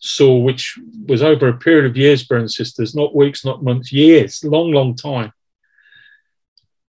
Saul, 0.00 0.42
which 0.42 0.78
was 1.06 1.22
over 1.22 1.48
a 1.48 1.58
period 1.58 1.86
of 1.86 1.96
years, 1.96 2.24
brothers 2.24 2.42
and 2.58 2.66
sisters, 2.66 2.94
not 2.94 3.14
weeks, 3.14 3.44
not 3.44 3.62
months, 3.62 3.92
years, 3.92 4.44
long, 4.44 4.72
long 4.72 4.94
time. 4.94 5.32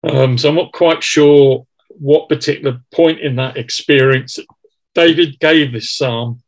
Um, 0.04 0.36
so 0.36 0.48
I'm 0.48 0.56
not 0.56 0.72
quite 0.72 1.02
sure 1.02 1.66
what 1.88 2.28
particular 2.28 2.80
point 2.90 3.20
in 3.20 3.36
that 3.36 3.56
experience 3.56 4.38
David 4.94 5.38
gave 5.38 5.72
this 5.72 5.90
psalm, 5.90 6.42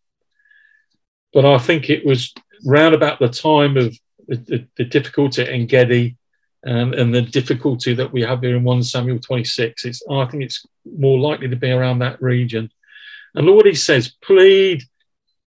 but 1.33 1.45
I 1.45 1.59
think 1.59 1.89
it 1.89 2.05
was 2.05 2.33
round 2.65 2.95
about 2.95 3.19
the 3.19 3.29
time 3.29 3.77
of 3.77 3.97
the, 4.27 4.37
the, 4.37 4.67
the 4.77 4.85
difficulty 4.85 5.43
at 5.43 5.49
Engedi 5.49 6.17
and, 6.65 6.95
and 6.95 7.15
the 7.15 7.23
difficulty 7.23 7.95
that 7.95 8.13
we 8.13 8.23
have 8.23 8.41
here 8.41 8.57
in 8.57 8.65
1 8.65 8.83
Samuel 8.83 9.19
26. 9.19 9.85
It's, 9.85 10.03
I 10.11 10.25
think 10.27 10.43
it's 10.43 10.67
more 10.85 11.19
likely 11.19 11.49
to 11.49 11.57
be 11.57 11.71
around 11.71 11.99
that 11.99 12.21
region. 12.23 12.71
And 13.35 13.47
Lord, 13.47 13.67
he 13.67 13.75
says, 13.75 14.15
plead, 14.23 14.83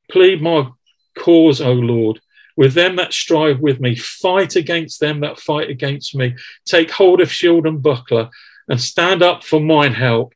plead 0.10 0.42
my 0.42 0.70
cause, 1.18 1.62
O 1.62 1.72
Lord, 1.72 2.20
with 2.58 2.74
them 2.74 2.96
that 2.96 3.14
strive 3.14 3.60
with 3.60 3.80
me, 3.80 3.96
fight 3.96 4.56
against 4.56 5.00
them 5.00 5.20
that 5.20 5.40
fight 5.40 5.70
against 5.70 6.16
me, 6.16 6.36
take 6.66 6.90
hold 6.90 7.22
of 7.22 7.32
shield 7.32 7.68
and 7.68 7.82
buckler, 7.82 8.30
and 8.68 8.82
stand 8.82 9.22
up 9.22 9.44
for 9.44 9.60
mine 9.60 9.94
help. 9.94 10.34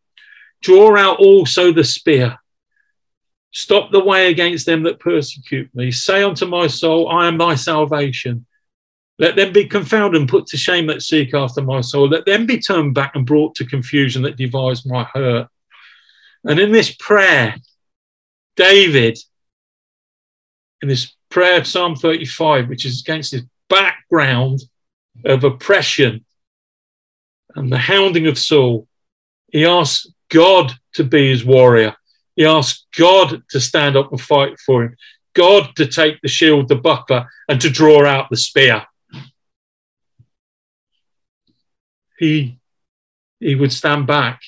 Draw 0.62 0.98
out 0.98 1.20
also 1.20 1.72
the 1.72 1.84
spear. 1.84 2.38
Stop 3.52 3.92
the 3.92 4.04
way 4.04 4.30
against 4.30 4.66
them 4.66 4.84
that 4.84 5.00
persecute 5.00 5.74
me. 5.74 5.92
Say 5.92 6.22
unto 6.22 6.46
my 6.46 6.68
soul, 6.68 7.10
I 7.10 7.28
am 7.28 7.38
thy 7.38 7.56
salvation. 7.56 8.46
Let 9.20 9.36
them 9.36 9.52
be 9.52 9.66
confounded 9.66 10.22
and 10.22 10.30
put 10.30 10.46
to 10.48 10.58
shame 10.58 10.88
that 10.88 11.02
seek 11.02 11.34
after 11.34 11.62
my 11.62 11.82
soul. 11.82 12.08
Let 12.08 12.26
them 12.26 12.46
be 12.46 12.60
turned 12.60 12.94
back 12.94 13.16
and 13.16 13.26
brought 13.26 13.56
to 13.56 13.66
confusion 13.66 14.22
that 14.24 14.38
devise 14.38 14.86
my 14.86 15.04
hurt. 15.14 15.48
And 16.44 16.60
in 16.60 16.72
this 16.72 16.94
prayer, 16.94 17.56
David, 18.56 19.18
in 20.82 20.88
this 20.88 21.14
prayer 21.30 21.60
of 21.60 21.68
Psalm 21.68 21.96
35, 21.96 22.70
which 22.70 22.86
is 22.86 23.02
against 23.02 23.32
this 23.32 23.44
background 23.70 24.62
of 25.26 25.44
oppression 25.44 26.24
and 27.56 27.72
the 27.72 27.78
hounding 27.78 28.28
of 28.28 28.38
Saul, 28.38 28.88
he 29.52 29.66
asks 29.66 30.08
God 30.30 30.74
to 30.94 31.04
be 31.04 31.30
his 31.30 31.44
warrior. 31.44 31.96
He 32.36 32.46
asks 32.46 32.86
God 32.96 33.42
to 33.50 33.60
stand 33.60 33.98
up 33.98 34.12
and 34.12 34.22
fight 34.22 34.60
for 34.60 34.84
him, 34.84 34.96
God 35.34 35.76
to 35.78 35.88
take 35.88 36.22
the 36.22 36.28
shield, 36.28 36.68
the 36.68 36.76
buckler, 36.76 37.28
and 37.50 37.60
to 37.62 37.70
draw 37.70 38.06
out 38.06 38.30
the 38.30 38.38
spear. 38.38 38.86
He 42.18 42.60
he 43.40 43.56
would 43.56 43.72
stand 43.72 44.08
back, 44.08 44.42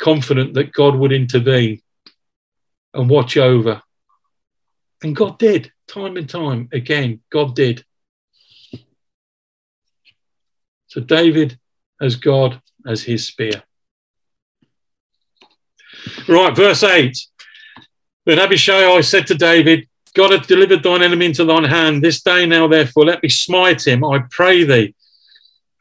confident 0.00 0.54
that 0.54 0.72
God 0.72 0.94
would 0.96 1.12
intervene 1.12 1.80
and 2.92 3.10
watch 3.10 3.36
over. 3.36 3.82
And 5.02 5.16
God 5.16 5.38
did, 5.38 5.72
time 5.88 6.16
and 6.16 6.28
time 6.28 6.68
again, 6.72 7.20
God 7.30 7.56
did. 7.56 7.84
So 10.86 11.00
David 11.00 11.58
has 12.00 12.16
God 12.16 12.60
as 12.86 13.02
his 13.02 13.26
spear. 13.26 13.62
Right, 16.28 16.54
verse 16.54 16.84
8. 16.84 17.18
Then 18.26 18.38
Abishai 18.38 19.00
said 19.00 19.26
to 19.26 19.34
David, 19.34 19.88
God 20.14 20.30
hath 20.30 20.46
delivered 20.46 20.84
thine 20.84 21.02
enemy 21.02 21.26
into 21.26 21.44
thine 21.44 21.64
hand. 21.64 22.02
This 22.02 22.22
day 22.22 22.46
now, 22.46 22.68
therefore, 22.68 23.06
let 23.06 23.22
me 23.22 23.28
smite 23.28 23.84
him, 23.84 24.04
I 24.04 24.20
pray 24.30 24.62
thee 24.62 24.94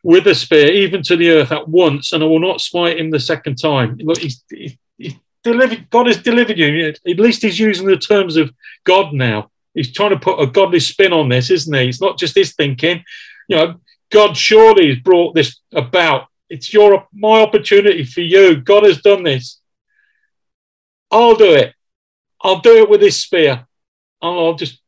with 0.04 0.28
a 0.28 0.36
spear, 0.36 0.72
even 0.72 1.01
to 1.01 1.16
the 1.16 1.30
earth 1.32 1.51
at 1.51 1.68
once, 1.68 2.12
and 2.12 2.22
I 2.22 2.28
will 2.28 2.39
not 2.39 2.62
smite 2.62 2.99
him 2.99 3.10
the 3.10 3.20
second 3.20 3.56
time. 3.56 3.97
Look, 3.99 4.20
he's, 4.20 4.43
he's 4.49 5.16
delivered. 5.43 5.89
God 5.89 6.08
has 6.08 6.18
delivered 6.18 6.58
you. 6.58 6.89
At 6.89 7.20
least 7.20 7.41
he's 7.41 7.58
using 7.58 7.88
the 7.88 7.97
terms 7.97 8.36
of 8.36 8.54
God 8.84 9.14
now. 9.14 9.49
He's 9.74 9.93
trying 9.93 10.12
to 10.12 10.20
put 10.20 10.41
a 10.41 10.45
godly 10.45 10.82
spin 10.82 11.14
on 11.14 11.30
this, 11.30 11.49
isn't 11.49 11.74
he? 11.74 11.88
It's 11.88 12.01
not 12.01 12.20
just 12.20 12.36
his 12.36 12.54
thinking. 12.54 13.04
You 13.47 13.56
know, 13.56 13.76
God 14.12 14.38
surely 14.38 14.89
has 14.89 14.99
brought 14.99 15.34
this 15.34 15.60
about. 15.72 16.28
It's 16.49 16.72
your 16.74 17.08
my 17.14 17.41
opportunity 17.41 18.04
for 18.04 18.22
you. 18.22 18.58
God 18.58 18.84
has 18.84 19.01
done 19.01 19.24
this. 19.24 19.60
I'll 21.10 21.36
do 21.36 21.54
it. 21.56 21.74
I'll 22.41 22.60
do 22.60 22.84
it 22.84 22.89
with 22.89 22.99
this 22.99 23.22
spear. 23.22 23.66
I'll 24.22 24.56
just 24.56 24.82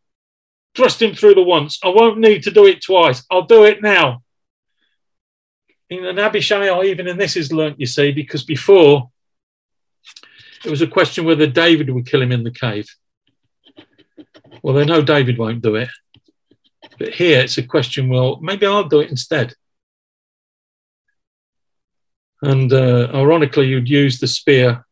thrust 0.76 1.02
him 1.02 1.16
through 1.16 1.36
the 1.36 1.42
once. 1.42 1.80
I 1.84 1.88
won't 1.88 2.20
need 2.20 2.44
to 2.44 2.52
do 2.52 2.66
it 2.66 2.84
twice. 2.84 3.24
I'll 3.32 3.44
do 3.44 3.64
it 3.64 3.82
now 3.82 4.24
and 5.90 6.20
Abishai, 6.20 6.84
even 6.84 7.08
in 7.08 7.18
this, 7.18 7.36
is 7.36 7.52
learnt, 7.52 7.80
you 7.80 7.86
see, 7.86 8.12
because 8.12 8.44
before 8.44 9.10
it 10.66 10.72
was 10.72 10.82
a 10.82 10.88
question 10.88 11.26
whether 11.26 11.46
David 11.46 11.90
would 11.92 12.08
kill 12.08 12.22
him 12.22 12.32
in 12.32 12.44
the 12.44 12.52
cave. 12.52 12.88
Well, 14.64 14.74
they 14.74 14.86
know 14.86 15.02
David 15.02 15.38
won't 15.38 15.62
do 15.62 15.76
it. 15.76 15.90
But 16.98 17.14
here 17.14 17.42
it's 17.42 17.58
a 17.58 17.64
question, 17.64 18.10
well, 18.10 18.40
maybe 18.42 18.66
I'll 18.66 18.88
do 18.88 19.02
it 19.02 19.12
instead. 19.12 19.54
And 22.42 22.72
uh, 22.72 23.10
ironically, 23.14 23.68
you'd 23.68 23.90
use 23.90 24.20
the 24.20 24.28
spear 24.28 24.86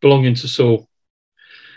belonging 0.00 0.34
to 0.36 0.48
Saul. 0.48 0.88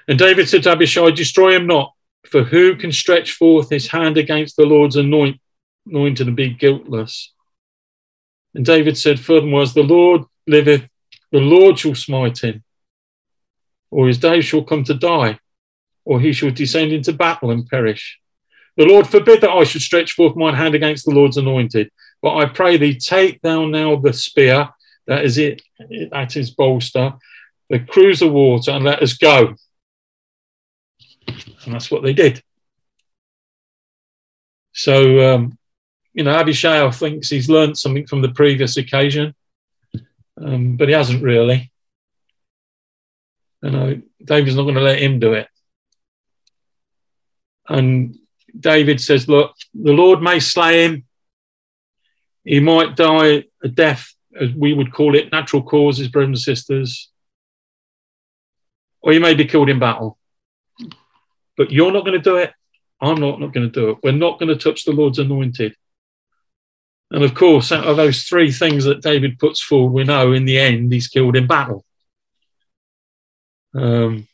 And 0.07 0.19
David 0.19 0.47
said 0.47 0.63
to 0.63 0.71
Abishai, 0.71 1.11
Destroy 1.11 1.55
him 1.55 1.67
not, 1.67 1.93
for 2.25 2.43
who 2.43 2.75
can 2.75 2.91
stretch 2.91 3.33
forth 3.33 3.69
his 3.69 3.87
hand 3.87 4.17
against 4.17 4.55
the 4.55 4.65
Lord's 4.65 4.95
anoint, 4.95 5.39
anointed 5.87 6.27
and 6.27 6.35
be 6.35 6.49
guiltless. 6.49 7.33
And 8.53 8.65
David 8.65 8.97
said, 8.97 9.19
Furthermore, 9.19 9.61
as 9.61 9.73
the 9.73 9.83
Lord 9.83 10.23
liveth, 10.47 10.87
the 11.31 11.39
Lord 11.39 11.77
shall 11.77 11.95
smite 11.95 12.39
him, 12.39 12.63
or 13.91 14.07
his 14.07 14.17
days 14.17 14.45
shall 14.45 14.63
come 14.63 14.83
to 14.85 14.93
die, 14.93 15.39
or 16.05 16.21
he 16.21 16.31
shall 16.31 16.51
descend 16.51 16.91
into 16.91 17.11
battle 17.13 17.51
and 17.51 17.67
perish. 17.67 18.19
The 18.77 18.85
Lord 18.85 19.07
forbid 19.07 19.41
that 19.41 19.51
I 19.51 19.63
should 19.63 19.81
stretch 19.81 20.13
forth 20.13 20.35
mine 20.35 20.53
hand 20.53 20.75
against 20.75 21.05
the 21.05 21.11
Lord's 21.11 21.37
anointed. 21.37 21.89
But 22.21 22.37
I 22.37 22.45
pray 22.45 22.77
thee, 22.77 22.97
take 22.97 23.41
thou 23.41 23.65
now 23.65 23.95
the 23.97 24.13
spear, 24.13 24.69
that 25.07 25.23
is 25.23 25.37
it, 25.37 25.61
that 26.11 26.35
is 26.35 26.51
bolster, 26.51 27.13
the 27.69 27.79
cruse 27.79 28.21
of 28.21 28.31
water, 28.31 28.71
and 28.71 28.83
let 28.83 29.01
us 29.01 29.13
go. 29.13 29.55
And 31.27 31.73
that's 31.73 31.89
what 31.89 32.03
they 32.03 32.13
did. 32.13 32.43
So 34.73 35.33
um, 35.33 35.57
you 36.15 36.23
know, 36.23 36.31
Abishai 36.31 36.89
thinks 36.91 37.29
he's 37.29 37.49
learned 37.49 37.77
something 37.77 38.07
from 38.07 38.21
the 38.21 38.29
previous 38.29 38.77
occasion, 38.77 39.35
um, 40.41 40.77
but 40.77 40.87
he 40.87 40.93
hasn't 40.93 41.21
really. 41.21 41.71
You 43.61 43.71
know, 43.71 44.01
David's 44.23 44.55
not 44.55 44.63
going 44.63 44.75
to 44.75 44.81
let 44.81 45.01
him 45.01 45.19
do 45.19 45.33
it. 45.33 45.49
And 47.67 48.17
David 48.57 49.01
says, 49.01 49.27
Look, 49.27 49.55
the 49.73 49.91
Lord 49.91 50.21
may 50.21 50.39
slay 50.39 50.85
him. 50.85 51.03
He 52.45 52.61
might 52.61 52.95
die 52.95 53.43
a 53.61 53.67
death, 53.67 54.13
as 54.39 54.53
we 54.53 54.73
would 54.73 54.93
call 54.93 55.15
it, 55.15 55.33
natural 55.33 55.63
causes, 55.63 56.07
brothers 56.07 56.27
and 56.27 56.39
sisters. 56.39 57.11
Or 59.01 59.11
he 59.11 59.19
may 59.19 59.33
be 59.33 59.45
killed 59.45 59.69
in 59.69 59.79
battle. 59.79 60.17
But 61.57 61.71
you're 61.71 61.91
not 61.91 62.05
going 62.05 62.21
to 62.21 62.29
do 62.29 62.37
it. 62.37 62.53
I'm 63.01 63.19
not, 63.19 63.41
not 63.41 63.53
going 63.53 63.69
to 63.69 63.79
do 63.79 63.89
it. 63.89 63.97
We're 64.01 64.11
not 64.13 64.39
going 64.39 64.49
to 64.49 64.63
touch 64.63 64.85
the 64.85 64.93
Lord's 64.93 65.19
anointed. 65.19 65.75
And 67.11 67.23
of 67.23 67.33
course, 67.33 67.71
out 67.71 67.85
of 67.85 67.97
those 67.97 68.23
three 68.23 68.51
things 68.51 68.85
that 68.85 69.01
David 69.01 69.39
puts 69.39 69.61
forward, 69.61 69.91
we 69.91 70.03
know 70.03 70.31
in 70.31 70.45
the 70.45 70.59
end 70.59 70.91
he's 70.91 71.07
killed 71.07 71.35
in 71.35 71.47
battle. 71.47 71.85
Um, 73.73 74.27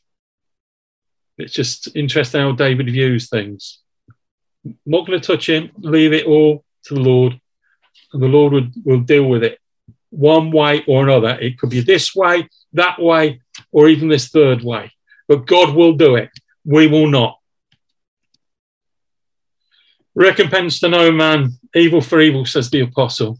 it's 1.37 1.53
just 1.53 1.95
interesting 1.95 2.41
how 2.41 2.51
David 2.53 2.87
views 2.87 3.29
things. 3.29 3.79
I'm 4.65 4.77
not 4.85 5.05
going 5.05 5.19
to 5.19 5.25
touch 5.25 5.49
him, 5.49 5.71
leave 5.77 6.13
it 6.13 6.27
all 6.27 6.63
to 6.85 6.93
the 6.93 6.99
Lord, 6.99 7.39
and 8.13 8.21
the 8.21 8.27
Lord 8.27 8.53
would, 8.53 8.73
will 8.85 9.01
deal 9.01 9.25
with 9.25 9.43
it 9.43 9.59
one 10.11 10.51
way 10.51 10.83
or 10.87 11.03
another. 11.03 11.37
It 11.39 11.57
could 11.57 11.69
be 11.69 11.81
this 11.81 12.13
way, 12.13 12.47
that 12.73 13.01
way, 13.01 13.41
or 13.71 13.87
even 13.87 14.07
this 14.07 14.29
third 14.29 14.61
way. 14.63 14.91
But 15.27 15.47
God 15.47 15.73
will 15.73 15.93
do 15.93 16.15
it. 16.15 16.29
We 16.63 16.87
will 16.87 17.07
not. 17.07 17.39
Recompense 20.13 20.79
to 20.81 20.89
no 20.89 21.11
man, 21.11 21.53
evil 21.75 22.01
for 22.01 22.19
evil, 22.21 22.45
says 22.45 22.69
the 22.69 22.81
apostle. 22.81 23.39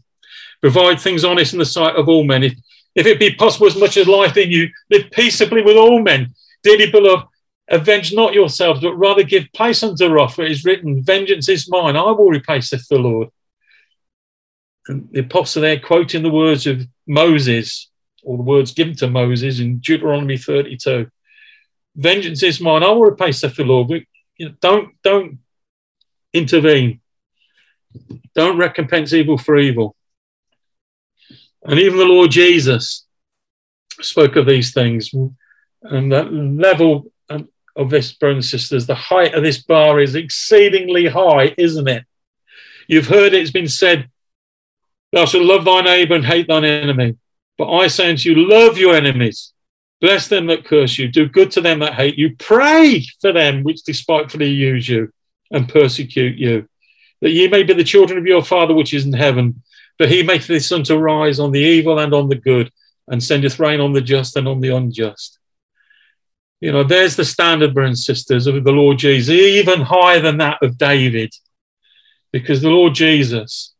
Provide 0.60 1.00
things 1.00 1.24
honest 1.24 1.52
in 1.52 1.58
the 1.58 1.64
sight 1.64 1.96
of 1.96 2.08
all 2.08 2.24
men. 2.24 2.44
If, 2.44 2.54
if 2.94 3.06
it 3.06 3.18
be 3.18 3.34
possible, 3.34 3.66
as 3.66 3.76
much 3.76 3.96
as 3.96 4.06
life 4.06 4.36
in 4.36 4.50
you, 4.50 4.68
live 4.90 5.10
peaceably 5.10 5.62
with 5.62 5.76
all 5.76 6.00
men. 6.00 6.34
Dearly 6.62 6.90
beloved, 6.90 7.26
avenge 7.68 8.12
not 8.12 8.34
yourselves, 8.34 8.80
but 8.80 8.94
rather 8.94 9.22
give 9.22 9.52
place 9.54 9.82
unto 9.82 10.08
wrath, 10.08 10.34
for 10.34 10.42
it 10.42 10.50
is 10.50 10.64
written, 10.64 11.02
Vengeance 11.02 11.48
is 11.48 11.68
mine, 11.68 11.96
I 11.96 12.10
will 12.12 12.28
repay, 12.28 12.60
saith 12.60 12.86
the 12.88 12.98
Lord. 12.98 13.28
And 14.88 15.08
the 15.10 15.20
apostle 15.20 15.62
there 15.62 15.78
quoting 15.78 16.22
the 16.22 16.30
words 16.30 16.66
of 16.66 16.86
Moses, 17.06 17.90
or 18.22 18.36
the 18.36 18.42
words 18.42 18.72
given 18.72 18.94
to 18.96 19.08
Moses 19.08 19.58
in 19.58 19.78
Deuteronomy 19.78 20.36
32. 20.36 21.08
Vengeance 21.96 22.42
is 22.42 22.60
mine, 22.60 22.82
I 22.82 22.88
will 22.88 23.02
repay, 23.02 23.32
saith 23.32 23.56
the 23.56 23.64
Lord. 23.64 23.88
But, 23.88 24.02
you 24.36 24.48
know, 24.48 24.54
don't, 24.60 25.02
don't 25.02 25.38
intervene. 26.32 27.00
Don't 28.34 28.58
recompense 28.58 29.12
evil 29.12 29.38
for 29.38 29.58
evil. 29.58 29.94
And 31.64 31.78
even 31.78 31.98
the 31.98 32.04
Lord 32.04 32.30
Jesus 32.30 33.06
spoke 34.00 34.36
of 34.36 34.46
these 34.46 34.72
things. 34.72 35.12
And 35.82 36.12
that 36.12 36.32
level 36.32 37.12
of 37.76 37.90
this, 37.90 38.12
brothers 38.12 38.36
and 38.36 38.44
sisters, 38.44 38.86
the 38.86 38.94
height 38.94 39.34
of 39.34 39.42
this 39.42 39.62
bar 39.62 40.00
is 40.00 40.14
exceedingly 40.14 41.06
high, 41.06 41.54
isn't 41.56 41.88
it? 41.88 42.04
You've 42.88 43.08
heard 43.08 43.32
it's 43.32 43.50
been 43.50 43.68
said, 43.68 44.10
Thou 45.12 45.26
shalt 45.26 45.44
love 45.44 45.64
thy 45.64 45.82
neighbor 45.82 46.14
and 46.14 46.24
hate 46.24 46.48
thine 46.48 46.64
enemy. 46.64 47.16
But 47.58 47.70
I 47.72 47.86
say 47.86 48.10
unto 48.10 48.30
you, 48.30 48.48
love 48.48 48.78
your 48.78 48.94
enemies, 48.94 49.52
bless 50.00 50.26
them 50.26 50.46
that 50.46 50.64
curse 50.64 50.98
you, 50.98 51.08
do 51.08 51.28
good 51.28 51.50
to 51.52 51.60
them 51.60 51.80
that 51.80 51.94
hate 51.94 52.16
you, 52.16 52.34
pray 52.36 53.04
for 53.20 53.30
them 53.30 53.62
which 53.62 53.82
despitefully 53.82 54.48
use 54.48 54.88
you 54.88 55.12
and 55.50 55.68
persecute 55.68 56.38
you, 56.38 56.66
that 57.22 57.30
ye 57.30 57.48
may 57.48 57.62
be 57.62 57.72
the 57.72 57.84
children 57.84 58.18
of 58.18 58.26
your 58.26 58.42
Father 58.42 58.74
which 58.74 58.92
is 58.92 59.06
in 59.06 59.12
heaven. 59.12 59.62
For 59.96 60.06
he 60.06 60.22
maketh 60.22 60.48
his 60.48 60.68
sun 60.68 60.82
to 60.84 60.98
rise 60.98 61.38
on 61.38 61.52
the 61.52 61.60
evil 61.60 61.98
and 61.98 62.12
on 62.12 62.28
the 62.28 62.34
good, 62.34 62.70
and 63.08 63.22
sendeth 63.22 63.58
rain 63.58 63.80
on 63.80 63.92
the 63.92 64.00
just 64.00 64.36
and 64.36 64.48
on 64.48 64.60
the 64.60 64.74
unjust. 64.74 65.38
You 66.60 66.72
know, 66.72 66.82
there's 66.82 67.16
the 67.16 67.24
standard, 67.24 67.74
brothers 67.74 67.90
and 67.90 67.98
sisters, 67.98 68.46
of 68.46 68.62
the 68.64 68.72
Lord 68.72 68.98
Jesus, 68.98 69.30
even 69.30 69.80
higher 69.80 70.20
than 70.20 70.38
that 70.38 70.58
of 70.62 70.78
David, 70.78 71.32
because 72.32 72.60
the 72.60 72.70
Lord 72.70 72.94
Jesus 72.94 73.72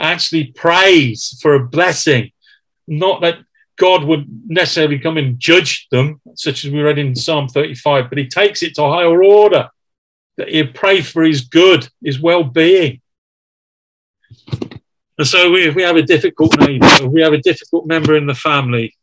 actually 0.00 0.52
prays 0.52 1.38
for 1.40 1.54
a 1.54 1.66
blessing, 1.68 2.30
not 2.86 3.20
that 3.20 3.38
God 3.76 4.04
would 4.04 4.26
necessarily 4.46 4.98
come 4.98 5.18
and 5.18 5.38
judge 5.38 5.86
them, 5.90 6.20
such 6.34 6.64
as 6.64 6.72
we 6.72 6.80
read 6.80 6.98
in 6.98 7.14
Psalm 7.14 7.48
35, 7.48 8.08
but 8.08 8.18
he 8.18 8.26
takes 8.26 8.62
it 8.62 8.74
to 8.74 8.82
a 8.84 8.90
higher 8.90 9.22
order 9.22 9.68
that 10.38 10.48
he 10.48 10.62
pray 10.62 11.02
for 11.02 11.22
his 11.22 11.42
good, 11.42 11.88
his 12.02 12.18
well 12.18 12.44
being. 12.44 13.02
And 15.18 15.26
so, 15.26 15.50
we 15.50 15.82
have 15.82 15.96
a 15.96 16.02
difficult 16.02 16.58
neighbour, 16.58 17.08
we 17.08 17.20
have 17.22 17.32
a 17.32 17.42
difficult 17.42 17.86
member 17.86 18.16
in 18.16 18.26
the 18.26 18.34
family, 18.34 18.94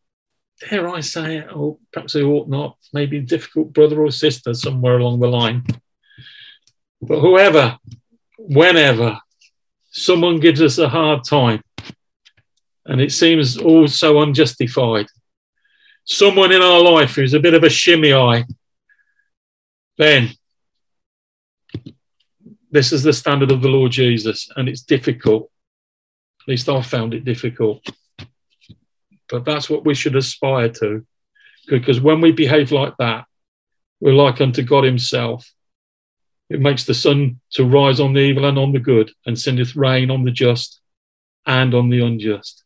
dare 0.70 0.88
I 0.88 1.02
say 1.02 1.38
it, 1.40 1.54
or 1.54 1.78
perhaps 1.92 2.16
I 2.16 2.22
ought 2.22 2.48
not, 2.48 2.78
maybe 2.94 3.18
a 3.18 3.22
difficult 3.22 3.74
brother 3.74 4.02
or 4.02 4.12
sister 4.12 4.54
somewhere 4.54 4.98
along 4.98 5.20
the 5.20 5.28
line. 5.28 5.66
But 7.02 7.20
whoever, 7.20 7.78
whenever 8.38 9.20
someone 9.92 10.40
gives 10.40 10.62
us 10.62 10.78
a 10.78 10.88
hard 10.88 11.26
time, 11.26 11.62
and 12.86 13.02
it 13.02 13.12
seems 13.12 13.58
all 13.58 13.90
so 13.90 14.22
unjustified, 14.22 15.08
someone 16.06 16.54
in 16.54 16.62
our 16.62 16.82
life 16.82 17.16
who's 17.16 17.34
a 17.34 17.40
bit 17.40 17.54
of 17.54 17.64
a 17.64 17.70
Shimei, 17.70 18.46
then 19.98 20.30
this 22.76 22.92
is 22.92 23.04
the 23.04 23.14
standard 23.14 23.52
of 23.52 23.62
the 23.62 23.70
Lord 23.70 23.94
Jesus, 23.94 24.50
and 24.58 24.68
it's 24.68 24.82
difficult. 24.82 25.50
At 26.42 26.50
least 26.50 26.68
I 26.68 26.82
found 26.82 27.14
it 27.14 27.24
difficult. 27.24 27.88
But 29.30 29.46
that's 29.46 29.70
what 29.70 29.86
we 29.86 29.96
should 29.96 30.18
aspire 30.18 30.68
to. 30.82 31.08
Because 31.70 32.02
when 32.02 32.20
we 32.20 32.34
behave 32.34 32.74
like 32.74 32.94
that, 33.00 33.28
we're 34.02 34.12
like 34.12 34.42
unto 34.42 34.62
God 34.62 34.84
Himself. 34.84 35.50
It 36.50 36.60
makes 36.60 36.84
the 36.84 36.94
sun 36.94 37.40
to 37.52 37.64
rise 37.64 38.02
on 38.02 38.12
the 38.12 38.20
evil 38.20 38.44
and 38.44 38.60
on 38.60 38.74
the 38.74 38.80
good, 38.80 39.10
and 39.26 39.40
sendeth 39.40 39.78
rain 39.78 40.12
on 40.12 40.26
the 40.26 40.32
just 40.32 40.82
and 41.46 41.74
on 41.74 41.88
the 41.90 42.02
unjust. 42.06 42.66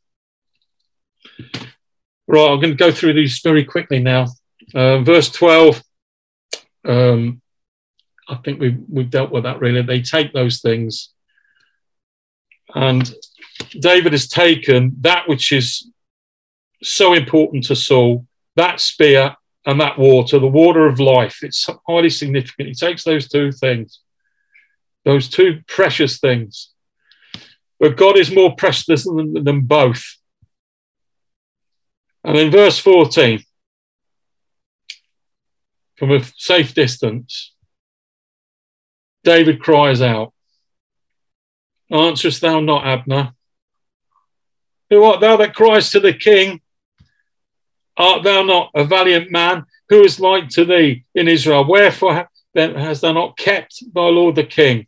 Right, 2.27 2.49
I'm 2.49 2.59
going 2.59 2.75
to 2.75 2.83
go 2.83 2.91
through 2.91 3.13
these 3.13 3.39
very 3.43 3.63
quickly 3.63 3.99
now. 3.99 4.25
Uh, 4.73 5.01
verse 5.01 5.29
12. 5.29 5.83
Um, 6.85 7.43
I 8.29 8.35
think 8.35 8.59
we've, 8.59 8.79
we've 8.87 9.09
dealt 9.09 9.31
with 9.31 9.43
that 9.43 9.59
really. 9.59 9.81
They 9.81 10.01
take 10.01 10.33
those 10.33 10.61
things. 10.61 11.09
And 12.75 13.11
David 13.79 14.11
has 14.11 14.27
taken 14.27 14.95
that 15.01 15.27
which 15.27 15.51
is 15.51 15.89
so 16.83 17.13
important 17.13 17.65
to 17.65 17.75
Saul, 17.75 18.27
that 18.55 18.79
spear 18.79 19.35
and 19.65 19.81
that 19.81 19.97
water, 19.97 20.39
the 20.39 20.47
water 20.47 20.85
of 20.85 20.99
life. 20.99 21.39
It's 21.41 21.67
highly 21.87 22.09
significant. 22.09 22.69
He 22.69 22.75
takes 22.75 23.03
those 23.03 23.27
two 23.27 23.51
things, 23.51 23.99
those 25.03 25.27
two 25.27 25.61
precious 25.67 26.19
things. 26.19 26.69
But 27.79 27.97
God 27.97 28.17
is 28.17 28.31
more 28.31 28.55
precious 28.55 29.05
than, 29.05 29.43
than 29.43 29.61
both. 29.61 30.17
And 32.23 32.37
in 32.37 32.51
verse 32.51 32.77
14, 32.79 33.43
from 35.97 36.11
a 36.11 36.23
safe 36.37 36.73
distance, 36.73 37.53
David 39.23 39.61
cries 39.61 40.01
out, 40.01 40.33
Answerest 41.91 42.41
thou 42.41 42.59
not, 42.59 42.85
Abner? 42.85 43.33
Who 44.89 45.03
art 45.03 45.21
thou 45.21 45.37
that 45.37 45.55
cries 45.55 45.91
to 45.91 45.99
the 45.99 46.13
king? 46.13 46.61
Art 47.97 48.23
thou 48.23 48.43
not 48.43 48.71
a 48.75 48.83
valiant 48.83 49.31
man? 49.31 49.65
Who 49.89 50.01
is 50.03 50.19
like 50.19 50.49
to 50.49 50.65
thee 50.65 51.05
in 51.15 51.27
Israel? 51.27 51.67
Wherefore 51.67 52.29
then 52.53 52.75
hast 52.75 53.01
thou 53.01 53.11
not 53.11 53.37
kept 53.37 53.83
thy 53.93 54.07
Lord 54.07 54.35
the 54.35 54.43
king? 54.43 54.87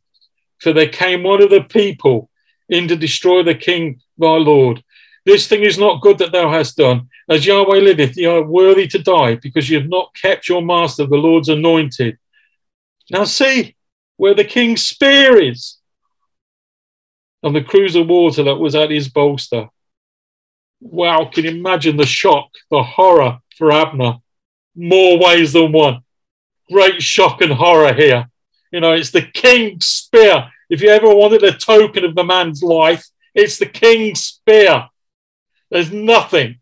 For 0.60 0.74
there 0.74 0.88
came 0.88 1.24
one 1.24 1.42
of 1.42 1.50
the 1.50 1.62
people 1.62 2.30
in 2.70 2.88
to 2.88 2.96
destroy 2.96 3.44
the 3.44 3.56
king 3.56 4.00
thy 4.18 4.38
Lord. 4.38 4.84
This 5.26 5.48
thing 5.48 5.64
is 5.64 5.78
not 5.78 6.02
good 6.02 6.18
that 6.20 6.32
thou 6.32 6.50
hast 6.50 6.78
done. 6.78 7.10
As 7.30 7.46
Yahweh 7.46 7.80
liveth, 7.80 8.18
ye 8.18 8.26
are 8.26 8.44
worthy 8.44 8.88
to 8.88 9.00
die, 9.00 9.36
because 9.36 9.70
ye 9.70 9.80
have 9.80 9.90
not 9.90 10.16
kept 10.16 10.50
your 10.50 10.62
master, 10.62 11.06
the 11.06 11.16
Lord's 11.16 11.50
anointed. 11.50 12.18
Now 13.12 13.26
see, 13.26 13.76
where 14.22 14.36
the 14.36 14.44
king's 14.44 14.84
spear 14.84 15.42
is, 15.42 15.80
and 17.42 17.56
the 17.56 17.64
cruse 17.64 17.96
of 17.96 18.06
water 18.06 18.44
that 18.44 18.58
was 18.58 18.76
at 18.76 18.92
his 18.92 19.10
bolster. 19.10 19.68
Wow, 20.80 21.26
can 21.26 21.46
you 21.46 21.50
imagine 21.50 21.98
the 21.98 22.06
shock, 22.06 22.52
the 22.70 22.84
horror 22.84 23.40
for 23.58 23.72
Abner? 23.72 24.18
More 24.76 25.18
ways 25.18 25.54
than 25.54 25.72
one. 25.72 26.04
Great 26.72 27.02
shock 27.02 27.42
and 27.42 27.52
horror 27.52 27.96
here. 27.96 28.30
You 28.72 28.82
know, 28.82 28.92
it's 28.92 29.10
the 29.10 29.24
king's 29.24 29.88
spear. 29.88 30.52
If 30.70 30.84
you 30.84 30.90
ever 30.90 31.08
wanted 31.08 31.42
a 31.42 31.58
token 31.58 32.06
of 32.06 32.14
the 32.14 32.24
man's 32.24 32.62
life, 32.62 33.04
it's 33.34 33.58
the 33.58 33.66
king's 33.66 34.24
spear. 34.24 34.88
There's 35.72 35.92
nothing, 35.92 36.60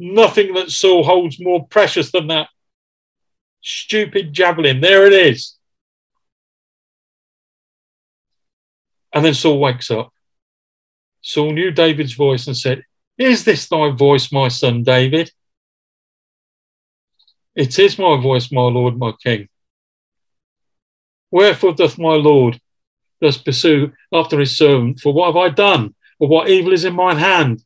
nothing 0.00 0.52
that 0.54 0.72
Saul 0.72 1.04
holds 1.04 1.38
more 1.38 1.64
precious 1.68 2.10
than 2.10 2.26
that 2.26 2.48
stupid 3.62 4.32
javelin. 4.32 4.80
There 4.80 5.06
it 5.06 5.12
is. 5.12 5.57
And 9.12 9.24
then 9.24 9.34
Saul 9.34 9.58
wakes 9.58 9.90
up. 9.90 10.12
Saul 11.22 11.52
knew 11.52 11.70
David's 11.70 12.12
voice 12.12 12.46
and 12.46 12.56
said, 12.56 12.84
Is 13.16 13.44
this 13.44 13.68
thy 13.68 13.90
voice, 13.90 14.30
my 14.30 14.48
son 14.48 14.82
David? 14.82 15.30
It 17.54 17.78
is 17.78 17.98
my 17.98 18.20
voice, 18.20 18.52
my 18.52 18.62
Lord, 18.62 18.96
my 18.96 19.12
King. 19.20 19.48
Wherefore 21.30 21.74
doth 21.74 21.98
my 21.98 22.14
Lord 22.14 22.60
thus 23.20 23.36
pursue 23.36 23.92
after 24.12 24.38
his 24.38 24.56
servant? 24.56 25.00
For 25.00 25.12
what 25.12 25.26
have 25.26 25.36
I 25.36 25.48
done? 25.48 25.94
Or 26.20 26.28
what 26.28 26.48
evil 26.48 26.72
is 26.72 26.84
in 26.84 26.94
mine 26.94 27.16
hand? 27.16 27.64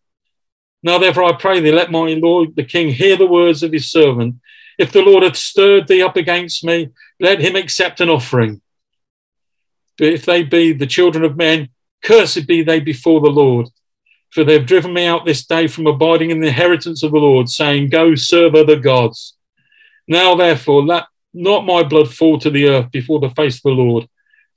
Now 0.82 0.98
therefore 0.98 1.24
I 1.24 1.32
pray 1.34 1.60
thee, 1.60 1.72
let 1.72 1.90
my 1.90 2.14
Lord 2.14 2.56
the 2.56 2.64
King 2.64 2.88
hear 2.88 3.16
the 3.16 3.26
words 3.26 3.62
of 3.62 3.72
his 3.72 3.90
servant. 3.90 4.36
If 4.78 4.92
the 4.92 5.02
Lord 5.02 5.22
hath 5.22 5.36
stirred 5.36 5.86
thee 5.88 6.02
up 6.02 6.16
against 6.16 6.64
me, 6.64 6.88
let 7.20 7.40
him 7.40 7.54
accept 7.54 8.00
an 8.00 8.08
offering 8.08 8.61
if 9.98 10.24
they 10.24 10.42
be 10.42 10.72
the 10.72 10.86
children 10.86 11.24
of 11.24 11.36
men, 11.36 11.68
cursed 12.02 12.46
be 12.46 12.62
they 12.62 12.80
before 12.80 13.20
the 13.20 13.30
Lord. 13.30 13.68
For 14.30 14.44
they 14.44 14.54
have 14.54 14.66
driven 14.66 14.94
me 14.94 15.06
out 15.06 15.26
this 15.26 15.44
day 15.44 15.66
from 15.66 15.86
abiding 15.86 16.30
in 16.30 16.40
the 16.40 16.48
inheritance 16.48 17.02
of 17.02 17.12
the 17.12 17.18
Lord, 17.18 17.48
saying, 17.48 17.90
Go 17.90 18.14
serve 18.14 18.54
other 18.54 18.78
gods. 18.78 19.36
Now, 20.08 20.34
therefore, 20.34 20.82
let 20.82 21.04
not 21.34 21.66
my 21.66 21.82
blood 21.82 22.12
fall 22.12 22.38
to 22.38 22.50
the 22.50 22.68
earth 22.68 22.90
before 22.90 23.20
the 23.20 23.30
face 23.30 23.56
of 23.56 23.62
the 23.62 23.70
Lord. 23.70 24.08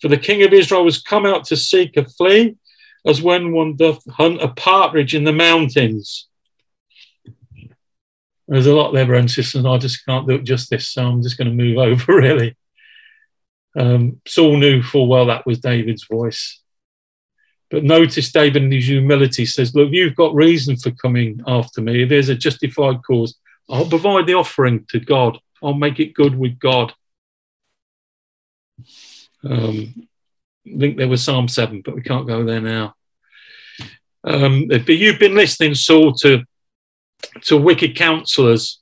For 0.02 0.08
the 0.08 0.18
king 0.18 0.44
of 0.44 0.54
Israel 0.54 0.84
was 0.84 1.02
come 1.02 1.26
out 1.26 1.46
to 1.46 1.58
seek 1.58 1.98
a 1.98 2.06
flea, 2.06 2.56
as 3.06 3.22
when 3.22 3.52
one 3.52 3.76
doth 3.76 4.04
hunt 4.12 4.42
a 4.42 4.50
partridge 4.50 5.14
in 5.14 5.24
the 5.24 5.34
mountains. 5.34 6.28
There's 8.48 8.68
a 8.68 8.76
lot 8.76 8.92
there, 8.92 9.06
brothers 9.06 9.38
and 9.38 9.66
and 9.66 9.68
I 9.68 9.78
just 9.78 10.06
can't 10.06 10.28
do 10.28 10.36
it 10.36 10.44
justice, 10.44 10.90
so 10.90 11.06
I'm 11.06 11.24
just 11.24 11.38
going 11.38 11.50
to 11.50 11.54
move 11.54 11.78
over, 11.80 12.16
really. 12.16 12.56
Um, 13.76 14.22
Saul 14.28 14.58
knew 14.58 14.82
full 14.82 15.08
well 15.08 15.26
that 15.28 15.46
was 15.46 15.60
David's 15.60 16.06
voice. 16.06 16.62
But 17.70 17.84
notice 17.84 18.32
David 18.32 18.64
in 18.64 18.72
his 18.72 18.88
humility 18.88 19.46
says, 19.46 19.76
Look, 19.76 19.90
you've 19.92 20.16
got 20.16 20.36
reason 20.36 20.78
for 20.78 20.92
coming 20.92 21.42
after 21.48 21.82
me. 21.82 22.06
There's 22.06 22.30
a 22.30 22.36
justified 22.36 23.04
cause, 23.04 23.36
I'll 23.70 23.88
provide 23.88 24.28
the 24.28 24.36
offering 24.36 24.86
to 24.90 25.00
God. 25.00 25.40
I'll 25.64 25.74
make 25.74 26.00
it 26.00 26.14
good 26.14 26.38
with 26.38 26.60
God. 26.60 26.94
Um, 29.44 30.08
I 30.68 30.78
think 30.78 30.98
there 30.98 31.08
was 31.08 31.24
Psalm 31.24 31.48
7, 31.48 31.82
but 31.84 31.96
we 31.96 32.02
can't 32.02 32.28
go 32.28 32.44
there 32.44 32.62
now. 32.62 32.96
Um, 34.24 34.68
but 34.68 34.90
you've 34.90 35.20
been 35.20 35.36
listening, 35.36 35.76
Saul, 35.76 36.14
to, 36.16 36.44
to 37.44 37.58
wicked 37.58 37.96
counselors, 37.96 38.82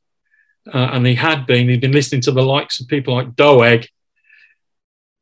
uh, 0.73 0.89
and 0.93 1.05
he 1.05 1.15
had 1.15 1.45
been. 1.45 1.67
He'd 1.67 1.81
been 1.81 1.91
listening 1.91 2.21
to 2.21 2.31
the 2.31 2.41
likes 2.41 2.79
of 2.79 2.87
people 2.87 3.13
like 3.13 3.35
Doeg. 3.35 3.87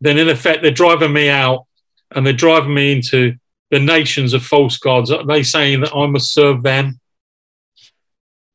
Then, 0.01 0.17
in 0.17 0.29
effect, 0.29 0.61
they're 0.61 0.71
driving 0.71 1.13
me 1.13 1.29
out 1.29 1.67
and 2.13 2.25
they're 2.25 2.33
driving 2.33 2.73
me 2.73 2.91
into 2.91 3.35
the 3.69 3.79
nations 3.79 4.33
of 4.33 4.43
false 4.43 4.77
gods. 4.77 5.11
Are 5.11 5.25
they 5.25 5.43
saying 5.43 5.81
that 5.81 5.95
I 5.95 6.07
must 6.07 6.33
serve 6.33 6.63
them? 6.63 6.99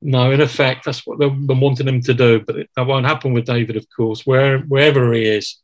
No, 0.02 0.30
in 0.30 0.40
effect, 0.40 0.84
that's 0.84 1.06
what 1.06 1.18
they're, 1.18 1.30
wanting 1.30 1.88
him 1.88 2.02
to 2.02 2.14
do, 2.14 2.40
but 2.40 2.56
that 2.76 2.86
won't 2.86 3.06
happen 3.06 3.32
with 3.32 3.46
David, 3.46 3.76
of 3.76 3.86
course, 3.96 4.26
where, 4.26 4.58
wherever 4.58 5.12
he 5.12 5.24
is. 5.24 5.58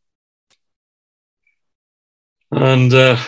And 2.50 2.92
uh, 2.94 3.18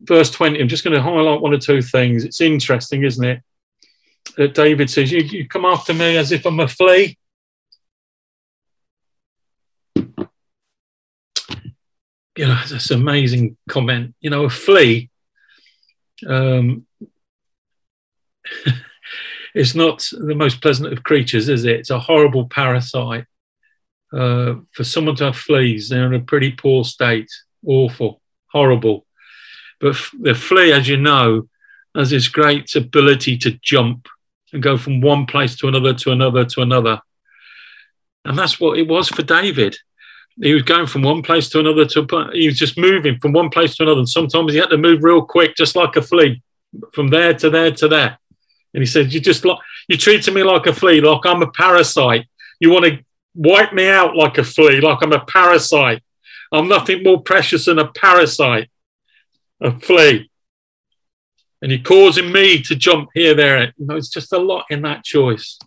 verse 0.00 0.30
20, 0.30 0.60
I'm 0.60 0.68
just 0.68 0.84
going 0.84 0.96
to 0.96 1.02
highlight 1.02 1.40
one 1.40 1.54
or 1.54 1.58
two 1.58 1.82
things. 1.82 2.24
It's 2.24 2.40
interesting, 2.40 3.04
isn't 3.04 3.24
it? 3.24 3.42
That 4.36 4.54
David 4.54 4.90
says, 4.90 5.12
You, 5.12 5.20
you 5.20 5.48
come 5.48 5.64
after 5.64 5.94
me 5.94 6.16
as 6.16 6.32
if 6.32 6.44
I'm 6.46 6.60
a 6.60 6.68
flea. 6.68 7.16
You 12.40 12.46
know, 12.46 12.60
that's 12.68 12.90
an 12.90 13.00
amazing 13.00 13.56
comment. 13.68 14.14
You 14.20 14.30
know, 14.30 14.44
a 14.44 14.50
flea 14.50 15.10
um, 16.26 16.86
it's 19.54 19.74
not 19.74 20.08
the 20.12 20.34
most 20.34 20.62
pleasant 20.62 20.92
of 20.92 21.02
creatures, 21.02 21.48
is 21.48 21.64
it? 21.64 21.80
It's 21.80 21.90
a 21.90 21.98
horrible 21.98 22.48
parasite. 22.48 23.26
Uh, 24.12 24.54
for 24.72 24.84
someone 24.84 25.16
to 25.16 25.24
have 25.24 25.36
fleas, 25.36 25.88
they're 25.88 26.06
in 26.06 26.14
a 26.14 26.24
pretty 26.24 26.52
poor 26.52 26.84
state. 26.84 27.30
Awful 27.64 28.20
horrible. 28.52 29.06
But 29.80 29.96
the 30.20 30.34
flea, 30.34 30.72
as 30.72 30.88
you 30.88 30.96
know, 30.96 31.48
has 31.94 32.10
this 32.10 32.28
great 32.28 32.74
ability 32.74 33.38
to 33.38 33.58
jump 33.62 34.08
and 34.52 34.62
go 34.62 34.76
from 34.76 35.00
one 35.00 35.26
place 35.26 35.56
to 35.56 35.68
another, 35.68 35.94
to 35.94 36.12
another, 36.12 36.44
to 36.44 36.62
another. 36.62 37.00
And 38.24 38.38
that's 38.38 38.60
what 38.60 38.78
it 38.78 38.88
was 38.88 39.08
for 39.08 39.22
David. 39.22 39.76
He 40.42 40.54
was 40.54 40.62
going 40.62 40.86
from 40.86 41.02
one 41.02 41.22
place 41.22 41.48
to 41.50 41.60
another 41.60 41.84
to 41.84 42.30
he 42.32 42.46
was 42.46 42.58
just 42.58 42.78
moving 42.78 43.18
from 43.18 43.32
one 43.32 43.50
place 43.50 43.76
to 43.76 43.82
another. 43.82 43.98
And 43.98 44.08
sometimes 44.08 44.52
he 44.52 44.58
had 44.58 44.70
to 44.70 44.78
move 44.78 45.04
real 45.04 45.22
quick, 45.22 45.54
just 45.54 45.76
like 45.76 45.96
a 45.96 46.02
flea, 46.02 46.42
from 46.92 47.08
there 47.08 47.34
to 47.34 47.50
there 47.50 47.70
to 47.72 47.88
there. 47.88 48.18
And 48.72 48.82
he 48.82 48.86
said, 48.86 49.12
You 49.12 49.20
just 49.20 49.44
like 49.44 49.58
you're 49.88 49.98
treating 49.98 50.34
me 50.34 50.42
like 50.42 50.66
a 50.66 50.72
flea, 50.72 51.00
like 51.00 51.26
I'm 51.26 51.42
a 51.42 51.50
parasite. 51.50 52.26
You 52.58 52.70
want 52.70 52.86
to 52.86 53.04
wipe 53.34 53.72
me 53.72 53.88
out 53.88 54.16
like 54.16 54.38
a 54.38 54.44
flea, 54.44 54.80
like 54.80 54.98
I'm 55.02 55.12
a 55.12 55.24
parasite. 55.24 56.02
I'm 56.52 56.68
nothing 56.68 57.02
more 57.02 57.22
precious 57.22 57.66
than 57.66 57.78
a 57.78 57.88
parasite, 57.88 58.70
a 59.60 59.78
flea. 59.78 60.30
And 61.62 61.70
you're 61.70 61.82
causing 61.82 62.32
me 62.32 62.62
to 62.62 62.74
jump 62.74 63.10
here, 63.14 63.34
there. 63.34 63.74
You 63.76 63.86
know, 63.86 63.96
it's 63.96 64.08
just 64.08 64.32
a 64.32 64.38
lot 64.38 64.64
in 64.70 64.82
that 64.82 65.04
choice. 65.04 65.58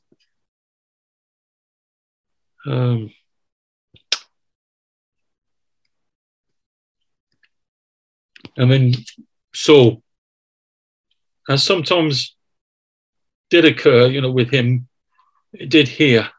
Um, 2.66 3.12
and 8.58 8.70
mean, 8.70 8.94
so, 9.54 10.02
as 11.50 11.64
sometimes 11.64 12.36
did 13.50 13.66
occur, 13.66 14.08
you 14.08 14.22
know, 14.22 14.32
with 14.32 14.50
him, 14.50 14.88
it 15.54 15.70
did 15.70 15.88
here. 15.88 16.30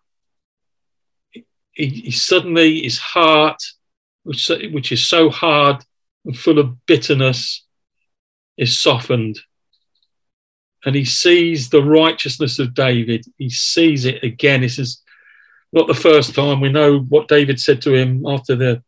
He, 1.72 1.86
he 1.86 2.10
suddenly, 2.10 2.82
his 2.82 2.98
heart 2.98 3.62
which, 4.24 4.50
which 4.72 4.90
is 4.90 5.06
so 5.06 5.30
hard 5.30 5.84
and 6.24 6.36
full 6.36 6.58
of 6.58 6.86
bitterness, 6.86 7.64
is 8.56 8.78
softened. 8.78 9.38
And 10.84 10.94
he 10.94 11.04
sees 11.04 11.70
the 11.70 11.82
righteousness 11.82 12.58
of 12.58 12.74
David. 12.74 13.24
He 13.38 13.50
sees 13.50 14.04
it 14.04 14.22
again. 14.22 14.60
This 14.60 14.78
is 14.78 15.02
not 15.72 15.86
the 15.86 15.94
first 15.94 16.34
time. 16.34 16.60
We 16.60 16.70
know 16.70 17.00
what 17.00 17.28
David 17.28 17.60
said 17.60 17.82
to 17.82 17.94
him 17.94 18.24
after 18.26 18.54
the 18.54 18.82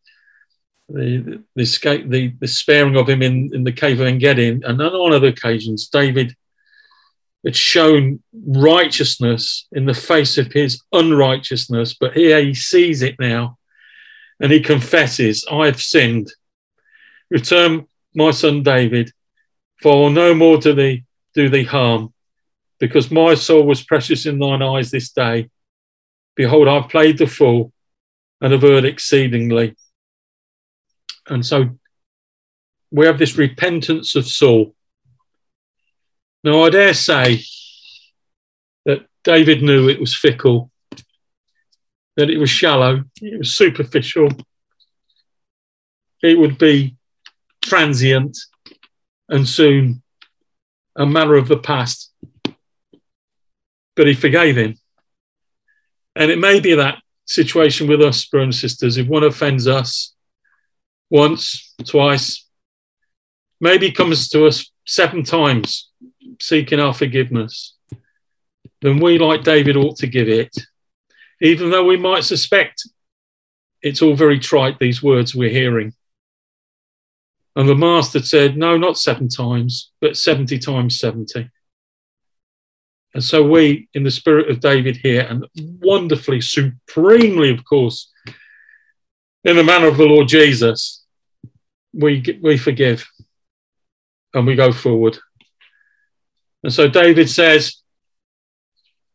the, 0.88 1.42
the 1.54 1.62
escape, 1.62 2.08
the, 2.08 2.32
the 2.40 2.46
sparing 2.46 2.96
of 2.96 3.08
him 3.08 3.22
in, 3.22 3.50
in 3.52 3.64
the 3.64 3.72
cave 3.72 4.00
of 4.00 4.06
Engedi, 4.06 4.48
and 4.48 4.64
on 4.64 5.12
other 5.12 5.28
occasions, 5.28 5.88
David 5.88 6.34
had 7.44 7.56
shown 7.56 8.22
righteousness 8.46 9.68
in 9.72 9.86
the 9.86 9.94
face 9.94 10.38
of 10.38 10.52
his 10.52 10.82
unrighteousness, 10.92 11.94
but 11.94 12.14
here 12.14 12.40
he 12.42 12.54
sees 12.54 13.02
it 13.02 13.16
now, 13.20 13.58
and 14.40 14.52
he 14.52 14.60
confesses, 14.60 15.44
I 15.50 15.66
have 15.66 15.80
sinned. 15.80 16.32
Return 17.30 17.86
my 18.14 18.30
son 18.30 18.62
David, 18.62 19.12
for 19.82 20.10
no 20.10 20.34
more 20.34 20.58
do 20.58 20.72
thee 20.72 21.04
do 21.34 21.48
thee 21.48 21.64
harm, 21.64 22.14
because 22.80 23.10
my 23.10 23.34
soul 23.34 23.64
was 23.64 23.82
precious 23.82 24.24
in 24.26 24.38
thine 24.38 24.62
eyes 24.62 24.90
this 24.90 25.10
day. 25.10 25.50
Behold, 26.34 26.68
I've 26.68 26.88
played 26.88 27.18
the 27.18 27.26
fool 27.26 27.72
and 28.40 28.52
have 28.52 28.64
erred 28.64 28.84
exceedingly. 28.84 29.76
And 31.28 31.44
so 31.44 31.70
we 32.90 33.06
have 33.06 33.18
this 33.18 33.36
repentance 33.36 34.14
of 34.14 34.26
Saul. 34.26 34.74
Now, 36.44 36.62
I 36.62 36.70
dare 36.70 36.94
say 36.94 37.42
that 38.84 39.06
David 39.24 39.62
knew 39.62 39.88
it 39.88 40.00
was 40.00 40.14
fickle 40.14 40.70
that 42.16 42.30
it 42.30 42.38
was 42.38 42.50
shallow, 42.50 43.04
it 43.20 43.38
was 43.38 43.54
superficial, 43.54 44.28
it 46.22 46.38
would 46.38 46.58
be 46.58 46.96
transient 47.62 48.36
and 49.28 49.46
soon 49.46 50.02
a 50.96 51.04
matter 51.04 51.34
of 51.34 51.48
the 51.48 51.58
past. 51.58 52.12
But 53.94 54.06
he 54.06 54.14
forgave 54.14 54.56
him. 54.56 54.76
And 56.14 56.30
it 56.30 56.38
may 56.38 56.60
be 56.60 56.74
that 56.74 56.98
situation 57.26 57.86
with 57.86 58.00
us, 58.00 58.24
brothers 58.24 58.44
and 58.44 58.54
sisters. 58.54 58.96
If 58.96 59.06
one 59.06 59.24
offends 59.24 59.66
us 59.66 60.14
once, 61.10 61.74
twice, 61.84 62.46
maybe 63.60 63.90
comes 63.90 64.28
to 64.28 64.46
us 64.46 64.70
seven 64.86 65.22
times 65.22 65.90
seeking 66.40 66.80
our 66.80 66.92
forgiveness, 66.94 67.74
then 68.82 68.98
we, 68.98 69.18
like 69.18 69.42
David, 69.42 69.76
ought 69.76 69.96
to 69.96 70.06
give 70.06 70.28
it 70.28 70.54
even 71.40 71.70
though 71.70 71.84
we 71.84 71.96
might 71.96 72.24
suspect 72.24 72.88
it's 73.82 74.02
all 74.02 74.14
very 74.14 74.38
trite, 74.38 74.78
these 74.78 75.02
words 75.02 75.34
we're 75.34 75.50
hearing. 75.50 75.92
And 77.54 77.68
the 77.68 77.74
master 77.74 78.20
said, 78.20 78.56
No, 78.56 78.76
not 78.76 78.98
seven 78.98 79.28
times, 79.28 79.92
but 80.00 80.16
70 80.16 80.58
times 80.58 80.98
70. 80.98 81.50
And 83.14 83.24
so 83.24 83.42
we, 83.42 83.88
in 83.94 84.02
the 84.02 84.10
spirit 84.10 84.50
of 84.50 84.60
David 84.60 84.96
here, 84.96 85.22
and 85.22 85.46
wonderfully, 85.80 86.40
supremely, 86.40 87.50
of 87.50 87.64
course, 87.64 88.12
in 89.46 89.54
the 89.56 89.64
manner 89.64 89.86
of 89.86 89.96
the 89.96 90.04
Lord 90.04 90.26
Jesus, 90.26 91.04
we, 91.94 92.22
we 92.42 92.58
forgive 92.58 93.06
and 94.34 94.44
we 94.44 94.56
go 94.56 94.72
forward. 94.72 95.18
And 96.64 96.72
so 96.72 96.88
David 96.88 97.30
says, 97.30 97.76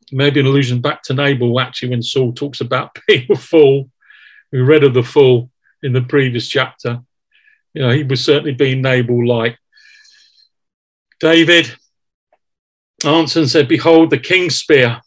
maybe 0.10 0.40
an 0.40 0.46
allusion 0.46 0.80
back 0.80 1.04
to 1.04 1.14
Nabal, 1.14 1.60
actually, 1.60 1.90
when 1.90 2.02
Saul 2.02 2.32
talks 2.32 2.62
about 2.62 2.98
being 3.08 3.28
a 3.30 3.36
fool. 3.36 3.90
We 4.54 4.62
read 4.62 4.86
of 4.86 4.94
the 4.94 5.04
fool 5.04 5.50
in 5.84 5.92
the 5.92 6.02
previous 6.02 6.48
chapter. 6.48 7.02
You 7.74 7.82
know, 7.82 7.92
he 7.92 8.04
was 8.04 8.24
certainly 8.24 8.54
being 8.54 8.82
Nabal 8.82 9.28
like. 9.28 9.58
David 11.20 11.76
answered 13.04 13.42
and 13.42 13.50
said, 13.50 13.68
Behold, 13.68 14.10
the 14.10 14.18
king's 14.18 14.56
spear, 14.56 15.02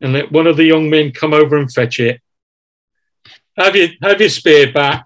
and 0.00 0.14
let 0.14 0.32
one 0.32 0.46
of 0.46 0.56
the 0.56 0.64
young 0.64 0.88
men 0.88 1.12
come 1.12 1.34
over 1.34 1.56
and 1.56 1.70
fetch 1.70 2.00
it. 2.00 2.20
Have 3.58 3.74
your, 3.74 3.88
have 4.02 4.20
your 4.20 4.30
spear 4.30 4.72
back 4.72 5.04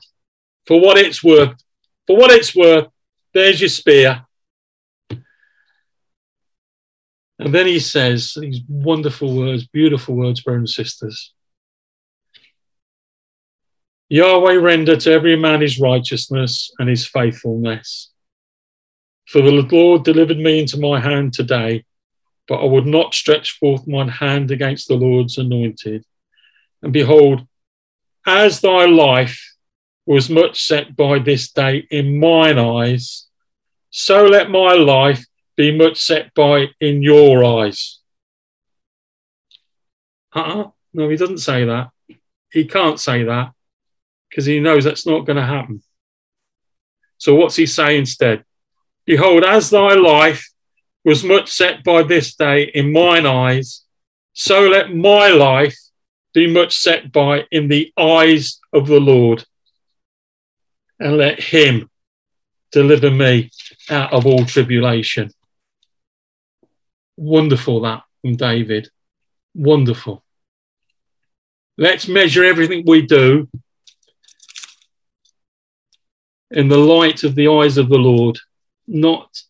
for 0.66 0.80
what 0.80 0.98
it's 0.98 1.24
worth. 1.24 1.54
For 2.06 2.16
what 2.16 2.30
it's 2.30 2.54
worth, 2.54 2.88
there's 3.32 3.60
your 3.60 3.70
spear. 3.70 4.26
And 7.38 7.52
then 7.52 7.66
he 7.66 7.80
says 7.80 8.34
these 8.36 8.60
wonderful 8.68 9.34
words, 9.34 9.66
beautiful 9.66 10.14
words, 10.14 10.42
brothers 10.42 10.60
and 10.60 10.68
sisters. 10.68 11.32
Yahweh 14.08 14.56
render 14.56 14.96
to 14.96 15.10
every 15.10 15.36
man 15.36 15.62
his 15.62 15.80
righteousness 15.80 16.70
and 16.78 16.88
his 16.88 17.06
faithfulness. 17.06 18.10
For 19.26 19.40
the 19.40 19.50
Lord 19.50 20.04
delivered 20.04 20.36
me 20.36 20.60
into 20.60 20.78
my 20.78 21.00
hand 21.00 21.32
today, 21.32 21.84
but 22.46 22.60
I 22.60 22.66
would 22.66 22.86
not 22.86 23.14
stretch 23.14 23.52
forth 23.58 23.88
mine 23.88 24.08
hand 24.08 24.50
against 24.50 24.88
the 24.88 24.94
Lord's 24.94 25.38
anointed. 25.38 26.04
And 26.82 26.92
behold, 26.92 27.46
as 28.26 28.60
thy 28.60 28.86
life 28.86 29.56
was 30.06 30.30
much 30.30 30.64
set 30.64 30.96
by 30.96 31.18
this 31.18 31.50
day 31.50 31.86
in 31.90 32.18
mine 32.18 32.58
eyes, 32.58 33.26
so 33.90 34.24
let 34.26 34.50
my 34.50 34.74
life 34.74 35.24
be 35.56 35.76
much 35.76 36.00
set 36.00 36.32
by 36.34 36.66
in 36.80 37.02
your 37.02 37.44
eyes. 37.44 38.00
Uh-uh. 40.34 40.70
No, 40.94 41.08
he 41.08 41.16
doesn't 41.16 41.38
say 41.38 41.64
that. 41.64 41.90
He 42.50 42.64
can't 42.64 43.00
say 43.00 43.24
that 43.24 43.52
because 44.28 44.46
he 44.46 44.60
knows 44.60 44.84
that's 44.84 45.06
not 45.06 45.26
going 45.26 45.36
to 45.36 45.46
happen. 45.46 45.82
So 47.18 47.34
what's 47.34 47.56
he 47.56 47.66
say 47.66 47.98
instead? 47.98 48.44
Behold, 49.04 49.44
as 49.44 49.70
thy 49.70 49.94
life 49.94 50.50
was 51.04 51.24
much 51.24 51.50
set 51.50 51.84
by 51.84 52.02
this 52.02 52.34
day 52.34 52.62
in 52.62 52.92
mine 52.92 53.26
eyes, 53.26 53.84
so 54.32 54.68
let 54.68 54.94
my 54.94 55.28
life 55.28 55.78
be 56.34 56.46
much 56.46 56.76
set 56.76 57.12
by 57.12 57.46
in 57.50 57.68
the 57.68 57.92
eyes 57.96 58.58
of 58.72 58.86
the 58.86 59.00
Lord. 59.00 59.44
And 60.98 61.16
let 61.16 61.40
him 61.40 61.90
deliver 62.70 63.10
me 63.10 63.50
out 63.90 64.12
of 64.12 64.26
all 64.26 64.44
tribulation. 64.44 65.30
Wonderful 67.16 67.82
that 67.82 68.02
from 68.20 68.36
David. 68.36 68.88
Wonderful. 69.54 70.24
Let's 71.76 72.08
measure 72.08 72.44
everything 72.44 72.84
we 72.86 73.02
do 73.02 73.48
in 76.50 76.68
the 76.68 76.78
light 76.78 77.24
of 77.24 77.34
the 77.34 77.48
eyes 77.48 77.78
of 77.78 77.88
the 77.88 77.98
Lord, 77.98 78.38
not 78.86 79.42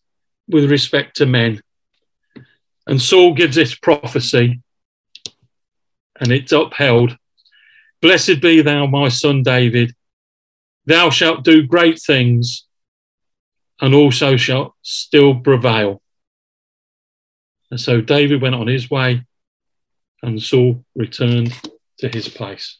with 0.47 0.71
respect 0.71 1.17
to 1.17 1.25
men. 1.25 1.61
And 2.87 3.01
Saul 3.01 3.33
gives 3.33 3.55
this 3.55 3.75
prophecy, 3.75 4.61
and 6.23 6.31
it's 6.31 6.53
upheld. 6.53 7.17
Blessed 8.01 8.41
be 8.41 8.61
thou, 8.61 8.87
my 8.87 9.09
son 9.09 9.43
David. 9.43 9.93
Thou 10.85 11.09
shalt 11.09 11.43
do 11.43 11.67
great 11.67 12.01
things, 12.01 12.65
and 13.81 13.93
also 13.93 14.37
shalt 14.37 14.73
still 14.81 15.35
prevail. 15.41 16.01
And 17.69 17.79
so 17.79 17.99
David 17.99 18.41
went 18.41 18.55
on 18.55 18.67
his 18.67 18.89
way, 18.89 19.25
and 20.21 20.41
Saul 20.41 20.85
returned 20.95 21.53
to 21.99 22.07
his 22.07 22.29
place. 22.29 22.79